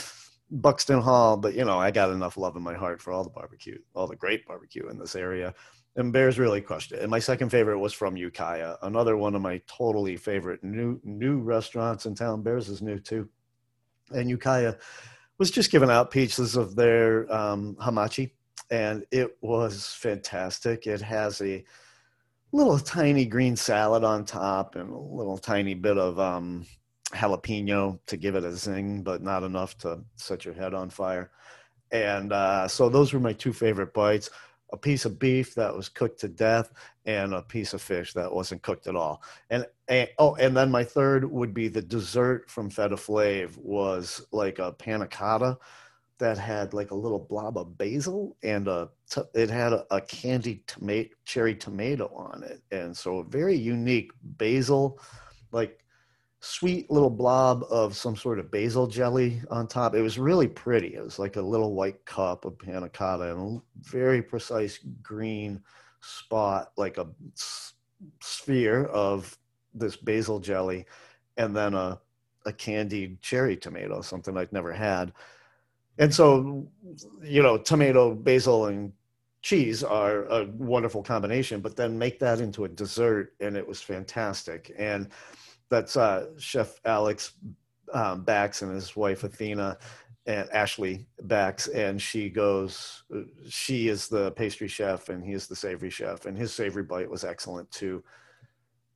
Buxton 0.51 1.01
Hall, 1.01 1.37
but 1.37 1.55
you 1.55 1.65
know, 1.65 1.79
I 1.79 1.91
got 1.91 2.11
enough 2.11 2.37
love 2.37 2.57
in 2.57 2.63
my 2.63 2.75
heart 2.75 3.01
for 3.01 3.13
all 3.13 3.25
the 3.25 3.31
barbecue, 3.31 3.79
all 3.95 4.07
the 4.07 4.17
great 4.17 4.47
barbecue 4.47 4.89
in 4.89 4.99
this 4.99 5.17
area. 5.17 5.55
And 5.97 6.13
Bears 6.13 6.39
really 6.39 6.61
crushed 6.61 6.93
it. 6.93 7.01
And 7.01 7.11
my 7.11 7.19
second 7.19 7.51
favorite 7.51 7.79
was 7.79 7.93
from 7.93 8.17
Ukiah, 8.17 8.77
another 8.83 9.17
one 9.17 9.35
of 9.35 9.43
my 9.43 9.61
totally 9.67 10.17
favorite 10.17 10.63
new 10.63 11.01
new 11.03 11.41
restaurants 11.41 12.07
in 12.07 12.15
town. 12.15 12.43
Bears 12.43 12.69
is 12.69 12.83
new 12.83 12.99
too. 12.99 13.29
And 14.13 14.31
Ukiah 14.31 14.75
was 15.39 15.51
just 15.51 15.71
giving 15.71 15.91
out 15.91 16.11
pieces 16.11 16.57
of 16.57 16.77
their 16.77 17.33
um, 17.33 17.77
hamachi, 17.81 18.33
and 18.71 19.05
it 19.11 19.37
was 19.41 19.87
fantastic. 19.87 20.87
It 20.87 21.01
has 21.01 21.41
a 21.41 21.65
little 22.53 22.79
tiny 22.79 23.25
green 23.27 23.57
salad 23.57 24.05
on 24.05 24.25
top 24.25 24.77
and 24.77 24.91
a 24.91 24.97
little 24.97 25.39
tiny 25.39 25.75
bit 25.75 25.99
of 25.99 26.19
um, 26.19 26.65
jalapeno 27.13 27.99
to 28.07 28.17
give 28.17 28.35
it 28.35 28.45
a 28.45 28.53
zing, 28.53 29.03
but 29.03 29.23
not 29.23 29.43
enough 29.43 29.77
to 29.79 30.01
set 30.17 30.45
your 30.45 30.55
head 30.55 30.75
on 30.75 30.91
fire. 30.91 31.31
And 31.91 32.33
uh, 32.33 32.69
so 32.69 32.89
those 32.89 33.13
were 33.13 33.21
my 33.21 33.33
two 33.33 33.53
favorite 33.53 33.95
bites 33.95 34.31
a 34.73 34.77
piece 34.77 35.05
of 35.05 35.19
beef 35.19 35.55
that 35.55 35.75
was 35.75 35.89
cooked 35.89 36.21
to 36.21 36.29
death 36.29 36.73
and 37.07 37.33
a 37.33 37.43
piece 37.43 37.73
of 37.73 37.81
fish 37.81 38.13
that 38.13 38.33
wasn't 38.33 38.63
cooked 38.63 38.87
at 38.87 38.97
all. 38.97 39.23
And, 39.51 39.67
and 39.89 40.09
oh, 40.19 40.35
and 40.35 40.57
then 40.57 40.71
my 40.71 40.85
third 40.85 41.25
would 41.25 41.55
be 41.55 41.69
the 41.69 41.83
dessert 41.83 42.51
from 42.51 42.69
Feta 42.69 42.97
Flav 42.97 43.57
was 43.57 44.27
like 44.31 44.59
a 44.59 44.73
panna 44.73 45.07
cotta 45.07 45.57
that 46.19 46.39
had 46.39 46.75
like 46.75 46.91
a 46.91 46.95
little 46.95 47.19
blob 47.19 47.57
of 47.57 47.79
basil 47.79 48.37
and 48.43 48.69
a 48.69 48.89
it 49.35 49.49
had 49.49 49.73
a, 49.73 49.87
a 49.91 50.01
candied 50.01 50.67
tomato 50.67 51.11
cherry 51.25 51.55
tomato 51.55 52.11
on 52.15 52.43
it. 52.43 52.61
And 52.71 52.97
so 52.97 53.19
a 53.19 53.25
very 53.25 53.57
unique 53.57 54.13
basil 54.23 55.01
like 55.53 55.85
sweet 56.41 56.91
little 56.91 57.11
blob 57.11 57.65
of 57.71 57.97
some 57.97 58.17
sort 58.17 58.39
of 58.39 58.51
basil 58.51 58.87
jelly 58.87 59.41
on 59.51 59.67
top. 59.67 59.95
It 59.95 60.03
was 60.03 60.19
really 60.19 60.49
pretty. 60.49 60.95
It 60.95 61.03
was 61.03 61.19
like 61.19 61.37
a 61.37 61.43
little 61.43 61.75
white 61.75 62.05
cup 62.05 62.45
of 62.45 62.59
panna 62.59 62.89
cotta 62.89 63.33
and 63.33 63.59
a 63.59 63.63
very 63.89 64.23
precise 64.23 64.79
green 65.03 65.63
spot 66.01 66.73
like 66.77 66.99
a 66.99 67.09
sphere 68.21 68.85
of 68.87 69.37
this 69.75 69.97
basil 69.97 70.39
jelly 70.39 70.87
and 71.37 71.55
then 71.55 71.75
a, 71.75 72.01
a 72.47 72.53
candied 72.53 73.21
cherry 73.21 73.57
tomato 73.57 74.01
something 74.01 74.37
i'd 74.37 74.53
never 74.53 74.73
had 74.73 75.13
and 75.99 76.15
so 76.15 76.67
you 77.23 77.43
know 77.43 77.59
tomato 77.59 78.15
basil 78.15 78.67
and 78.67 78.93
cheese 79.43 79.85
are 79.85 80.25
a 80.27 80.47
wonderful 80.57 81.03
combination 81.03 81.61
but 81.61 81.77
then 81.77 81.99
make 81.99 82.19
that 82.19 82.41
into 82.41 82.65
a 82.65 82.69
dessert 82.69 83.35
and 83.41 83.57
it 83.57 83.67
was 83.67 83.81
fantastic. 83.81 84.75
And 84.77 85.09
that's 85.71 85.97
uh, 85.97 86.27
chef 86.39 86.81
alex 86.85 87.33
um, 87.93 88.25
bax 88.25 88.63
and 88.63 88.75
his 88.75 88.97
wife 88.97 89.25
athena 89.25 89.79
and 90.27 90.51
ashley 90.51 91.07
bax 91.23 91.69
and 91.69 92.03
she 92.03 92.29
goes 92.29 93.05
she 93.49 93.89
is 93.89 94.09
the 94.09 94.33
pastry 94.33 94.69
chef 94.69 95.09
and 95.09 95.25
he 95.25 95.33
is 95.33 95.47
the 95.47 95.57
savory 95.57 95.91
chef 95.91 96.27
and 96.27 96.37
his 96.37 96.53
savory 96.53 96.83
bite 96.83 97.09
was 97.09 97.25
excellent 97.25 97.71
too. 97.71 98.03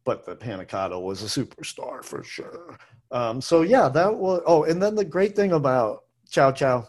But 0.04 0.26
the 0.26 0.34
panna 0.34 0.66
cotta 0.66 0.98
was 0.98 1.22
a 1.22 1.40
superstar 1.40 2.04
for 2.04 2.24
sure. 2.24 2.76
Um, 3.12 3.40
so 3.40 3.62
yeah 3.62 3.88
that 3.88 4.14
was 4.14 4.42
oh 4.44 4.64
and 4.64 4.82
then 4.82 4.96
the 4.96 5.04
great 5.04 5.36
thing 5.36 5.52
about 5.52 6.04
chow 6.28 6.50
chow 6.50 6.88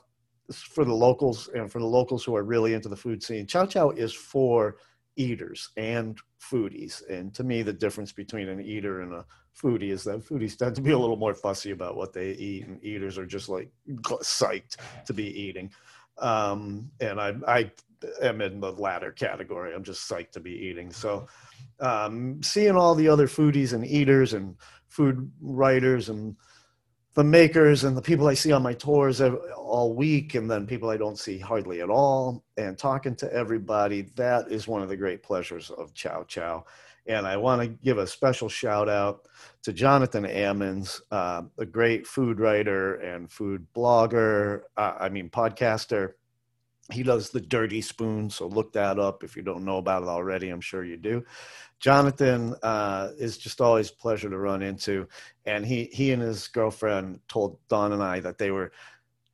for 0.51 0.85
the 0.85 0.93
locals 0.93 1.49
and 1.55 1.71
for 1.71 1.79
the 1.79 1.85
locals 1.85 2.23
who 2.23 2.35
are 2.35 2.43
really 2.43 2.73
into 2.73 2.89
the 2.89 2.95
food 2.95 3.23
scene, 3.23 3.47
Chow 3.47 3.65
Chow 3.65 3.91
is 3.91 4.13
for 4.13 4.77
eaters 5.15 5.69
and 5.77 6.17
foodies. 6.41 7.07
And 7.09 7.33
to 7.35 7.43
me, 7.43 7.61
the 7.61 7.73
difference 7.73 8.11
between 8.11 8.49
an 8.49 8.61
eater 8.61 9.01
and 9.01 9.13
a 9.13 9.25
foodie 9.59 9.91
is 9.91 10.03
that 10.03 10.25
foodies 10.25 10.57
tend 10.57 10.75
to 10.75 10.81
be 10.81 10.91
a 10.91 10.97
little 10.97 11.15
more 11.15 11.33
fussy 11.33 11.71
about 11.71 11.95
what 11.95 12.13
they 12.13 12.31
eat, 12.31 12.67
and 12.67 12.83
eaters 12.83 13.17
are 13.17 13.25
just 13.25 13.49
like 13.49 13.71
psyched 13.87 14.77
to 15.05 15.13
be 15.13 15.25
eating. 15.39 15.71
Um, 16.17 16.91
and 16.99 17.19
I, 17.19 17.35
I 17.47 17.71
am 18.21 18.41
in 18.41 18.59
the 18.59 18.71
latter 18.71 19.11
category. 19.11 19.73
I'm 19.73 19.83
just 19.83 20.09
psyched 20.09 20.31
to 20.31 20.39
be 20.39 20.51
eating. 20.51 20.91
So, 20.91 21.27
um, 21.79 22.41
seeing 22.43 22.75
all 22.75 22.95
the 22.95 23.07
other 23.07 23.27
foodies 23.27 23.73
and 23.73 23.85
eaters 23.85 24.33
and 24.33 24.55
food 24.87 25.31
writers 25.41 26.09
and 26.09 26.35
the 27.13 27.23
makers 27.23 27.83
and 27.83 27.95
the 27.95 28.01
people 28.01 28.27
I 28.27 28.33
see 28.33 28.51
on 28.51 28.63
my 28.63 28.73
tours 28.73 29.21
all 29.21 29.93
week, 29.93 30.35
and 30.35 30.49
then 30.49 30.65
people 30.65 30.89
I 30.89 30.97
don't 30.97 31.19
see 31.19 31.37
hardly 31.37 31.81
at 31.81 31.89
all, 31.89 32.43
and 32.57 32.77
talking 32.77 33.15
to 33.17 33.31
everybody. 33.31 34.03
That 34.15 34.51
is 34.51 34.67
one 34.67 34.81
of 34.81 34.89
the 34.89 34.97
great 34.97 35.21
pleasures 35.21 35.69
of 35.69 35.93
Chow 35.93 36.23
Chow. 36.23 36.65
And 37.05 37.27
I 37.27 37.35
want 37.35 37.61
to 37.61 37.67
give 37.67 37.97
a 37.97 38.07
special 38.07 38.47
shout 38.47 38.87
out 38.87 39.27
to 39.63 39.73
Jonathan 39.73 40.23
Ammons, 40.23 41.01
uh, 41.11 41.43
a 41.57 41.65
great 41.65 42.07
food 42.07 42.39
writer 42.39 42.95
and 42.95 43.29
food 43.29 43.67
blogger, 43.75 44.61
uh, 44.77 44.93
I 44.99 45.09
mean, 45.09 45.29
podcaster. 45.29 46.13
He 46.91 47.03
does 47.03 47.29
the 47.29 47.41
Dirty 47.41 47.81
Spoon, 47.81 48.29
so 48.29 48.47
look 48.47 48.73
that 48.73 48.99
up 48.99 49.23
if 49.23 49.35
you 49.35 49.41
don't 49.41 49.65
know 49.65 49.77
about 49.77 50.03
it 50.03 50.09
already. 50.09 50.49
I'm 50.49 50.61
sure 50.61 50.83
you 50.83 50.97
do. 50.97 51.23
Jonathan 51.83 52.55
uh, 52.63 53.09
is 53.17 53.37
just 53.37 53.59
always 53.59 53.91
a 53.91 53.95
pleasure 53.95 54.29
to 54.29 54.37
run 54.37 54.61
into, 54.61 55.05
and 55.45 55.65
he 55.65 55.89
he 55.91 56.13
and 56.13 56.21
his 56.21 56.47
girlfriend 56.47 57.19
told 57.27 57.59
Dawn 57.67 57.91
and 57.91 58.01
I 58.01 58.21
that 58.21 58.37
they 58.37 58.51
were 58.51 58.71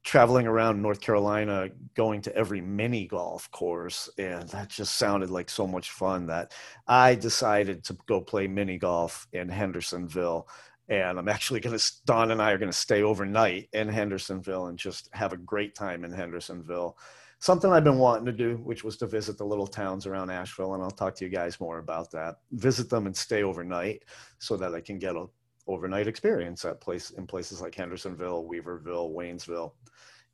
traveling 0.03 0.47
around 0.47 0.81
North 0.81 0.99
Carolina, 0.99 1.69
going 1.93 2.23
to 2.23 2.35
every 2.35 2.59
mini 2.59 3.05
golf 3.05 3.51
course, 3.51 4.09
and 4.17 4.49
that 4.49 4.67
just 4.67 4.95
sounded 4.95 5.29
like 5.29 5.47
so 5.47 5.67
much 5.67 5.91
fun 5.91 6.25
that 6.25 6.51
I 6.87 7.13
decided 7.13 7.83
to 7.83 7.97
go 8.07 8.19
play 8.19 8.47
mini 8.47 8.79
golf 8.79 9.27
in 9.31 9.47
Hendersonville. 9.47 10.47
And 10.87 11.19
I'm 11.19 11.29
actually 11.29 11.59
going 11.59 11.77
to, 11.77 11.91
Dawn 12.05 12.31
and 12.31 12.41
I 12.41 12.49
are 12.49 12.57
going 12.57 12.71
to 12.71 12.75
stay 12.75 13.03
overnight 13.03 13.69
in 13.73 13.87
Hendersonville 13.87 14.67
and 14.67 14.79
just 14.79 15.07
have 15.13 15.33
a 15.33 15.37
great 15.37 15.75
time 15.75 16.03
in 16.03 16.11
Hendersonville 16.11 16.97
something 17.39 17.71
I've 17.71 17.83
been 17.83 17.97
wanting 17.97 18.25
to 18.25 18.31
do, 18.31 18.57
which 18.57 18.83
was 18.83 18.97
to 18.97 19.07
visit 19.07 19.37
the 19.37 19.45
little 19.45 19.67
towns 19.67 20.05
around 20.05 20.29
Asheville, 20.29 20.75
and 20.75 20.83
I'll 20.83 20.91
talk 20.91 21.15
to 21.15 21.25
you 21.25 21.31
guys 21.31 21.59
more 21.59 21.79
about 21.79 22.11
that. 22.11 22.35
Visit 22.51 22.89
them 22.89 23.05
and 23.07 23.15
stay 23.15 23.43
overnight 23.43 24.03
so 24.37 24.57
that 24.57 24.75
I 24.75 24.81
can 24.81 24.99
get 24.99 25.15
a 25.15 25.25
overnight 25.67 26.07
experience 26.07 26.65
at 26.65 26.81
place 26.81 27.11
in 27.11 27.27
places 27.27 27.61
like 27.61 27.75
Hendersonville, 27.75 28.43
Weaverville, 28.43 29.13
Waynesville, 29.13 29.73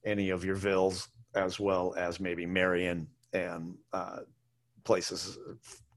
any 0.06 0.30
of 0.30 0.44
your 0.46 0.56
villes, 0.56 1.10
as 1.36 1.60
well 1.60 1.94
as 1.98 2.20
maybe 2.20 2.46
Marion 2.46 3.08
and 3.34 3.76
uh, 3.94 4.20
places. 4.84 5.38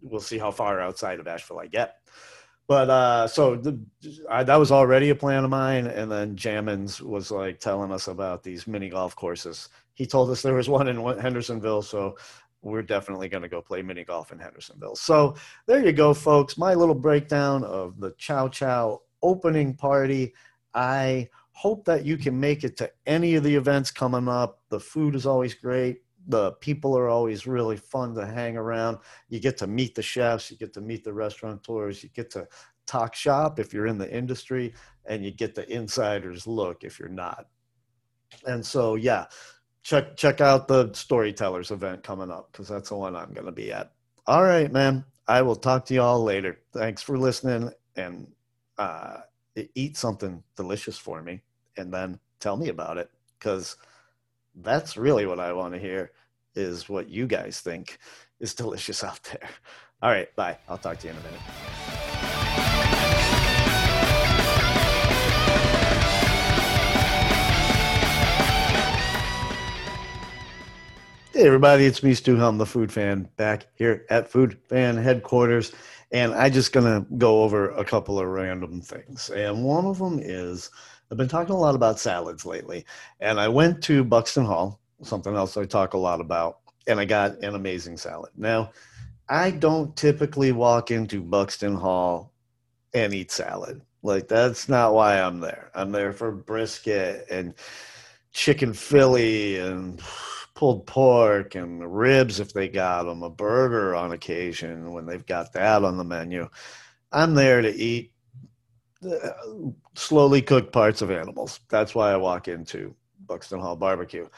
We'll 0.02 0.20
see 0.20 0.38
how 0.38 0.50
far 0.50 0.80
outside 0.80 1.20
of 1.20 1.28
Asheville 1.28 1.60
I 1.60 1.66
get. 1.68 1.96
But 2.66 2.90
uh, 2.90 3.28
so 3.28 3.56
the, 3.56 3.80
I, 4.28 4.42
that 4.44 4.56
was 4.56 4.70
already 4.70 5.08
a 5.08 5.14
plan 5.14 5.44
of 5.44 5.50
mine, 5.50 5.86
and 5.86 6.10
then 6.10 6.36
Jammins 6.36 7.00
was 7.00 7.30
like 7.30 7.60
telling 7.60 7.92
us 7.92 8.08
about 8.08 8.42
these 8.42 8.66
mini 8.66 8.90
golf 8.90 9.16
courses 9.16 9.70
he 9.98 10.06
told 10.06 10.30
us 10.30 10.42
there 10.42 10.54
was 10.54 10.68
one 10.68 10.86
in 10.86 10.96
Hendersonville, 11.18 11.82
so 11.82 12.16
we're 12.62 12.84
definitely 12.84 13.28
going 13.28 13.42
to 13.42 13.48
go 13.48 13.60
play 13.60 13.82
mini 13.82 14.04
golf 14.04 14.30
in 14.30 14.38
Hendersonville. 14.38 14.94
So 14.94 15.34
there 15.66 15.84
you 15.84 15.90
go, 15.90 16.14
folks. 16.14 16.56
My 16.56 16.74
little 16.74 16.94
breakdown 16.94 17.64
of 17.64 17.98
the 17.98 18.12
Chow 18.16 18.46
Chow 18.46 19.00
opening 19.24 19.74
party. 19.74 20.34
I 20.72 21.28
hope 21.50 21.84
that 21.86 22.06
you 22.06 22.16
can 22.16 22.38
make 22.38 22.62
it 22.62 22.76
to 22.76 22.88
any 23.06 23.34
of 23.34 23.42
the 23.42 23.56
events 23.56 23.90
coming 23.90 24.28
up. 24.28 24.60
The 24.68 24.78
food 24.78 25.16
is 25.16 25.26
always 25.26 25.54
great. 25.54 26.02
The 26.28 26.52
people 26.60 26.96
are 26.96 27.08
always 27.08 27.48
really 27.48 27.76
fun 27.76 28.14
to 28.14 28.24
hang 28.24 28.56
around. 28.56 28.98
You 29.28 29.40
get 29.40 29.56
to 29.58 29.66
meet 29.66 29.96
the 29.96 30.02
chefs, 30.02 30.48
you 30.48 30.56
get 30.56 30.72
to 30.74 30.80
meet 30.80 31.02
the 31.02 31.12
restaurateurs, 31.12 32.04
you 32.04 32.08
get 32.10 32.30
to 32.30 32.46
talk 32.86 33.16
shop 33.16 33.58
if 33.58 33.74
you're 33.74 33.88
in 33.88 33.98
the 33.98 34.14
industry, 34.16 34.74
and 35.06 35.24
you 35.24 35.32
get 35.32 35.56
the 35.56 35.68
insider's 35.68 36.46
look 36.46 36.84
if 36.84 37.00
you're 37.00 37.08
not. 37.08 37.46
And 38.46 38.64
so, 38.64 38.94
yeah, 38.94 39.26
check 39.82 40.16
check 40.16 40.40
out 40.40 40.68
the 40.68 40.92
storytellers 40.92 41.70
event 41.70 42.02
coming 42.02 42.30
up 42.30 42.50
because 42.52 42.68
that's 42.68 42.90
the 42.90 42.96
one 42.96 43.16
I'm 43.16 43.32
going 43.32 43.46
to 43.46 43.52
be 43.52 43.72
at. 43.72 43.92
All 44.26 44.42
right, 44.42 44.70
man. 44.70 45.04
I 45.26 45.42
will 45.42 45.56
talk 45.56 45.84
to 45.86 45.94
you 45.94 46.00
all 46.00 46.22
later. 46.22 46.58
Thanks 46.72 47.02
for 47.02 47.18
listening 47.18 47.70
and 47.96 48.26
uh, 48.78 49.18
eat 49.74 49.96
something 49.96 50.42
delicious 50.56 50.96
for 50.96 51.22
me 51.22 51.42
and 51.76 51.92
then 51.92 52.18
tell 52.40 52.56
me 52.56 52.68
about 52.68 52.96
it 52.96 53.10
because 53.38 53.76
that's 54.56 54.96
really 54.96 55.26
what 55.26 55.40
I 55.40 55.52
want 55.52 55.74
to 55.74 55.80
hear 55.80 56.12
is 56.54 56.88
what 56.88 57.08
you 57.08 57.26
guys 57.26 57.60
think 57.60 57.98
is 58.40 58.54
delicious 58.54 59.04
out 59.04 59.22
there. 59.24 59.48
All 60.02 60.10
right, 60.10 60.34
bye. 60.36 60.56
I'll 60.68 60.78
talk 60.78 60.98
to 61.00 61.08
you 61.08 61.12
in 61.12 61.18
a 61.18 61.22
minute. 61.22 61.97
Hey 71.38 71.46
everybody, 71.46 71.86
it's 71.86 72.02
me 72.02 72.14
Stu 72.14 72.34
Helm, 72.34 72.58
the 72.58 72.66
food 72.66 72.90
fan, 72.90 73.28
back 73.36 73.68
here 73.76 74.04
at 74.10 74.28
Food 74.28 74.58
Fan 74.68 74.96
Headquarters, 74.96 75.70
and 76.10 76.34
I 76.34 76.50
just 76.50 76.72
gonna 76.72 77.06
go 77.16 77.44
over 77.44 77.70
a 77.70 77.84
couple 77.84 78.18
of 78.18 78.26
random 78.26 78.80
things. 78.80 79.30
And 79.30 79.62
one 79.62 79.84
of 79.84 80.00
them 80.00 80.18
is 80.20 80.68
I've 81.08 81.16
been 81.16 81.28
talking 81.28 81.54
a 81.54 81.58
lot 81.58 81.76
about 81.76 82.00
salads 82.00 82.44
lately, 82.44 82.84
and 83.20 83.38
I 83.38 83.46
went 83.46 83.80
to 83.84 84.02
Buxton 84.02 84.46
Hall, 84.46 84.80
something 85.04 85.36
else 85.36 85.56
I 85.56 85.64
talk 85.64 85.94
a 85.94 85.96
lot 85.96 86.20
about, 86.20 86.58
and 86.88 86.98
I 86.98 87.04
got 87.04 87.38
an 87.44 87.54
amazing 87.54 87.98
salad. 87.98 88.32
Now, 88.36 88.72
I 89.28 89.52
don't 89.52 89.94
typically 89.94 90.50
walk 90.50 90.90
into 90.90 91.22
Buxton 91.22 91.76
Hall 91.76 92.32
and 92.94 93.14
eat 93.14 93.30
salad. 93.30 93.80
Like 94.02 94.26
that's 94.26 94.68
not 94.68 94.92
why 94.92 95.20
I'm 95.20 95.38
there. 95.38 95.70
I'm 95.72 95.92
there 95.92 96.12
for 96.12 96.32
brisket 96.32 97.26
and 97.30 97.54
chicken 98.32 98.72
Philly 98.72 99.58
and 99.58 100.02
pulled 100.58 100.84
pork 100.88 101.54
and 101.54 101.96
ribs 101.96 102.40
if 102.40 102.52
they 102.52 102.68
got 102.68 103.04
them, 103.04 103.22
a 103.22 103.30
burger 103.30 103.94
on 103.94 104.10
occasion 104.10 104.90
when 104.90 105.06
they've 105.06 105.24
got 105.24 105.52
that 105.52 105.84
on 105.84 105.96
the 105.96 106.02
menu. 106.02 106.48
I'm 107.12 107.34
there 107.34 107.62
to 107.62 107.72
eat 107.72 108.12
uh, 109.08 109.30
slowly 109.94 110.42
cooked 110.42 110.72
parts 110.72 111.00
of 111.00 111.12
animals. 111.12 111.60
That's 111.68 111.94
why 111.94 112.10
I 112.10 112.16
walk 112.16 112.48
into 112.48 112.96
Buxton 113.24 113.60
Hall 113.60 113.76
Barbecue. 113.76 114.28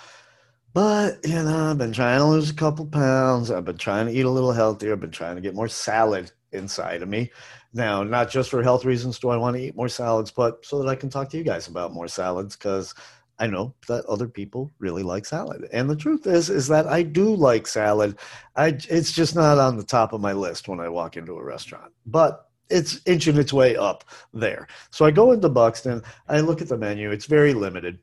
But, 0.75 1.27
you 1.27 1.43
know, 1.43 1.71
I've 1.71 1.79
been 1.79 1.95
trying 1.95 2.19
to 2.19 2.27
lose 2.27 2.51
a 2.51 2.55
couple 2.55 2.85
pounds. 2.85 3.51
I've 3.51 3.65
been 3.65 3.79
trying 3.79 4.05
to 4.05 4.13
eat 4.13 4.27
a 4.27 4.31
little 4.31 4.53
healthier. 4.53 4.93
I've 4.93 5.01
been 5.01 5.11
trying 5.11 5.37
to 5.37 5.41
get 5.41 5.55
more 5.55 5.69
salad 5.69 6.31
inside 6.53 7.01
of 7.01 7.09
me. 7.09 7.31
Now, 7.73 8.03
not 8.03 8.29
just 8.29 8.51
for 8.51 8.63
health 8.63 8.85
reasons 8.85 9.19
do 9.19 9.31
I 9.31 9.39
want 9.39 9.57
to 9.57 9.63
eat 9.63 9.75
more 9.75 9.89
salads, 9.89 10.31
but 10.31 10.67
so 10.67 10.83
that 10.83 10.89
I 10.91 10.97
can 10.97 11.09
talk 11.09 11.31
to 11.31 11.39
you 11.39 11.45
guys 11.45 11.67
about 11.67 11.95
more 11.95 12.09
salads 12.09 12.57
because– 12.57 12.95
I 13.41 13.47
know 13.47 13.75
that 13.89 14.05
other 14.05 14.29
people 14.29 14.71
really 14.79 15.03
like 15.03 15.25
salad. 15.25 15.67
And 15.73 15.89
the 15.89 15.97
truth 15.97 16.27
is 16.27 16.51
is 16.51 16.69
that 16.69 16.87
I 16.87 17.03
do 17.03 17.35
like 17.35 17.67
salad. 17.67 18.19
I 18.55 18.79
it's 18.89 19.13
just 19.13 19.35
not 19.35 19.59
on 19.59 19.79
the 19.79 19.83
top 19.83 20.13
of 20.13 20.21
my 20.21 20.35
list 20.35 20.69
when 20.69 20.79
I 20.79 20.91
walk 20.91 21.17
into 21.17 21.33
a 21.33 21.43
restaurant. 21.43 21.91
But 22.05 22.47
it's 22.69 23.01
inching 23.07 23.39
its 23.39 23.53
way 23.53 23.77
up 23.77 24.05
there. 24.33 24.69
So 24.91 25.05
I 25.05 25.11
go 25.11 25.33
into 25.33 25.49
Buxton, 25.49 26.03
I 26.29 26.41
look 26.41 26.61
at 26.61 26.69
the 26.69 26.79
menu, 26.79 27.11
it's 27.11 27.27
very 27.27 27.55
limited. 27.55 27.99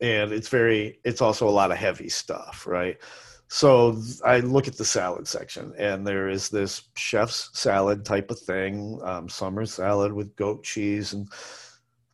And 0.00 0.32
it's 0.32 0.48
very 0.48 0.98
it's 1.04 1.22
also 1.22 1.48
a 1.48 1.50
lot 1.50 1.70
of 1.70 1.78
heavy 1.78 2.08
stuff, 2.08 2.66
right? 2.66 2.98
So 3.46 4.02
I 4.24 4.40
look 4.40 4.66
at 4.66 4.78
the 4.78 4.84
salad 4.84 5.28
section, 5.28 5.74
and 5.78 6.06
there 6.06 6.28
is 6.30 6.48
this 6.48 6.84
chef's 6.96 7.50
salad 7.52 8.02
type 8.02 8.30
of 8.30 8.38
thing, 8.38 8.98
um, 9.04 9.28
summer 9.28 9.66
salad 9.66 10.10
with 10.10 10.34
goat 10.36 10.64
cheese 10.64 11.12
and 11.12 11.28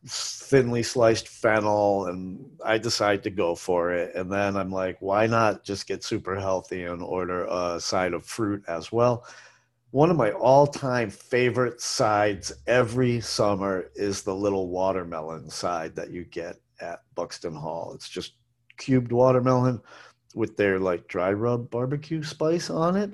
thinly 0.07 0.81
sliced 0.81 1.27
fennel 1.27 2.07
and 2.07 2.45
I 2.63 2.77
decide 2.77 3.23
to 3.23 3.29
go 3.29 3.55
for 3.55 3.91
it. 3.91 4.15
And 4.15 4.31
then 4.31 4.55
I'm 4.55 4.71
like, 4.71 4.97
why 5.01 5.27
not 5.27 5.63
just 5.63 5.87
get 5.87 6.03
super 6.03 6.35
healthy 6.35 6.83
and 6.83 7.01
order 7.01 7.45
a 7.45 7.79
side 7.79 8.13
of 8.13 8.25
fruit 8.25 8.63
as 8.67 8.91
well? 8.91 9.25
One 9.91 10.09
of 10.09 10.17
my 10.17 10.31
all 10.31 10.67
time 10.67 11.09
favorite 11.09 11.81
sides 11.81 12.53
every 12.67 13.19
summer 13.21 13.89
is 13.95 14.21
the 14.21 14.35
little 14.35 14.69
watermelon 14.69 15.49
side 15.49 15.95
that 15.95 16.11
you 16.11 16.25
get 16.25 16.57
at 16.79 17.01
Buxton 17.15 17.55
Hall. 17.55 17.93
It's 17.93 18.07
just 18.09 18.33
cubed 18.77 19.11
watermelon 19.11 19.81
with 20.35 20.55
their 20.55 20.79
like 20.79 21.07
dry 21.07 21.33
rub 21.33 21.69
barbecue 21.69 22.23
spice 22.23 22.69
on 22.69 22.95
it. 22.95 23.11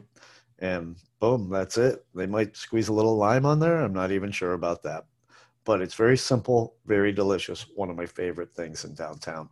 And 0.59 0.97
boom, 1.19 1.49
that's 1.49 1.77
it. 1.77 2.05
They 2.13 2.27
might 2.27 2.55
squeeze 2.55 2.89
a 2.89 2.93
little 2.93 3.17
lime 3.17 3.45
on 3.45 3.59
there. 3.59 3.81
I'm 3.81 3.93
not 3.93 4.11
even 4.11 4.31
sure 4.31 4.53
about 4.53 4.83
that. 4.83 5.05
But 5.65 5.81
it's 5.81 5.95
very 5.95 6.17
simple, 6.17 6.75
very 6.85 7.11
delicious. 7.11 7.65
One 7.75 7.89
of 7.89 7.97
my 7.97 8.05
favorite 8.05 8.53
things 8.53 8.85
in 8.85 8.93
downtown. 8.93 9.49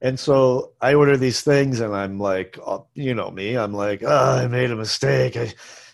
And 0.00 0.18
so 0.18 0.72
I 0.80 0.94
order 0.94 1.16
these 1.16 1.42
things, 1.42 1.80
and 1.80 1.94
I'm 1.94 2.18
like, 2.18 2.58
uh, 2.64 2.80
you 2.94 3.14
know 3.14 3.30
me, 3.30 3.56
I'm 3.56 3.72
like, 3.72 4.02
oh, 4.04 4.38
I 4.38 4.46
made 4.46 4.70
a 4.70 4.76
mistake. 4.76 5.36
I 5.36 5.52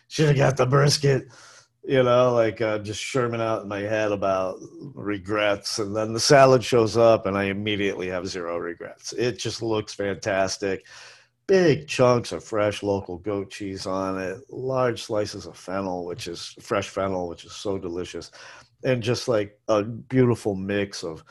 should 0.08 0.28
have 0.28 0.36
got 0.36 0.56
the 0.56 0.66
brisket 0.66 1.28
you 1.88 2.02
know, 2.02 2.34
like 2.34 2.60
I'm 2.60 2.84
just 2.84 3.02
sherming 3.02 3.40
out 3.40 3.62
in 3.62 3.68
my 3.68 3.80
head 3.80 4.12
about 4.12 4.58
regrets. 4.94 5.78
And 5.78 5.96
then 5.96 6.12
the 6.12 6.20
salad 6.20 6.62
shows 6.62 6.98
up, 6.98 7.24
and 7.24 7.36
I 7.36 7.44
immediately 7.44 8.08
have 8.08 8.28
zero 8.28 8.58
regrets. 8.58 9.14
It 9.14 9.38
just 9.38 9.62
looks 9.62 9.94
fantastic. 9.94 10.84
Big 11.46 11.88
chunks 11.88 12.32
of 12.32 12.44
fresh 12.44 12.82
local 12.82 13.16
goat 13.16 13.50
cheese 13.50 13.86
on 13.86 14.20
it, 14.20 14.38
large 14.50 15.02
slices 15.02 15.46
of 15.46 15.56
fennel, 15.56 16.04
which 16.04 16.28
is 16.28 16.54
fresh 16.60 16.90
fennel, 16.90 17.26
which 17.26 17.46
is 17.46 17.52
so 17.56 17.78
delicious, 17.78 18.30
and 18.84 19.02
just 19.02 19.28
like 19.28 19.58
a 19.68 19.82
beautiful 19.82 20.54
mix 20.54 21.02
of 21.02 21.24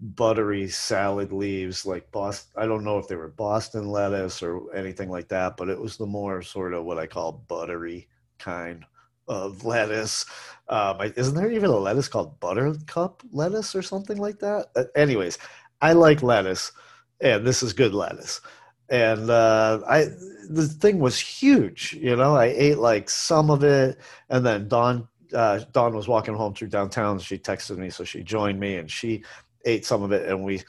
buttery 0.00 0.68
salad 0.68 1.32
leaves 1.32 1.86
like 1.86 2.10
Boston. 2.10 2.52
I 2.56 2.66
don't 2.66 2.84
know 2.84 2.98
if 2.98 3.06
they 3.08 3.16
were 3.16 3.28
Boston 3.28 3.88
lettuce 3.88 4.42
or 4.42 4.74
anything 4.74 5.08
like 5.08 5.28
that, 5.28 5.56
but 5.56 5.68
it 5.68 5.80
was 5.80 5.96
the 5.96 6.06
more 6.06 6.42
sort 6.42 6.74
of 6.74 6.84
what 6.84 6.98
I 6.98 7.06
call 7.06 7.44
buttery 7.48 8.08
kind 8.38 8.84
of 9.28 9.64
lettuce. 9.64 10.26
Um, 10.68 10.98
isn't 11.16 11.34
there 11.34 11.50
even 11.52 11.70
a 11.70 11.76
lettuce 11.76 12.08
called 12.08 12.38
buttercup 12.40 13.22
lettuce 13.32 13.74
or 13.74 13.82
something 13.82 14.16
like 14.18 14.38
that? 14.40 14.68
Uh, 14.74 14.84
anyways, 14.96 15.38
I 15.80 15.92
like 15.92 16.22
lettuce, 16.22 16.72
and 17.20 17.46
this 17.46 17.62
is 17.62 17.72
good 17.72 17.94
lettuce. 17.94 18.40
And 18.88 19.30
uh, 19.30 19.80
I, 19.88 20.08
the 20.50 20.66
thing 20.66 20.98
was 20.98 21.18
huge. 21.18 21.94
You 21.94 22.16
know, 22.16 22.36
I 22.36 22.46
ate 22.46 22.78
like 22.78 23.08
some 23.08 23.50
of 23.50 23.62
it, 23.64 23.98
and 24.28 24.44
then 24.44 24.68
Dawn, 24.68 25.08
uh, 25.34 25.60
Dawn 25.72 25.94
was 25.94 26.08
walking 26.08 26.34
home 26.34 26.54
through 26.54 26.68
downtown. 26.68 27.18
She 27.18 27.38
texted 27.38 27.78
me, 27.78 27.90
so 27.90 28.04
she 28.04 28.22
joined 28.22 28.60
me, 28.60 28.76
and 28.76 28.90
she 28.90 29.24
ate 29.64 29.84
some 29.84 30.02
of 30.02 30.12
it, 30.12 30.28
and 30.28 30.42
we. 30.42 30.62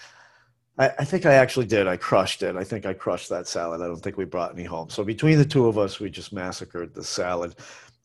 I, 0.77 0.89
I 0.99 1.05
think 1.05 1.27
I 1.27 1.33
actually 1.35 1.67
did. 1.67 1.87
I 1.87 1.97
crushed 1.97 2.41
it. 2.41 2.55
I 2.55 2.63
think 2.63 2.87
I 2.87 2.93
crushed 2.93 3.29
that 3.29 3.47
salad. 3.47 3.81
I 3.81 3.85
don't 3.85 3.99
think 3.99 4.17
we 4.17 4.25
brought 4.25 4.53
any 4.53 4.63
home. 4.63 4.89
So 4.89 5.03
between 5.03 5.37
the 5.37 5.45
two 5.45 5.67
of 5.67 5.77
us, 5.77 5.99
we 5.99 6.09
just 6.09 6.33
massacred 6.33 6.95
the 6.95 7.03
salad 7.03 7.55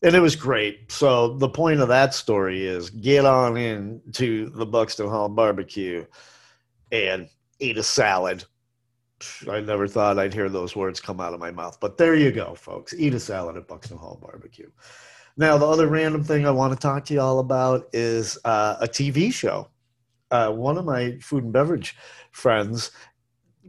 and 0.01 0.15
it 0.15 0.19
was 0.19 0.35
great. 0.35 0.91
So 0.91 1.35
the 1.37 1.49
point 1.49 1.81
of 1.81 1.87
that 1.89 2.13
story 2.13 2.65
is 2.65 2.89
get 2.89 3.25
on 3.25 3.57
in 3.57 4.01
to 4.13 4.49
the 4.49 4.65
Buxton 4.65 5.09
Hall 5.09 5.29
barbecue 5.29 6.05
and 6.91 7.27
eat 7.59 7.77
a 7.77 7.83
salad. 7.83 8.45
I 9.49 9.59
never 9.59 9.87
thought 9.87 10.17
I'd 10.17 10.33
hear 10.33 10.47
those 10.47 10.75
words 10.75 11.01
come 11.01 11.19
out 11.19 11.33
of 11.33 11.41
my 11.41 11.51
mouth, 11.51 11.77
but 11.81 11.97
there 11.97 12.15
you 12.15 12.31
go, 12.31 12.55
folks. 12.55 12.93
Eat 12.93 13.13
a 13.13 13.19
salad 13.19 13.57
at 13.57 13.67
Buxton 13.67 13.97
Hall 13.97 14.17
barbecue. 14.21 14.69
Now, 15.39 15.57
the 15.57 15.65
other 15.65 15.87
random 15.87 16.21
thing 16.21 16.45
I 16.45 16.51
want 16.51 16.73
to 16.73 16.79
talk 16.79 17.05
to 17.05 17.13
you 17.13 17.21
all 17.21 17.39
about 17.39 17.87
is 17.93 18.37
uh, 18.43 18.75
a 18.81 18.87
TV 18.89 19.33
show. 19.33 19.69
Uh, 20.29 20.51
one 20.51 20.77
of 20.77 20.83
my 20.83 21.17
food 21.21 21.45
and 21.45 21.53
beverage 21.53 21.95
friends 22.31 22.91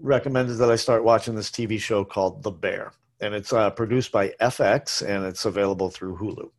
recommended 0.00 0.54
that 0.54 0.68
I 0.68 0.74
start 0.74 1.04
watching 1.04 1.36
this 1.36 1.48
TV 1.48 1.78
show 1.78 2.04
called 2.04 2.42
The 2.42 2.50
Bear 2.50 2.92
and 3.20 3.34
it's 3.34 3.52
uh, 3.52 3.70
produced 3.70 4.10
by 4.10 4.30
FX 4.40 5.06
and 5.06 5.24
it's 5.24 5.44
available 5.44 5.90
through 5.90 6.16
Hulu. 6.16 6.50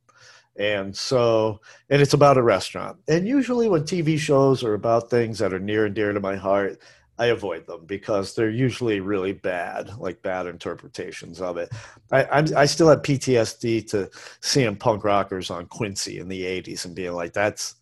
And 0.57 0.95
so, 0.95 1.59
and 1.89 2.01
it's 2.01 2.13
about 2.13 2.37
a 2.37 2.41
restaurant. 2.41 2.97
And 3.09 3.27
usually, 3.27 3.67
when 3.67 3.83
TV 3.83 4.17
shows 4.17 4.63
are 4.63 4.75
about 4.75 5.09
things 5.09 5.39
that 5.39 5.53
are 5.53 5.59
near 5.59 5.85
and 5.87 5.95
dear 5.95 6.13
to 6.13 6.19
my 6.19 6.35
heart, 6.35 6.79
I 7.21 7.27
avoid 7.27 7.67
them 7.67 7.85
because 7.85 8.33
they're 8.33 8.49
usually 8.49 8.99
really 8.99 9.31
bad, 9.31 9.95
like 9.99 10.23
bad 10.23 10.47
interpretations 10.47 11.39
of 11.39 11.57
it. 11.57 11.69
I, 12.11 12.25
I'm, 12.25 12.47
I 12.57 12.65
still 12.65 12.89
have 12.89 13.03
PTSD 13.03 13.87
to 13.91 14.09
seeing 14.41 14.75
punk 14.75 15.03
rockers 15.03 15.51
on 15.51 15.67
Quincy 15.67 16.17
in 16.17 16.27
the 16.27 16.41
'80s 16.41 16.85
and 16.85 16.95
being 16.95 17.13
like, 17.13 17.31
"That's 17.31 17.75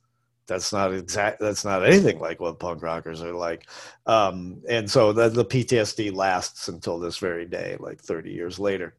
that's 0.45 0.73
not 0.73 0.93
exact 0.93 1.39
that's 1.39 1.63
not 1.63 1.85
anything 1.85 2.19
like 2.19 2.41
what 2.41 2.59
punk 2.59 2.83
rockers 2.83 3.21
are 3.21 3.31
like. 3.31 3.69
Um, 4.05 4.61
and 4.67 4.91
so 4.91 5.13
the, 5.13 5.29
the 5.29 5.45
ptsd 5.45 6.13
lasts 6.13 6.67
until 6.67 6.99
this 6.99 7.17
very 7.17 7.45
day 7.45 7.77
like 7.79 8.01
30 8.01 8.31
years 8.31 8.59
later. 8.59 8.95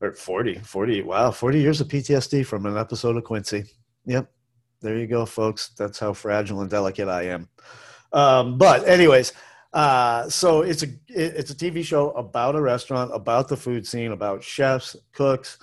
Or 0.00 0.12
40 0.12 0.58
40 0.58 1.02
wow 1.02 1.32
40 1.32 1.58
years 1.58 1.80
of 1.80 1.88
ptsd 1.88 2.46
from 2.46 2.66
an 2.66 2.76
episode 2.76 3.16
of 3.16 3.24
quincy. 3.24 3.64
Yep. 4.06 4.30
There 4.82 4.98
you 4.98 5.08
go 5.08 5.26
folks. 5.26 5.70
That's 5.70 5.98
how 5.98 6.12
fragile 6.12 6.60
and 6.60 6.70
delicate 6.70 7.08
i 7.08 7.22
am. 7.22 7.48
Um, 8.12 8.58
but 8.58 8.86
anyways 8.86 9.32
uh, 9.74 10.28
so 10.28 10.62
it's 10.62 10.82
a 10.82 10.86
it's 11.08 11.50
a 11.50 11.54
tv 11.54 11.84
show 11.84 12.10
about 12.12 12.56
a 12.56 12.60
restaurant 12.60 13.10
about 13.14 13.48
the 13.48 13.56
food 13.56 13.86
scene 13.86 14.12
about 14.12 14.42
chefs 14.42 14.96
cooks 15.12 15.58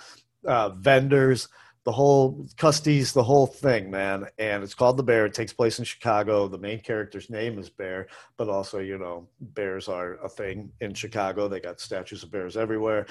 uh, 0.46 0.68
vendors 0.70 1.48
the 1.84 1.92
whole 1.92 2.46
Custies, 2.56 3.12
the 3.12 3.22
whole 3.22 3.46
thing, 3.46 3.90
man. 3.90 4.26
And 4.38 4.62
it's 4.62 4.74
called 4.74 4.96
The 4.96 5.02
Bear. 5.02 5.26
It 5.26 5.34
takes 5.34 5.52
place 5.52 5.78
in 5.78 5.84
Chicago. 5.84 6.46
The 6.46 6.58
main 6.58 6.80
character's 6.80 7.28
name 7.28 7.58
is 7.58 7.70
Bear, 7.70 8.06
but 8.36 8.48
also, 8.48 8.78
you 8.78 8.98
know, 8.98 9.28
bears 9.40 9.88
are 9.88 10.14
a 10.24 10.28
thing 10.28 10.70
in 10.80 10.94
Chicago. 10.94 11.48
They 11.48 11.60
got 11.60 11.80
statues 11.80 12.22
of 12.22 12.30
bears 12.30 12.56
everywhere. 12.56 13.06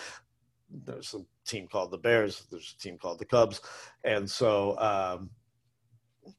There's 0.85 1.13
a 1.13 1.19
team 1.45 1.67
called 1.67 1.91
the 1.91 1.97
Bears. 1.97 2.45
There's 2.49 2.75
a 2.77 2.81
team 2.81 2.97
called 2.97 3.19
the 3.19 3.25
Cubs, 3.25 3.59
and 4.05 4.29
so 4.29 4.79
um, 4.79 5.29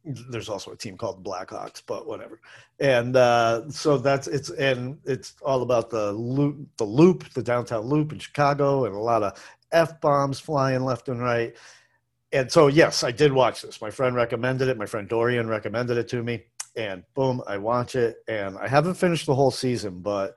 there's 0.05 0.49
also 0.49 0.72
a 0.72 0.76
team 0.76 0.97
called 0.97 1.24
Blackhawks, 1.24 1.82
but 1.86 2.07
whatever. 2.07 2.40
And 2.80 3.16
uh, 3.16 3.70
so 3.70 3.99
that's 3.99 4.26
it's 4.26 4.51
and 4.51 4.99
it's 5.05 5.34
all 5.43 5.62
about 5.62 5.90
the 5.90 6.12
loop, 6.12 6.68
the 6.76 6.84
loop, 6.84 7.28
the 7.30 7.43
downtown 7.43 7.86
loop 7.86 8.12
in 8.12 8.18
Chicago, 8.18 8.84
and 8.84 8.95
a 8.95 8.99
lot 8.99 9.22
of 9.22 9.43
f 9.72 10.01
bombs 10.01 10.38
flying 10.38 10.84
left 10.84 11.09
and 11.09 11.20
right 11.20 11.57
and 12.32 12.51
so 12.51 12.68
yes, 12.68 13.05
I 13.05 13.11
did 13.12 13.32
watch 13.32 13.62
this. 13.62 13.80
My 13.80 13.90
friend 13.90 14.16
recommended 14.16 14.68
it. 14.68 14.78
My 14.78 14.86
friend 14.86 15.09
Dorian 15.09 15.49
recommended 15.49 15.99
it 15.99 16.09
to 16.09 16.22
me, 16.22 16.45
and 16.74 17.05
boom, 17.14 17.43
I 17.47 17.59
watch 17.59 17.95
it. 17.95 18.16
And 18.26 18.57
I 18.59 18.68
haven't 18.68 18.95
finished 18.95 19.26
the 19.26 19.34
whole 19.34 19.51
season, 19.51 20.01
but 20.01 20.34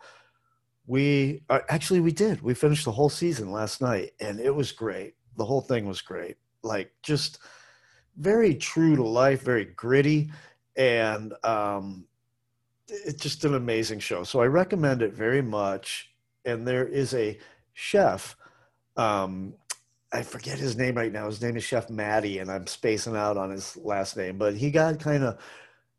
we 0.87 1.43
uh, 1.49 1.59
actually 1.69 2.01
we 2.01 2.11
did. 2.11 2.41
We 2.41 2.53
finished 2.53 2.85
the 2.85 2.91
whole 2.91 3.09
season 3.09 3.51
last 3.51 3.81
night, 3.81 4.11
and 4.19 4.39
it 4.39 4.53
was 4.53 4.71
great. 4.71 5.15
The 5.37 5.45
whole 5.45 5.61
thing 5.61 5.87
was 5.87 6.01
great. 6.01 6.35
Like 6.63 6.91
just 7.01 7.39
very 8.18 8.55
true 8.55 8.95
to 8.95 9.03
life, 9.03 9.41
very 9.41 9.66
gritty, 9.66 10.32
and 10.76 11.34
um, 11.43 12.05
it's 12.88 13.22
just 13.22 13.45
an 13.45 13.55
amazing 13.55 13.99
show. 13.99 14.24
So 14.24 14.41
I 14.41 14.47
recommend 14.47 15.01
it 15.01 15.13
very 15.13 15.41
much. 15.41 16.11
And 16.45 16.68
there 16.68 16.88
is 16.88 17.13
a 17.16 17.39
chef 17.74 18.36
um, 18.97 19.55
I 20.11 20.24
forget 20.24 20.57
his 20.57 20.78
name 20.78 20.95
right 20.95 21.11
now. 21.11 21.26
His 21.26 21.41
name 21.41 21.57
is 21.57 21.63
Chef 21.63 21.89
Matty, 21.89 22.39
and 22.39 22.49
I'm 22.49 22.68
spacing 22.68 23.16
out 23.16 23.38
on 23.38 23.49
his 23.51 23.76
last 23.78 24.16
name. 24.16 24.38
But 24.38 24.55
he 24.55 24.72
got 24.72 24.99
kind 24.99 25.24
of 25.24 25.39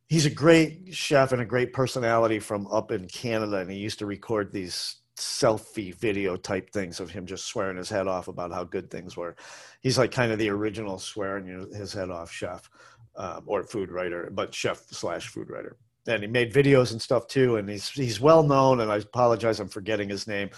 he's 0.09 0.27
a 0.27 0.31
great 0.31 0.95
chef 0.95 1.33
and 1.33 1.43
a 1.43 1.47
great 1.47 1.73
personality 1.73 2.39
from 2.39 2.67
up 2.69 2.93
in 2.93 3.09
Canada, 3.09 3.59
and 3.59 3.71
he 3.71 3.77
used 3.77 3.99
to 3.99 4.07
record 4.07 4.53
these 4.53 4.97
selfie 5.17 5.95
video 5.95 6.37
type 6.37 6.71
things 6.71 7.01
of 7.01 7.11
him 7.11 7.27
just 7.27 7.47
swearing 7.47 7.77
his 7.77 7.89
head 7.89 8.07
off 8.07 8.29
about 8.29 8.53
how 8.53 8.65
good 8.65 8.91
things 8.91 9.17
were. 9.17 9.35
He's 9.81 9.99
like 9.99 10.11
kind 10.13 10.33
of 10.33 10.39
the 10.39 10.51
original 10.51 10.99
swearing 10.99 11.47
his 11.73 11.93
head 11.93 12.11
off 12.11 12.31
chef 12.31 12.69
um, 13.17 13.43
or 13.47 13.63
food 13.63 13.91
writer, 13.91 14.31
but 14.33 14.55
chef 14.55 14.83
slash 14.91 15.29
food 15.29 15.51
writer. 15.51 15.77
And 16.07 16.23
he 16.23 16.29
made 16.29 16.53
videos 16.53 16.93
and 16.93 17.03
stuff 17.03 17.27
too, 17.27 17.57
and 17.57 17.69
he's 17.69 17.89
he's 17.89 18.21
well 18.21 18.43
known. 18.43 18.81
And 18.81 18.93
I 18.93 18.97
apologize, 18.97 19.59
I'm 19.59 19.69
forgetting 19.69 20.09
his 20.09 20.29
name, 20.29 20.51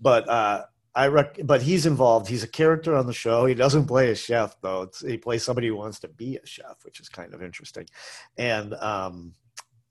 but 0.00 0.26
uh, 0.28 0.64
I 0.94 1.08
rec- 1.08 1.40
but 1.44 1.60
he's 1.60 1.84
involved. 1.84 2.28
He's 2.28 2.44
a 2.44 2.48
character 2.48 2.94
on 2.94 3.06
the 3.06 3.12
show. 3.12 3.46
He 3.46 3.54
doesn't 3.54 3.86
play 3.86 4.10
a 4.10 4.14
chef 4.14 4.56
though. 4.62 4.82
It's, 4.82 5.00
he 5.00 5.18
plays 5.18 5.44
somebody 5.44 5.68
who 5.68 5.76
wants 5.76 5.98
to 6.00 6.08
be 6.08 6.36
a 6.36 6.46
chef, 6.46 6.84
which 6.84 7.00
is 7.00 7.08
kind 7.08 7.34
of 7.34 7.42
interesting. 7.42 7.86
And 8.38 8.74
um, 8.74 9.34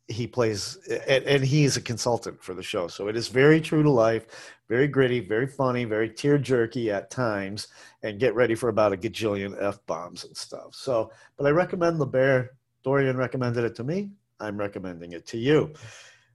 he 0.07 0.27
plays, 0.27 0.77
and, 1.07 1.23
and 1.23 1.43
he 1.43 1.63
is 1.63 1.77
a 1.77 1.81
consultant 1.81 2.43
for 2.43 2.53
the 2.53 2.63
show. 2.63 2.87
So 2.87 3.07
it 3.07 3.15
is 3.15 3.27
very 3.27 3.61
true 3.61 3.83
to 3.83 3.89
life, 3.89 4.55
very 4.67 4.87
gritty, 4.87 5.19
very 5.19 5.47
funny, 5.47 5.85
very 5.85 6.09
tear 6.09 6.37
jerky 6.37 6.91
at 6.91 7.09
times, 7.09 7.67
and 8.03 8.19
get 8.19 8.35
ready 8.35 8.55
for 8.55 8.69
about 8.69 8.93
a 8.93 8.97
gajillion 8.97 9.55
f 9.61 9.79
bombs 9.87 10.25
and 10.25 10.35
stuff. 10.35 10.75
So, 10.75 11.11
but 11.37 11.47
I 11.47 11.51
recommend 11.51 11.99
the 11.99 12.05
Bear. 12.05 12.51
Dorian 12.83 13.17
recommended 13.17 13.63
it 13.63 13.75
to 13.75 13.83
me. 13.83 14.09
I'm 14.39 14.57
recommending 14.57 15.13
it 15.13 15.25
to 15.27 15.37
you. 15.37 15.73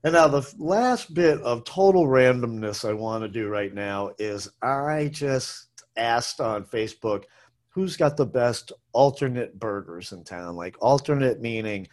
And 0.03 0.13
now 0.13 0.27
the 0.27 0.49
last 0.57 1.13
bit 1.13 1.39
of 1.41 1.65
total 1.65 2.07
randomness 2.07 2.87
I 2.87 2.93
want 2.93 3.23
to 3.23 3.27
do 3.27 3.49
right 3.49 3.73
now 3.73 4.11
is 4.17 4.49
I 4.61 5.09
just 5.11 5.67
asked 5.97 6.39
on 6.39 6.63
Facebook 6.63 7.25
who's 7.67 7.97
got 7.97 8.17
the 8.17 8.25
best 8.25 8.71
alternate 8.93 9.59
burgers 9.59 10.11
in 10.11 10.23
town. 10.23 10.55
Like 10.55 10.77
alternate 10.79 11.41
meaning 11.41 11.87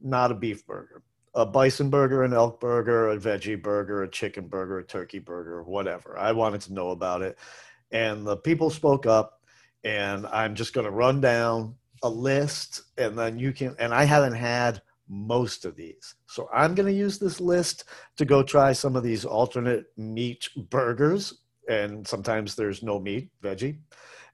not 0.00 0.32
a 0.32 0.34
beef 0.34 0.66
burger, 0.66 1.02
a 1.34 1.46
bison 1.46 1.88
burger, 1.88 2.22
an 2.22 2.32
elk 2.32 2.60
burger, 2.60 3.08
a 3.08 3.16
veggie 3.16 3.60
burger, 3.60 4.02
a 4.02 4.08
chicken 4.08 4.46
burger, 4.46 4.78
a 4.78 4.84
turkey 4.84 5.18
burger, 5.18 5.62
whatever. 5.62 6.18
I 6.18 6.32
wanted 6.32 6.60
to 6.62 6.74
know 6.74 6.90
about 6.90 7.22
it. 7.22 7.38
And 7.90 8.26
the 8.26 8.36
people 8.36 8.70
spoke 8.70 9.06
up 9.06 9.40
and 9.84 10.26
I'm 10.26 10.54
just 10.54 10.74
going 10.74 10.84
to 10.84 10.90
run 10.90 11.20
down 11.20 11.74
a 12.02 12.08
list 12.08 12.82
and 12.98 13.18
then 13.18 13.38
you 13.38 13.52
can 13.52 13.76
and 13.78 13.94
I 13.94 14.04
haven't 14.04 14.34
had 14.34 14.82
most 15.08 15.64
of 15.64 15.76
these. 15.76 16.14
So 16.26 16.48
I'm 16.52 16.74
going 16.74 16.86
to 16.86 16.98
use 16.98 17.18
this 17.18 17.40
list 17.40 17.84
to 18.16 18.24
go 18.24 18.42
try 18.42 18.72
some 18.72 18.96
of 18.96 19.02
these 19.02 19.24
alternate 19.24 19.86
meat 19.96 20.48
burgers. 20.70 21.34
And 21.68 22.06
sometimes 22.06 22.54
there's 22.54 22.82
no 22.82 22.98
meat, 22.98 23.30
veggie. 23.42 23.78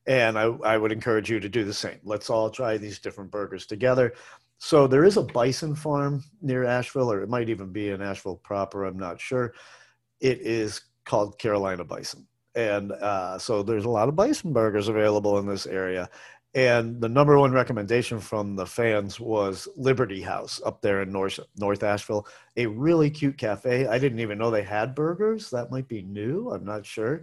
And 0.07 0.38
I, 0.38 0.44
I 0.64 0.78
would 0.78 0.92
encourage 0.92 1.30
you 1.30 1.40
to 1.40 1.49
do 1.49 1.64
the 1.64 1.74
same. 1.74 1.99
Let's 2.03 2.30
all 2.30 2.49
try 2.49 2.78
these 2.78 2.99
different 2.99 3.30
burgers 3.30 3.66
together. 3.66 4.14
So 4.59 4.86
there 4.86 5.04
is 5.04 5.16
a 5.16 5.22
bison 5.22 5.74
farm 5.74 6.24
near 6.42 6.64
Asheville, 6.64 7.12
or 7.12 7.22
it 7.22 7.28
might 7.28 7.48
even 7.48 7.72
be 7.72 7.90
in 7.90 8.02
Asheville 8.02 8.36
proper. 8.36 8.84
I'm 8.84 8.98
not 8.98 9.20
sure. 9.20 9.54
It 10.20 10.40
is 10.40 10.82
called 11.04 11.38
Carolina 11.38 11.84
Bison. 11.84 12.26
And 12.54 12.90
uh, 12.92 13.38
so 13.38 13.62
there's 13.62 13.84
a 13.84 13.90
lot 13.90 14.09
of 14.09 14.16
bison 14.16 14.52
burgers 14.52 14.88
available 14.88 15.38
in 15.38 15.46
this 15.46 15.66
area. 15.66 16.11
And 16.54 17.00
the 17.00 17.09
number 17.09 17.38
one 17.38 17.52
recommendation 17.52 18.18
from 18.18 18.56
the 18.56 18.66
fans 18.66 19.20
was 19.20 19.68
Liberty 19.76 20.20
House 20.22 20.61
up 20.64 20.82
there 20.82 21.02
in 21.02 21.12
North, 21.12 21.38
North 21.56 21.82
Asheville, 21.84 22.26
a 22.56 22.66
really 22.66 23.11
cute 23.11 23.38
cafe. 23.38 23.86
I 23.86 23.98
didn't 23.98 24.18
even 24.18 24.38
know 24.38 24.50
they 24.50 24.62
had 24.62 24.94
burgers. 24.94 25.50
That 25.50 25.70
might 25.70 25.86
be 25.86 26.02
new. 26.02 26.50
I'm 26.50 26.64
not 26.64 26.84
sure. 26.84 27.20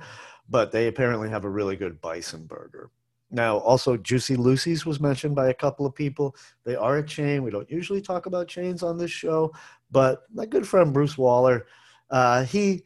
But 0.47 0.71
they 0.71 0.87
apparently 0.87 1.29
have 1.29 1.43
a 1.43 1.49
really 1.49 1.75
good 1.75 1.99
bison 1.99 2.45
burger. 2.45 2.91
Now, 3.31 3.57
also, 3.57 3.97
Juicy 3.97 4.35
Lucy's 4.35 4.85
was 4.85 4.99
mentioned 4.99 5.35
by 5.35 5.49
a 5.49 5.53
couple 5.53 5.85
of 5.85 5.95
people. 5.95 6.35
They 6.63 6.75
are 6.75 6.97
a 6.97 7.05
chain. 7.05 7.43
We 7.43 7.51
don't 7.51 7.69
usually 7.69 8.01
talk 8.01 8.27
about 8.27 8.47
chains 8.47 8.83
on 8.83 8.97
this 8.97 9.11
show, 9.11 9.51
but 9.91 10.23
my 10.33 10.45
good 10.45 10.67
friend 10.67 10.93
Bruce 10.93 11.17
Waller, 11.17 11.65
uh, 12.11 12.43
he 12.43 12.83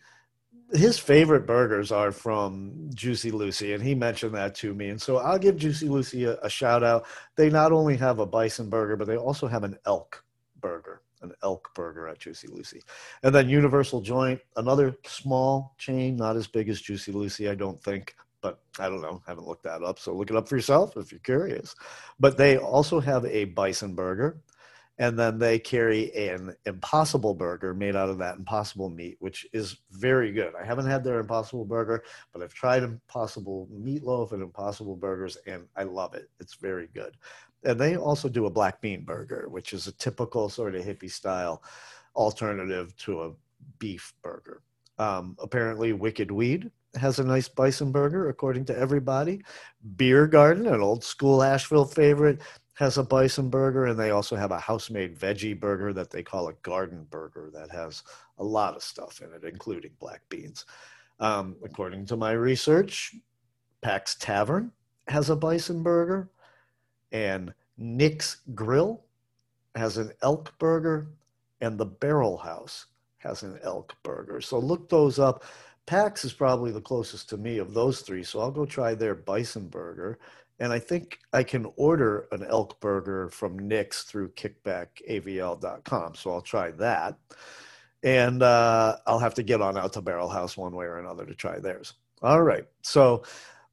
his 0.72 1.00
favorite 1.00 1.48
burgers 1.48 1.92
are 1.92 2.12
from 2.12 2.90
Juicy 2.94 3.32
Lucy, 3.32 3.74
and 3.74 3.84
he 3.84 3.96
mentioned 3.96 4.36
that 4.36 4.54
to 4.56 4.74
me. 4.74 4.90
And 4.90 5.02
so 5.02 5.18
I'll 5.18 5.40
give 5.40 5.58
Juicy 5.58 5.90
Lucy 5.90 6.26
a, 6.26 6.38
a, 6.42 6.50
shout 6.50 6.84
out. 6.84 7.06
They 7.36 7.50
not 7.50 7.72
only 7.72 7.98
have 7.98 8.20
a 8.20 8.26
bison 8.26 8.70
burger, 8.70 8.96
but 8.96 9.08
they 9.08 9.18
also 9.18 9.48
have 9.48 9.64
an 9.64 9.78
elk 9.86 10.24
burger, 10.62 11.02
an 11.22 11.34
elk 11.42 11.74
burger 11.74 12.08
at 12.08 12.20
Juicy 12.20 12.48
Lucy. 12.50 12.84
And 13.24 13.34
then 13.34 13.50
Universal 13.50 14.02
Joint, 14.02 14.40
another 14.58 14.96
small 15.06 15.74
chain, 15.78 16.16
not 16.16 16.36
as 16.36 16.48
big 16.48 16.70
as 16.70 16.82
Juicy 16.82 17.12
Lucy, 17.12 17.50
I 17.50 17.56
don't 17.56 17.82
think, 17.82 18.16
but 18.42 18.60
I 18.80 18.90
don't 18.90 19.02
know. 19.02 19.22
Haven't 19.28 19.48
looked 19.48 19.64
that 19.64 19.84
up. 19.84 20.00
So 20.00 20.14
look 20.16 20.30
it 20.30 20.36
up 20.36 20.48
for 20.48 20.56
yourself 20.56 20.98
if 20.98 21.12
you're 21.12 21.20
curious. 21.20 21.76
But 22.20 22.38
they 22.38 22.58
also 22.58 23.00
have 23.00 23.26
a 23.26 23.46
bison 23.46 23.96
burger 23.96 24.42
and 25.00 25.18
then 25.18 25.40
they 25.40 25.58
carry 25.58 26.14
an 26.14 26.54
impossible 26.66 27.34
burger 27.34 27.74
made 27.74 27.96
out 27.96 28.10
of 28.10 28.18
that 28.18 28.38
impossible 28.38 28.90
meat 28.90 29.16
which 29.20 29.48
is 29.54 29.78
very 29.92 30.32
good 30.32 30.54
i 30.62 30.64
haven't 30.64 30.86
had 30.86 31.04
their 31.04 31.20
impossible 31.20 31.66
burger 31.66 32.04
but 32.32 32.44
i've 32.44 32.54
tried 32.54 32.84
impossible 32.84 33.68
meatloaf 33.74 34.34
and 34.34 34.44
impossible 34.44 34.96
burgers 34.96 35.38
and 35.48 35.66
i 35.76 35.84
love 35.84 36.14
it 36.14 36.30
it's 36.40 36.56
very 36.56 36.88
good 36.94 37.16
and 37.64 37.80
they 37.80 37.96
also 37.96 38.30
do 38.30 38.46
a 38.46 38.50
black 38.50 38.80
bean 38.82 39.04
burger 39.04 39.48
which 39.50 39.74
is 39.74 39.88
a 39.88 39.92
typical 39.94 40.50
sort 40.50 40.76
of 40.76 40.84
hippie 40.84 41.12
style 41.12 41.64
alternative 42.16 42.96
to 42.98 43.24
a 43.24 43.32
beef 43.80 44.14
burger 44.22 44.62
um, 45.00 45.36
apparently 45.40 45.94
wicked 45.94 46.30
weed 46.30 46.70
has 46.96 47.20
a 47.20 47.24
nice 47.24 47.48
bison 47.48 47.92
burger 47.92 48.30
according 48.30 48.66
to 48.66 48.78
everybody 48.78 49.42
beer 49.96 50.26
garden 50.26 50.66
an 50.66 50.82
old 50.82 51.04
school 51.04 51.44
asheville 51.44 51.86
favorite 51.86 52.42
has 52.80 52.98
a 52.98 53.04
bison 53.04 53.50
burger, 53.50 53.88
and 53.88 54.00
they 54.00 54.12
also 54.12 54.38
have 54.38 54.52
a 54.52 54.58
house 54.58 54.90
made 54.90 55.20
veggie 55.20 55.60
burger 55.60 55.92
that 55.92 56.10
they 56.10 56.24
call 56.24 56.48
a 56.48 56.54
garden 56.62 57.06
burger 57.10 57.52
that 57.54 57.70
has 57.70 58.04
a 58.38 58.44
lot 58.44 58.74
of 58.74 58.82
stuff 58.82 59.22
in 59.22 59.34
it, 59.34 59.44
including 59.44 59.92
black 60.00 60.22
beans. 60.30 60.66
Um, 61.20 61.58
according 61.62 62.06
to 62.06 62.16
my 62.16 62.32
research, 62.32 63.16
Pack's 63.82 64.16
Tavern 64.16 64.72
has 65.10 65.30
a 65.30 65.36
bison 65.36 65.84
burger, 65.84 66.30
and 67.12 67.54
Nick's 67.78 68.38
Grill 68.56 69.04
has 69.76 69.98
an 69.98 70.14
elk 70.22 70.58
burger, 70.58 71.10
and 71.60 71.78
the 71.78 71.86
Barrel 71.86 72.38
House 72.38 72.86
has 73.18 73.44
an 73.44 73.60
elk 73.62 73.94
burger. 74.04 74.40
So 74.40 74.58
look 74.58 74.88
those 74.88 75.20
up. 75.20 75.44
Pack's 75.90 76.24
is 76.24 76.34
probably 76.34 76.72
the 76.72 76.80
closest 76.80 77.30
to 77.30 77.38
me 77.38 77.58
of 77.58 77.74
those 77.74 78.02
three, 78.02 78.24
so 78.24 78.40
I'll 78.40 78.52
go 78.52 78.64
try 78.64 78.94
their 78.94 79.16
bison 79.16 79.70
burger 79.70 80.20
and 80.60 80.72
I 80.72 80.78
think 80.78 81.18
I 81.34 81.42
can 81.42 81.66
order 81.78 82.28
an 82.32 82.46
elk 82.46 82.80
burger 82.80 83.30
from 83.30 83.58
Nick's 83.58 84.04
through 84.04 84.30
kickbackavl.com. 84.34 86.14
So 86.14 86.32
I'll 86.32 86.42
try 86.42 86.70
that. 86.72 87.18
And 88.04 88.44
uh, 88.44 88.98
I'll 89.08 89.18
have 89.18 89.34
to 89.34 89.44
get 89.44 89.62
on 89.62 89.80
out 89.80 89.94
to 89.94 90.02
Barrel 90.02 90.30
House 90.30 90.56
one 90.56 90.76
way 90.76 90.86
or 90.86 91.00
another 91.00 91.26
to 91.26 91.34
try 91.34 91.58
theirs. 91.58 91.94
All 92.22 92.44
right. 92.44 92.66
So 92.84 93.24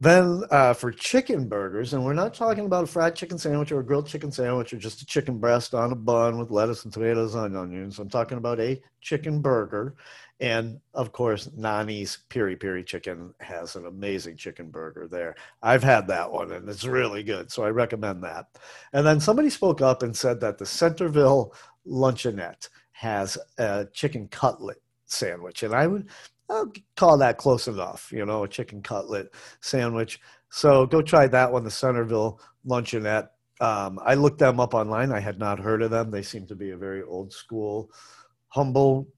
then 0.01 0.43
uh, 0.51 0.75
for 0.75 0.93
chicken 0.93 1.49
burgers, 1.49 1.95
and 1.95 2.05
we're 2.05 2.13
not 2.13 2.35
talking 2.35 2.67
about 2.67 2.85
a 2.85 2.87
fried 2.87 3.17
chicken 3.17 3.39
sandwich 3.39 3.73
or 3.73 3.81
a 3.81 3.85
grilled 3.85 4.07
chicken 4.07 4.31
sandwich 4.31 4.73
or 4.73 4.77
just 4.77 5.01
a 5.01 5.07
chicken 5.07 5.39
breast 5.39 5.75
on 5.75 5.93
a 5.93 5.97
bun 5.97 6.39
with 6.39 6.51
lettuce 6.51 6.85
and 6.85 6.93
tomatoes 6.93 7.35
and 7.35 7.57
onions. 7.57 7.99
I'm 7.99 8.11
talking 8.11 8.37
about 8.37 8.61
a 8.61 8.81
chicken 9.01 9.41
burger. 9.41 9.95
And 10.39 10.81
of 10.93 11.13
course, 11.13 11.49
Nani's 11.57 12.19
Piri 12.29 12.57
Piri 12.57 12.85
Chicken 12.85 13.33
has 13.41 13.75
an 13.75 13.87
amazing 13.87 14.37
chicken 14.37 14.71
burger 14.71 15.09
there. 15.09 15.35
I've 15.63 15.83
had 15.83 16.07
that 16.09 16.31
one 16.31 16.53
and 16.53 16.69
it's 16.69 16.85
really 16.85 17.23
good. 17.23 17.51
So 17.51 17.65
I 17.65 17.71
recommend 17.71 18.23
that. 18.25 18.49
And 18.93 19.07
then 19.07 19.19
somebody 19.19 19.49
spoke 19.49 19.81
up 19.81 20.03
and 20.03 20.15
said 20.15 20.41
that 20.41 20.59
the 20.59 20.67
Centerville 20.67 21.55
Luncheonette 21.87 22.69
has 22.93 23.39
a 23.57 23.87
chicken 23.95 24.29
cutlet 24.29 24.83
sandwich. 25.07 25.63
And 25.63 25.75
I 25.75 25.87
would 25.87 26.09
I'll 26.49 26.73
call 26.97 27.19
that 27.19 27.39
close 27.39 27.69
enough, 27.69 28.11
you 28.13 28.25
know, 28.25 28.45
a 28.45 28.49
chicken 28.49 28.83
cutlet 28.83 29.35
sandwich. 29.61 30.21
So 30.51 30.87
go 30.87 31.03
try 31.03 31.27
that 31.27 31.53
one, 31.53 31.65
the 31.65 31.71
Centerville 31.71 32.41
Luncheonette. 32.67 33.29
Um, 33.61 33.99
I 34.05 34.15
looked 34.15 34.39
them 34.39 34.61
up 34.61 34.75
online. 34.75 35.13
I 35.13 35.21
had 35.21 35.39
not 35.39 35.59
heard 35.59 35.83
of 35.83 35.91
them. 35.91 36.11
They 36.11 36.23
seem 36.23 36.47
to 36.47 36.55
be 36.55 36.71
a 36.71 36.77
very 36.77 37.03
old 37.03 37.33
school, 37.33 37.91
humble 38.49 39.09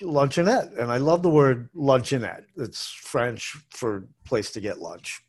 luncheonette. 0.00 0.78
And 0.78 0.90
I 0.90 0.98
love 0.98 1.22
the 1.22 1.30
word 1.30 1.68
luncheonette. 1.74 2.44
It's 2.56 2.88
French 2.88 3.56
for 3.70 4.08
place 4.24 4.52
to 4.52 4.60
get 4.60 4.78
lunch. 4.78 5.20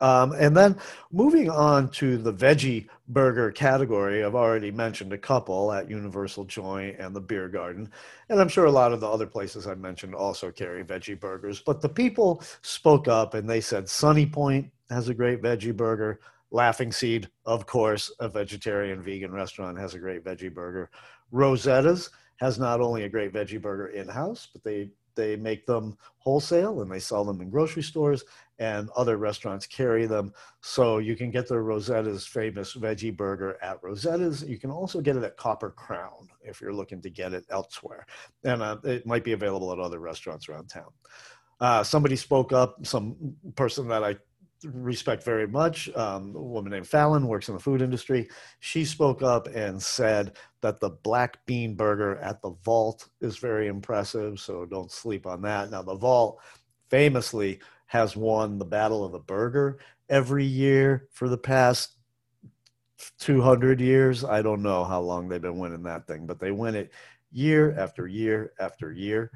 Um, 0.00 0.32
and 0.32 0.56
then 0.56 0.76
moving 1.12 1.48
on 1.48 1.88
to 1.92 2.18
the 2.18 2.32
veggie 2.32 2.88
burger 3.08 3.50
category, 3.50 4.24
I've 4.24 4.34
already 4.34 4.70
mentioned 4.70 5.12
a 5.12 5.18
couple 5.18 5.72
at 5.72 5.90
Universal 5.90 6.44
Joint 6.44 6.98
and 6.98 7.14
the 7.14 7.20
Beer 7.20 7.48
Garden. 7.48 7.90
And 8.28 8.40
I'm 8.40 8.48
sure 8.48 8.64
a 8.64 8.72
lot 8.72 8.92
of 8.92 9.00
the 9.00 9.08
other 9.08 9.26
places 9.26 9.66
I 9.66 9.74
mentioned 9.74 10.14
also 10.14 10.50
carry 10.50 10.84
veggie 10.84 11.18
burgers. 11.18 11.60
But 11.60 11.80
the 11.80 11.88
people 11.88 12.42
spoke 12.62 13.08
up 13.08 13.34
and 13.34 13.48
they 13.48 13.60
said 13.60 13.88
Sunny 13.88 14.26
Point 14.26 14.70
has 14.90 15.08
a 15.08 15.14
great 15.14 15.42
veggie 15.42 15.76
burger. 15.76 16.20
Laughing 16.50 16.92
Seed, 16.92 17.28
of 17.46 17.66
course, 17.66 18.12
a 18.20 18.28
vegetarian 18.28 19.02
vegan 19.02 19.32
restaurant, 19.32 19.78
has 19.78 19.94
a 19.94 19.98
great 19.98 20.24
veggie 20.24 20.52
burger. 20.52 20.90
Rosetta's 21.32 22.10
has 22.36 22.58
not 22.58 22.80
only 22.80 23.04
a 23.04 23.08
great 23.08 23.32
veggie 23.32 23.60
burger 23.60 23.88
in 23.88 24.08
house, 24.08 24.48
but 24.52 24.62
they 24.62 24.90
they 25.14 25.36
make 25.36 25.66
them 25.66 25.96
wholesale 26.18 26.80
and 26.80 26.90
they 26.90 26.98
sell 26.98 27.24
them 27.24 27.40
in 27.40 27.50
grocery 27.50 27.82
stores 27.82 28.24
and 28.58 28.88
other 28.96 29.16
restaurants 29.16 29.66
carry 29.66 30.06
them. 30.06 30.32
So 30.60 30.98
you 30.98 31.16
can 31.16 31.30
get 31.30 31.48
the 31.48 31.56
Rosetta's 31.56 32.26
famous 32.26 32.74
veggie 32.74 33.16
burger 33.16 33.58
at 33.62 33.82
Rosetta's. 33.82 34.44
You 34.44 34.58
can 34.58 34.70
also 34.70 35.00
get 35.00 35.16
it 35.16 35.24
at 35.24 35.36
Copper 35.36 35.70
Crown 35.70 36.28
if 36.42 36.60
you're 36.60 36.72
looking 36.72 37.02
to 37.02 37.10
get 37.10 37.34
it 37.34 37.44
elsewhere. 37.50 38.06
And 38.44 38.62
uh, 38.62 38.78
it 38.84 39.06
might 39.06 39.24
be 39.24 39.32
available 39.32 39.72
at 39.72 39.78
other 39.78 39.98
restaurants 39.98 40.48
around 40.48 40.68
town. 40.68 40.90
Uh, 41.60 41.82
somebody 41.82 42.16
spoke 42.16 42.52
up, 42.52 42.84
some 42.84 43.36
person 43.54 43.88
that 43.88 44.04
I 44.04 44.16
respect 44.64 45.22
very 45.22 45.46
much. 45.46 45.88
Um, 45.94 46.34
a 46.34 46.42
woman 46.42 46.72
named 46.72 46.88
Fallon 46.88 47.26
works 47.26 47.48
in 47.48 47.54
the 47.54 47.60
food 47.60 47.82
industry. 47.82 48.28
She 48.60 48.84
spoke 48.84 49.22
up 49.22 49.46
and 49.48 49.82
said 49.82 50.36
that 50.60 50.80
the 50.80 50.90
black 50.90 51.44
bean 51.46 51.74
burger 51.74 52.16
at 52.16 52.40
the 52.42 52.50
Vault 52.64 53.08
is 53.20 53.38
very 53.38 53.68
impressive. 53.68 54.40
So 54.40 54.64
don't 54.64 54.90
sleep 54.90 55.26
on 55.26 55.42
that. 55.42 55.70
Now, 55.70 55.82
the 55.82 55.94
Vault 55.94 56.40
famously 56.90 57.60
has 57.86 58.16
won 58.16 58.58
the 58.58 58.64
Battle 58.64 59.04
of 59.04 59.12
the 59.12 59.18
Burger 59.18 59.78
every 60.08 60.44
year 60.44 61.08
for 61.12 61.28
the 61.28 61.38
past 61.38 61.96
200 63.18 63.80
years. 63.80 64.24
I 64.24 64.42
don't 64.42 64.62
know 64.62 64.84
how 64.84 65.00
long 65.00 65.28
they've 65.28 65.40
been 65.40 65.58
winning 65.58 65.82
that 65.84 66.06
thing, 66.06 66.26
but 66.26 66.38
they 66.38 66.50
win 66.50 66.74
it 66.74 66.92
year 67.32 67.74
after 67.78 68.06
year 68.06 68.52
after 68.58 68.92
year. 68.92 69.30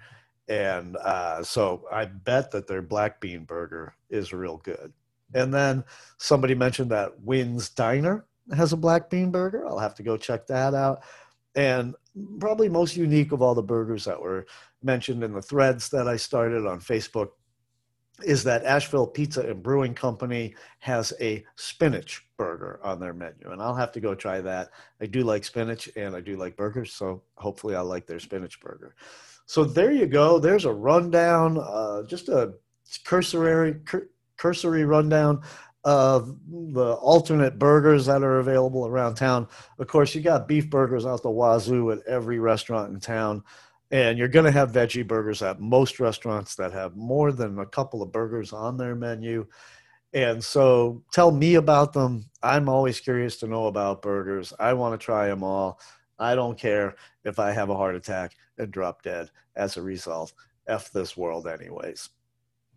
And 0.48 0.96
uh, 0.96 1.42
so 1.42 1.84
I 1.92 2.06
bet 2.06 2.50
that 2.52 2.66
their 2.66 2.80
black 2.80 3.20
bean 3.20 3.44
burger 3.44 3.94
is 4.08 4.32
real 4.32 4.56
good. 4.58 4.92
And 5.34 5.52
then 5.52 5.84
somebody 6.16 6.54
mentioned 6.54 6.90
that 6.90 7.20
Wynn's 7.20 7.68
Diner 7.68 8.26
has 8.56 8.72
a 8.72 8.76
black 8.76 9.10
bean 9.10 9.30
burger. 9.30 9.66
I'll 9.66 9.78
have 9.78 9.94
to 9.96 10.02
go 10.02 10.16
check 10.16 10.46
that 10.46 10.74
out. 10.74 11.02
And 11.54 11.94
probably 12.40 12.68
most 12.68 12.96
unique 12.96 13.32
of 13.32 13.42
all 13.42 13.54
the 13.54 13.62
burgers 13.62 14.04
that 14.04 14.20
were 14.20 14.46
mentioned 14.82 15.22
in 15.22 15.32
the 15.32 15.42
threads 15.42 15.88
that 15.90 16.08
I 16.08 16.16
started 16.16 16.66
on 16.66 16.80
Facebook 16.80 17.30
is 18.24 18.42
that 18.44 18.64
Asheville 18.64 19.06
Pizza 19.06 19.48
and 19.48 19.62
Brewing 19.62 19.94
Company 19.94 20.54
has 20.80 21.12
a 21.20 21.44
spinach 21.56 22.26
burger 22.36 22.80
on 22.82 22.98
their 22.98 23.12
menu. 23.12 23.50
And 23.50 23.62
I'll 23.62 23.74
have 23.74 23.92
to 23.92 24.00
go 24.00 24.14
try 24.14 24.40
that. 24.40 24.70
I 25.00 25.06
do 25.06 25.22
like 25.22 25.44
spinach 25.44 25.88
and 25.94 26.16
I 26.16 26.20
do 26.20 26.36
like 26.36 26.56
burgers. 26.56 26.92
So 26.92 27.22
hopefully 27.36 27.76
I'll 27.76 27.84
like 27.84 28.06
their 28.06 28.18
spinach 28.18 28.60
burger. 28.60 28.96
So 29.46 29.64
there 29.64 29.92
you 29.92 30.06
go. 30.06 30.38
There's 30.38 30.64
a 30.64 30.72
rundown, 30.72 31.58
uh, 31.58 32.02
just 32.04 32.28
a 32.28 32.54
cursory, 33.04 33.74
cur- 33.84 34.08
cursory 34.38 34.84
rundown 34.84 35.42
of 35.84 36.36
the 36.48 36.94
alternate 36.94 37.58
burgers 37.58 38.06
that 38.06 38.22
are 38.22 38.40
available 38.40 38.86
around 38.86 39.14
town. 39.14 39.46
Of 39.78 39.86
course, 39.86 40.14
you 40.14 40.20
got 40.20 40.48
beef 40.48 40.68
burgers 40.68 41.06
out 41.06 41.22
the 41.22 41.30
wazoo 41.30 41.90
at 41.92 42.00
every 42.06 42.38
restaurant 42.38 42.92
in 42.92 43.00
town. 43.00 43.42
And 43.90 44.18
you're 44.18 44.28
going 44.28 44.44
to 44.44 44.50
have 44.50 44.72
veggie 44.72 45.06
burgers 45.06 45.40
at 45.40 45.60
most 45.60 45.98
restaurants 45.98 46.56
that 46.56 46.72
have 46.72 46.96
more 46.96 47.32
than 47.32 47.58
a 47.58 47.66
couple 47.66 48.02
of 48.02 48.12
burgers 48.12 48.52
on 48.52 48.76
their 48.76 48.94
menu. 48.94 49.46
And 50.12 50.42
so 50.44 51.02
tell 51.12 51.30
me 51.30 51.54
about 51.54 51.92
them. 51.92 52.28
I'm 52.42 52.68
always 52.68 53.00
curious 53.00 53.38
to 53.38 53.46
know 53.46 53.66
about 53.66 54.02
burgers. 54.02 54.52
I 54.58 54.74
want 54.74 54.98
to 54.98 55.04
try 55.04 55.28
them 55.28 55.42
all. 55.42 55.80
I 56.18 56.34
don't 56.34 56.58
care 56.58 56.96
if 57.24 57.38
I 57.38 57.52
have 57.52 57.70
a 57.70 57.76
heart 57.76 57.94
attack 57.94 58.34
and 58.58 58.70
drop 58.70 59.02
dead 59.02 59.30
as 59.56 59.76
a 59.76 59.82
result. 59.82 60.32
F 60.66 60.90
this 60.92 61.16
world, 61.16 61.46
anyways. 61.46 62.10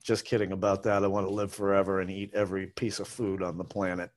Just 0.04 0.26
kidding 0.26 0.52
about 0.52 0.84
that. 0.84 1.04
I 1.04 1.08
want 1.08 1.28
to 1.28 1.34
live 1.34 1.54
forever 1.54 2.02
and 2.02 2.10
eat 2.10 2.34
every 2.34 2.68
piece 2.68 3.00
of 3.00 3.08
food 3.08 3.42
on 3.42 3.58
the 3.58 3.64
planet 3.64 4.12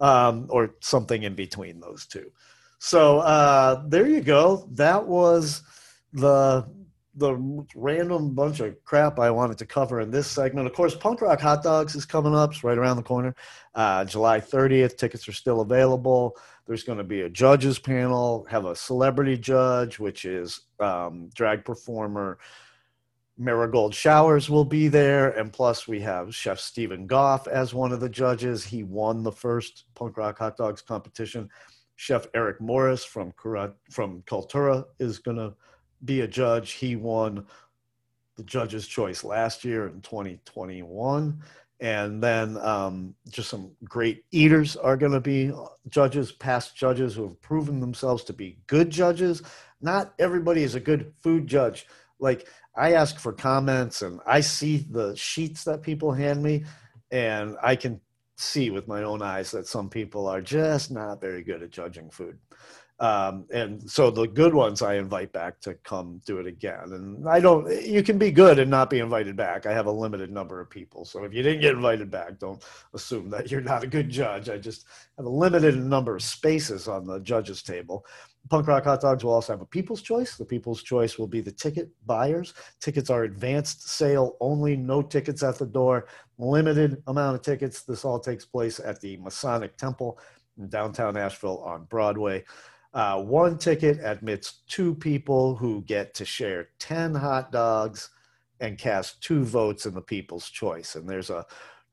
um, 0.00 0.46
or 0.50 0.74
something 0.80 1.22
in 1.22 1.34
between 1.34 1.80
those 1.80 2.06
two. 2.06 2.30
So 2.78 3.20
uh, 3.20 3.82
there 3.86 4.06
you 4.06 4.20
go. 4.20 4.68
That 4.72 5.06
was 5.06 5.62
the 6.12 6.66
the 7.16 7.64
random 7.76 8.34
bunch 8.34 8.60
of 8.60 8.82
crap 8.84 9.20
I 9.20 9.30
wanted 9.30 9.56
to 9.58 9.66
cover 9.66 10.00
in 10.00 10.10
this 10.10 10.26
segment. 10.26 10.66
Of 10.66 10.72
course, 10.72 10.96
Punk 10.96 11.20
Rock 11.20 11.40
Hot 11.40 11.62
Dogs 11.62 11.94
is 11.94 12.04
coming 12.04 12.34
up. 12.34 12.50
It's 12.50 12.64
right 12.64 12.76
around 12.76 12.96
the 12.96 13.04
corner. 13.04 13.34
Uh, 13.74 14.04
July 14.04 14.40
30th. 14.40 14.96
Tickets 14.96 15.28
are 15.28 15.32
still 15.32 15.60
available. 15.60 16.36
There's 16.66 16.82
going 16.82 16.98
to 16.98 17.04
be 17.04 17.20
a 17.22 17.28
judges 17.28 17.78
panel, 17.78 18.46
have 18.50 18.64
a 18.64 18.74
celebrity 18.74 19.36
judge, 19.36 19.98
which 19.98 20.24
is 20.24 20.62
um, 20.80 21.30
drag 21.34 21.64
performer 21.64 22.38
Marigold 23.36 23.94
Showers 23.94 24.48
will 24.48 24.64
be 24.64 24.88
there. 24.88 25.30
And 25.30 25.52
plus, 25.52 25.88
we 25.88 26.00
have 26.00 26.34
Chef 26.34 26.60
Stephen 26.60 27.06
Goff 27.06 27.48
as 27.48 27.74
one 27.74 27.92
of 27.92 28.00
the 28.00 28.08
judges. 28.08 28.64
He 28.64 28.82
won 28.82 29.22
the 29.22 29.32
first 29.32 29.84
Punk 29.94 30.16
Rock 30.16 30.38
Hot 30.38 30.56
Dogs 30.56 30.82
competition. 30.82 31.48
Chef 31.96 32.26
Eric 32.34 32.60
Morris 32.60 33.04
from, 33.04 33.32
from 33.90 34.22
Cultura 34.22 34.84
is 34.98 35.18
going 35.18 35.36
to 35.36 35.54
be 36.04 36.20
a 36.20 36.28
judge. 36.28 36.72
He 36.72 36.96
won 36.96 37.46
the 38.36 38.42
judge's 38.44 38.86
choice 38.86 39.24
last 39.24 39.64
year 39.64 39.86
in 39.88 40.00
2021. 40.00 41.40
And 41.80 42.22
then 42.22 42.56
um, 42.58 43.14
just 43.30 43.50
some 43.50 43.72
great 43.84 44.24
eaters 44.30 44.76
are 44.76 44.96
going 44.96 45.12
to 45.12 45.20
be 45.20 45.52
judges, 45.88 46.32
past 46.32 46.76
judges 46.76 47.14
who 47.14 47.24
have 47.24 47.40
proven 47.42 47.80
themselves 47.80 48.24
to 48.24 48.32
be 48.32 48.58
good 48.66 48.90
judges. 48.90 49.42
Not 49.80 50.14
everybody 50.18 50.62
is 50.62 50.76
a 50.76 50.80
good 50.80 51.12
food 51.22 51.46
judge. 51.46 51.86
Like 52.20 52.48
I 52.76 52.94
ask 52.94 53.18
for 53.18 53.32
comments 53.32 54.02
and 54.02 54.20
I 54.26 54.40
see 54.40 54.86
the 54.90 55.14
sheets 55.16 55.64
that 55.64 55.82
people 55.82 56.12
hand 56.12 56.42
me, 56.42 56.64
and 57.10 57.56
I 57.62 57.76
can 57.76 58.00
see 58.36 58.70
with 58.70 58.88
my 58.88 59.04
own 59.04 59.22
eyes 59.22 59.50
that 59.52 59.66
some 59.66 59.88
people 59.88 60.26
are 60.26 60.40
just 60.40 60.90
not 60.90 61.20
very 61.20 61.42
good 61.42 61.62
at 61.62 61.70
judging 61.70 62.10
food. 62.10 62.38
Um, 63.00 63.46
and 63.52 63.90
so 63.90 64.10
the 64.10 64.26
good 64.26 64.54
ones 64.54 64.80
I 64.80 64.94
invite 64.94 65.32
back 65.32 65.60
to 65.62 65.74
come 65.82 66.20
do 66.24 66.38
it 66.38 66.46
again. 66.46 66.92
And 66.92 67.28
I 67.28 67.40
don't, 67.40 67.68
you 67.84 68.04
can 68.04 68.18
be 68.18 68.30
good 68.30 68.60
and 68.60 68.70
not 68.70 68.88
be 68.88 69.00
invited 69.00 69.36
back. 69.36 69.66
I 69.66 69.72
have 69.72 69.86
a 69.86 69.92
limited 69.92 70.30
number 70.30 70.60
of 70.60 70.70
people. 70.70 71.04
So 71.04 71.24
if 71.24 71.34
you 71.34 71.42
didn't 71.42 71.60
get 71.60 71.74
invited 71.74 72.10
back, 72.10 72.38
don't 72.38 72.64
assume 72.94 73.30
that 73.30 73.50
you're 73.50 73.60
not 73.60 73.82
a 73.82 73.88
good 73.88 74.10
judge. 74.10 74.48
I 74.48 74.58
just 74.58 74.86
have 75.16 75.26
a 75.26 75.28
limited 75.28 75.76
number 75.76 76.14
of 76.14 76.22
spaces 76.22 76.86
on 76.86 77.04
the 77.04 77.18
judges 77.18 77.62
table. 77.62 78.06
Punk 78.50 78.66
Rock 78.66 78.84
Hot 78.84 79.00
Dogs 79.00 79.24
will 79.24 79.32
also 79.32 79.52
have 79.54 79.62
a 79.62 79.66
people's 79.66 80.02
choice. 80.02 80.36
The 80.36 80.44
people's 80.44 80.82
choice 80.82 81.18
will 81.18 81.26
be 81.26 81.40
the 81.40 81.52
ticket 81.52 81.88
buyers. 82.04 82.52
Tickets 82.80 83.08
are 83.08 83.24
advanced 83.24 83.88
sale 83.88 84.36
only, 84.40 84.76
no 84.76 85.00
tickets 85.00 85.42
at 85.42 85.58
the 85.58 85.66
door, 85.66 86.06
limited 86.38 87.02
amount 87.06 87.36
of 87.36 87.42
tickets. 87.42 87.82
This 87.82 88.04
all 88.04 88.20
takes 88.20 88.44
place 88.44 88.80
at 88.80 89.00
the 89.00 89.16
Masonic 89.16 89.76
Temple 89.76 90.18
in 90.58 90.68
downtown 90.68 91.16
Asheville 91.16 91.62
on 91.64 91.84
Broadway. 91.84 92.44
Uh, 92.92 93.20
one 93.22 93.58
ticket 93.58 93.98
admits 94.02 94.62
two 94.68 94.94
people 94.94 95.56
who 95.56 95.82
get 95.82 96.14
to 96.14 96.24
share 96.24 96.68
10 96.78 97.14
hot 97.14 97.50
dogs 97.50 98.10
and 98.60 98.78
cast 98.78 99.22
two 99.22 99.42
votes 99.42 99.86
in 99.86 99.94
the 99.94 100.00
People's 100.00 100.48
Choice. 100.48 100.94
And 100.94 101.08
there's 101.08 101.30
a 101.30 101.44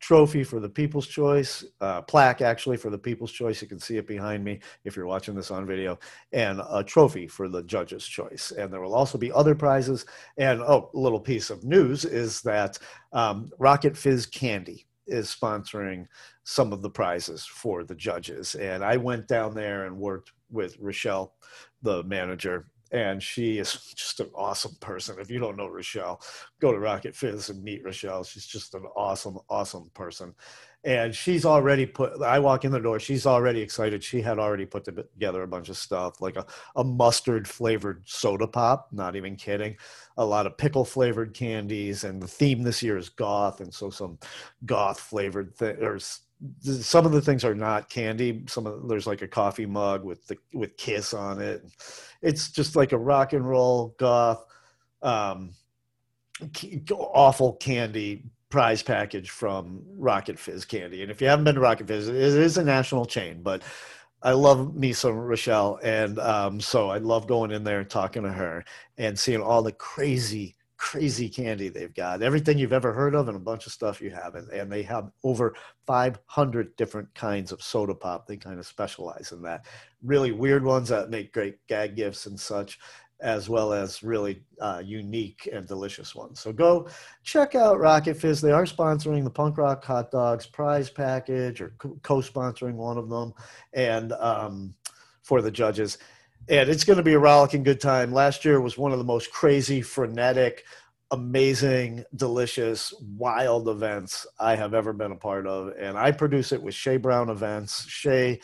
trophy 0.01 0.43
for 0.43 0.59
the 0.59 0.67
People's 0.67 1.07
Choice, 1.07 1.63
uh, 1.79 2.01
plaque 2.01 2.41
actually 2.41 2.75
for 2.75 2.89
the 2.89 2.97
People's 2.97 3.31
Choice. 3.31 3.61
You 3.61 3.67
can 3.67 3.79
see 3.79 3.97
it 3.97 4.07
behind 4.07 4.43
me 4.43 4.59
if 4.83 4.95
you're 4.95 5.05
watching 5.05 5.35
this 5.35 5.51
on 5.51 5.65
video, 5.65 5.97
and 6.33 6.59
a 6.71 6.83
trophy 6.83 7.27
for 7.27 7.47
the 7.47 7.63
Judge's 7.63 8.05
Choice. 8.05 8.51
And 8.57 8.73
there 8.73 8.81
will 8.81 8.95
also 8.95 9.17
be 9.17 9.31
other 9.31 9.55
prizes. 9.55 10.05
And 10.37 10.61
oh, 10.61 10.89
a 10.93 10.97
little 10.97 11.19
piece 11.19 11.49
of 11.51 11.63
news 11.63 12.03
is 12.03 12.41
that 12.41 12.79
um, 13.13 13.51
Rocket 13.59 13.95
Fizz 13.95 14.25
Candy 14.25 14.87
is 15.05 15.27
sponsoring 15.27 16.07
some 16.43 16.73
of 16.73 16.81
the 16.81 16.89
prizes 16.89 17.45
for 17.45 17.83
the 17.83 17.95
judges. 17.95 18.55
And 18.55 18.83
I 18.83 18.97
went 18.97 19.27
down 19.27 19.53
there 19.53 19.85
and 19.85 19.97
worked 19.97 20.31
with 20.49 20.77
Rochelle, 20.79 21.35
the 21.83 22.03
manager, 22.03 22.70
and 22.91 23.21
she 23.21 23.57
is 23.57 23.73
just 23.95 24.19
an 24.19 24.29
awesome 24.35 24.75
person. 24.79 25.17
If 25.19 25.29
you 25.29 25.39
don't 25.39 25.57
know 25.57 25.67
Rochelle, 25.67 26.21
go 26.59 26.71
to 26.71 26.79
Rocket 26.79 27.15
Fizz 27.15 27.49
and 27.49 27.63
meet 27.63 27.83
Rochelle. 27.83 28.23
She's 28.23 28.45
just 28.45 28.73
an 28.75 28.83
awesome, 28.95 29.37
awesome 29.49 29.89
person. 29.93 30.33
And 30.83 31.13
she's 31.13 31.45
already 31.45 31.85
put, 31.85 32.21
I 32.23 32.39
walk 32.39 32.65
in 32.65 32.71
the 32.71 32.79
door, 32.79 32.99
she's 32.99 33.27
already 33.27 33.61
excited. 33.61 34.03
She 34.03 34.19
had 34.19 34.39
already 34.39 34.65
put 34.65 34.83
together 34.83 35.43
a 35.43 35.47
bunch 35.47 35.69
of 35.69 35.77
stuff 35.77 36.21
like 36.21 36.37
a, 36.37 36.45
a 36.75 36.83
mustard 36.83 37.47
flavored 37.47 38.01
soda 38.05 38.47
pop, 38.47 38.87
not 38.91 39.15
even 39.15 39.35
kidding, 39.35 39.77
a 40.17 40.25
lot 40.25 40.47
of 40.47 40.57
pickle 40.57 40.83
flavored 40.83 41.35
candies. 41.35 42.03
And 42.03 42.19
the 42.19 42.27
theme 42.27 42.63
this 42.63 42.81
year 42.81 42.97
is 42.97 43.09
goth. 43.09 43.61
And 43.61 43.71
so 43.71 43.91
some 43.91 44.17
goth 44.65 44.99
flavored 44.99 45.55
things 45.55 46.21
some 46.61 47.05
of 47.05 47.11
the 47.11 47.21
things 47.21 47.43
are 47.43 47.55
not 47.55 47.89
candy. 47.89 48.43
Some 48.47 48.65
of 48.65 48.87
there's 48.87 49.07
like 49.07 49.21
a 49.21 49.27
coffee 49.27 49.65
mug 49.65 50.03
with 50.03 50.25
the 50.27 50.37
with 50.53 50.77
Kiss 50.77 51.13
on 51.13 51.41
it. 51.41 51.63
It's 52.21 52.51
just 52.51 52.75
like 52.75 52.91
a 52.91 52.97
rock 52.97 53.33
and 53.33 53.47
roll 53.47 53.95
goth, 53.97 54.43
um, 55.01 55.53
awful 56.91 57.53
candy 57.53 58.25
prize 58.49 58.83
package 58.83 59.29
from 59.29 59.81
Rocket 59.97 60.37
Fizz 60.37 60.65
Candy. 60.65 61.01
And 61.01 61.11
if 61.11 61.21
you 61.21 61.27
haven't 61.27 61.45
been 61.45 61.55
to 61.55 61.61
Rocket 61.61 61.87
Fizz, 61.87 62.09
it 62.09 62.15
is 62.15 62.57
a 62.57 62.63
national 62.63 63.05
chain, 63.05 63.41
but 63.41 63.63
I 64.23 64.33
love 64.33 64.75
me 64.75 64.93
some 64.93 65.15
Rochelle, 65.15 65.79
and 65.81 66.19
um, 66.19 66.59
so 66.61 66.91
I 66.91 66.99
love 66.99 67.25
going 67.27 67.49
in 67.51 67.63
there 67.63 67.79
and 67.79 67.89
talking 67.89 68.21
to 68.21 68.31
her 68.31 68.63
and 68.97 69.17
seeing 69.17 69.41
all 69.41 69.63
the 69.63 69.71
crazy 69.71 70.55
crazy 70.81 71.29
candy 71.29 71.69
they've 71.69 71.93
got 71.93 72.23
everything 72.23 72.57
you've 72.57 72.73
ever 72.73 72.91
heard 72.91 73.13
of 73.13 73.27
and 73.27 73.37
a 73.37 73.39
bunch 73.39 73.67
of 73.67 73.71
stuff 73.71 74.01
you 74.01 74.09
haven't. 74.09 74.51
And 74.51 74.69
they 74.71 74.81
have 74.81 75.11
over 75.23 75.53
500 75.85 76.75
different 76.75 77.13
kinds 77.13 77.51
of 77.51 77.61
soda 77.61 77.93
pop. 77.93 78.25
They 78.25 78.35
kind 78.35 78.57
of 78.57 78.65
specialize 78.65 79.31
in 79.31 79.43
that. 79.43 79.67
Really 80.01 80.31
weird 80.31 80.65
ones 80.65 80.89
that 80.89 81.11
make 81.11 81.33
great 81.33 81.57
gag 81.67 81.95
gifts 81.95 82.25
and 82.25 82.37
such 82.37 82.79
as 83.19 83.47
well 83.47 83.73
as 83.73 84.01
really 84.01 84.41
uh, 84.59 84.81
unique 84.83 85.47
and 85.53 85.67
delicious 85.67 86.15
ones. 86.15 86.39
So 86.39 86.51
go 86.51 86.87
check 87.23 87.53
out 87.53 87.79
Rocket 87.79 88.17
Fizz. 88.17 88.41
They 88.41 88.51
are 88.51 88.65
sponsoring 88.65 89.23
the 89.23 89.29
Punk 89.29 89.59
Rock 89.59 89.85
Hot 89.85 90.09
Dogs 90.09 90.47
prize 90.47 90.89
package 90.89 91.61
or 91.61 91.75
co-sponsoring 92.01 92.73
one 92.73 92.97
of 92.97 93.07
them, 93.07 93.35
and 93.73 94.13
um, 94.13 94.73
for 95.21 95.43
the 95.43 95.51
judges 95.51 95.99
and 96.49 96.69
it's 96.69 96.83
going 96.83 96.97
to 96.97 97.03
be 97.03 97.13
a 97.13 97.19
rollicking 97.19 97.63
good 97.63 97.79
time. 97.79 98.11
Last 98.11 98.43
year 98.45 98.59
was 98.59 98.77
one 98.77 98.91
of 98.91 98.97
the 98.97 99.03
most 99.03 99.31
crazy, 99.31 99.81
frenetic, 99.81 100.63
amazing, 101.11 102.03
delicious, 102.15 102.93
wild 103.17 103.69
events 103.69 104.25
I 104.39 104.55
have 104.55 104.73
ever 104.73 104.93
been 104.93 105.11
a 105.11 105.17
part 105.17 105.45
of. 105.45 105.73
And 105.77 105.97
I 105.97 106.11
produce 106.11 106.51
it 106.51 106.61
with 106.61 106.73
Shay 106.73 106.97
Brown 106.97 107.29
Events. 107.29 107.85
Shay 107.87 108.39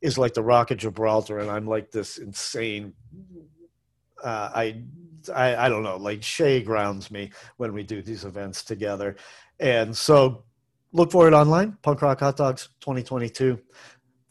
is 0.00 0.18
like 0.18 0.34
the 0.34 0.42
Rock 0.42 0.70
of 0.70 0.78
Gibraltar, 0.78 1.38
and 1.38 1.50
I'm 1.50 1.66
like 1.66 1.90
this 1.90 2.18
insane. 2.18 2.92
Uh, 4.22 4.50
I, 4.54 4.82
I 5.34 5.56
I 5.56 5.68
don't 5.68 5.82
know. 5.82 5.96
Like 5.96 6.22
Shay 6.22 6.62
grounds 6.62 7.10
me 7.10 7.30
when 7.56 7.72
we 7.72 7.82
do 7.82 8.02
these 8.02 8.24
events 8.24 8.62
together, 8.64 9.16
and 9.60 9.96
so 9.96 10.44
look 10.92 11.10
for 11.10 11.28
it 11.28 11.34
online. 11.34 11.78
Punk 11.82 12.02
Rock 12.02 12.20
Hot 12.20 12.36
Dogs 12.36 12.68
2022 12.80 13.58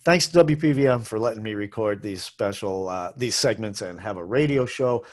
thanks 0.05 0.27
to 0.27 0.43
WPVM 0.43 1.03
for 1.03 1.17
letting 1.19 1.41
me 1.41 1.55
record 1.55 2.01
these 2.01 2.23
special 2.23 2.87
uh, 2.87 3.11
these 3.17 3.35
segments 3.35 3.81
and 3.81 3.99
have 3.99 4.17
a 4.17 4.23
radio 4.23 4.65
show. 4.65 5.03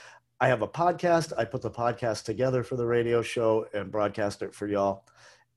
I 0.40 0.49
have 0.49 0.62
a 0.62 0.68
podcast. 0.68 1.32
I 1.38 1.45
put 1.45 1.62
the 1.62 1.70
podcast 1.70 2.24
together 2.24 2.62
for 2.62 2.76
the 2.76 2.86
radio 2.86 3.22
show 3.22 3.66
and 3.72 3.90
broadcast 3.90 4.43
it 4.43 4.55
for 4.55 4.66
y'all. 4.66 5.07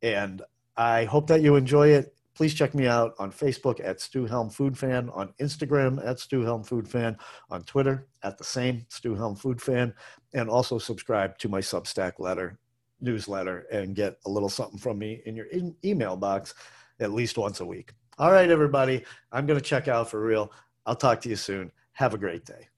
And 0.02 0.42
I 0.78 1.04
hope 1.04 1.28
that 1.28 1.42
you 1.42 1.56
enjoy 1.56 1.90
it. 1.90 2.16
Please 2.34 2.54
check 2.54 2.74
me 2.74 2.86
out 2.86 3.14
on 3.18 3.32
Facebook 3.32 3.80
at 3.84 4.02
Stu 4.02 4.26
Helm 4.26 4.50
Food 4.50 4.78
Fan, 4.78 5.10
on 5.10 5.34
Instagram 5.40 6.06
at 6.06 6.20
Stu 6.20 6.42
Helm 6.42 6.64
Food 6.64 6.88
Fan, 6.88 7.18
on 7.50 7.64
Twitter 7.64 8.08
at 8.24 8.38
the 8.38 8.44
same 8.44 8.86
Stu 8.90 9.16
Helm 9.16 9.36
Food 9.36 9.62
Fan, 9.62 9.94
and 10.34 10.50
also 10.50 10.78
subscribe 10.78 11.38
to 11.40 11.50
my 11.50 11.60
Substack 11.60 12.20
letter 12.20 12.58
newsletter 13.02 13.66
and 13.72 13.96
get 13.96 14.18
a 14.26 14.30
little 14.30 14.50
something 14.50 14.80
from 14.80 14.98
me 14.98 15.22
in 15.26 15.36
your 15.36 15.48
in- 15.48 15.76
email 15.84 16.16
box 16.16 16.54
at 17.00 17.12
least 17.12 17.38
once 17.38 17.60
a 17.60 17.66
week. 17.66 17.92
All 18.18 18.32
right, 18.32 18.49
everybody. 18.49 19.03
I'm 19.34 19.45
going 19.45 19.59
to 19.59 19.66
check 19.66 19.89
out 19.89 20.09
for 20.09 20.22
real. 20.22 20.53
I'll 20.86 20.95
talk 20.95 21.20
to 21.22 21.30
you 21.30 21.36
soon. 21.36 21.70
Have 21.93 22.13
a 22.13 22.18
great 22.18 22.45
day. 22.45 22.70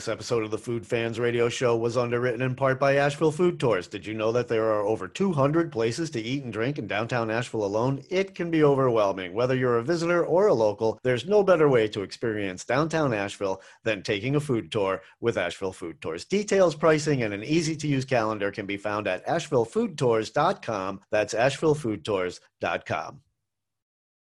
This 0.00 0.08
episode 0.08 0.44
of 0.44 0.50
the 0.50 0.56
Food 0.56 0.86
Fans 0.86 1.20
Radio 1.20 1.50
Show 1.50 1.76
was 1.76 1.98
underwritten 1.98 2.40
in 2.40 2.54
part 2.54 2.80
by 2.80 2.96
Asheville 2.96 3.30
Food 3.30 3.60
Tours. 3.60 3.86
Did 3.86 4.06
you 4.06 4.14
know 4.14 4.32
that 4.32 4.48
there 4.48 4.64
are 4.72 4.86
over 4.86 5.06
200 5.06 5.70
places 5.70 6.08
to 6.12 6.20
eat 6.22 6.42
and 6.42 6.50
drink 6.50 6.78
in 6.78 6.86
downtown 6.86 7.30
Asheville 7.30 7.66
alone? 7.66 8.02
It 8.08 8.34
can 8.34 8.50
be 8.50 8.64
overwhelming. 8.64 9.34
Whether 9.34 9.54
you're 9.54 9.76
a 9.76 9.82
visitor 9.82 10.24
or 10.24 10.46
a 10.46 10.54
local, 10.54 10.98
there's 11.02 11.26
no 11.26 11.42
better 11.42 11.68
way 11.68 11.86
to 11.88 12.00
experience 12.00 12.64
downtown 12.64 13.12
Asheville 13.12 13.60
than 13.84 14.02
taking 14.02 14.36
a 14.36 14.40
food 14.40 14.72
tour 14.72 15.02
with 15.20 15.36
Asheville 15.36 15.74
Food 15.74 16.00
Tours. 16.00 16.24
Details, 16.24 16.74
pricing, 16.74 17.22
and 17.22 17.34
an 17.34 17.44
easy 17.44 17.76
to 17.76 17.86
use 17.86 18.06
calendar 18.06 18.50
can 18.50 18.64
be 18.64 18.78
found 18.78 19.06
at 19.06 19.26
ashevillefoodtours.com. 19.26 21.00
That's 21.10 21.34
ashevillefoodtours.com. 21.34 23.20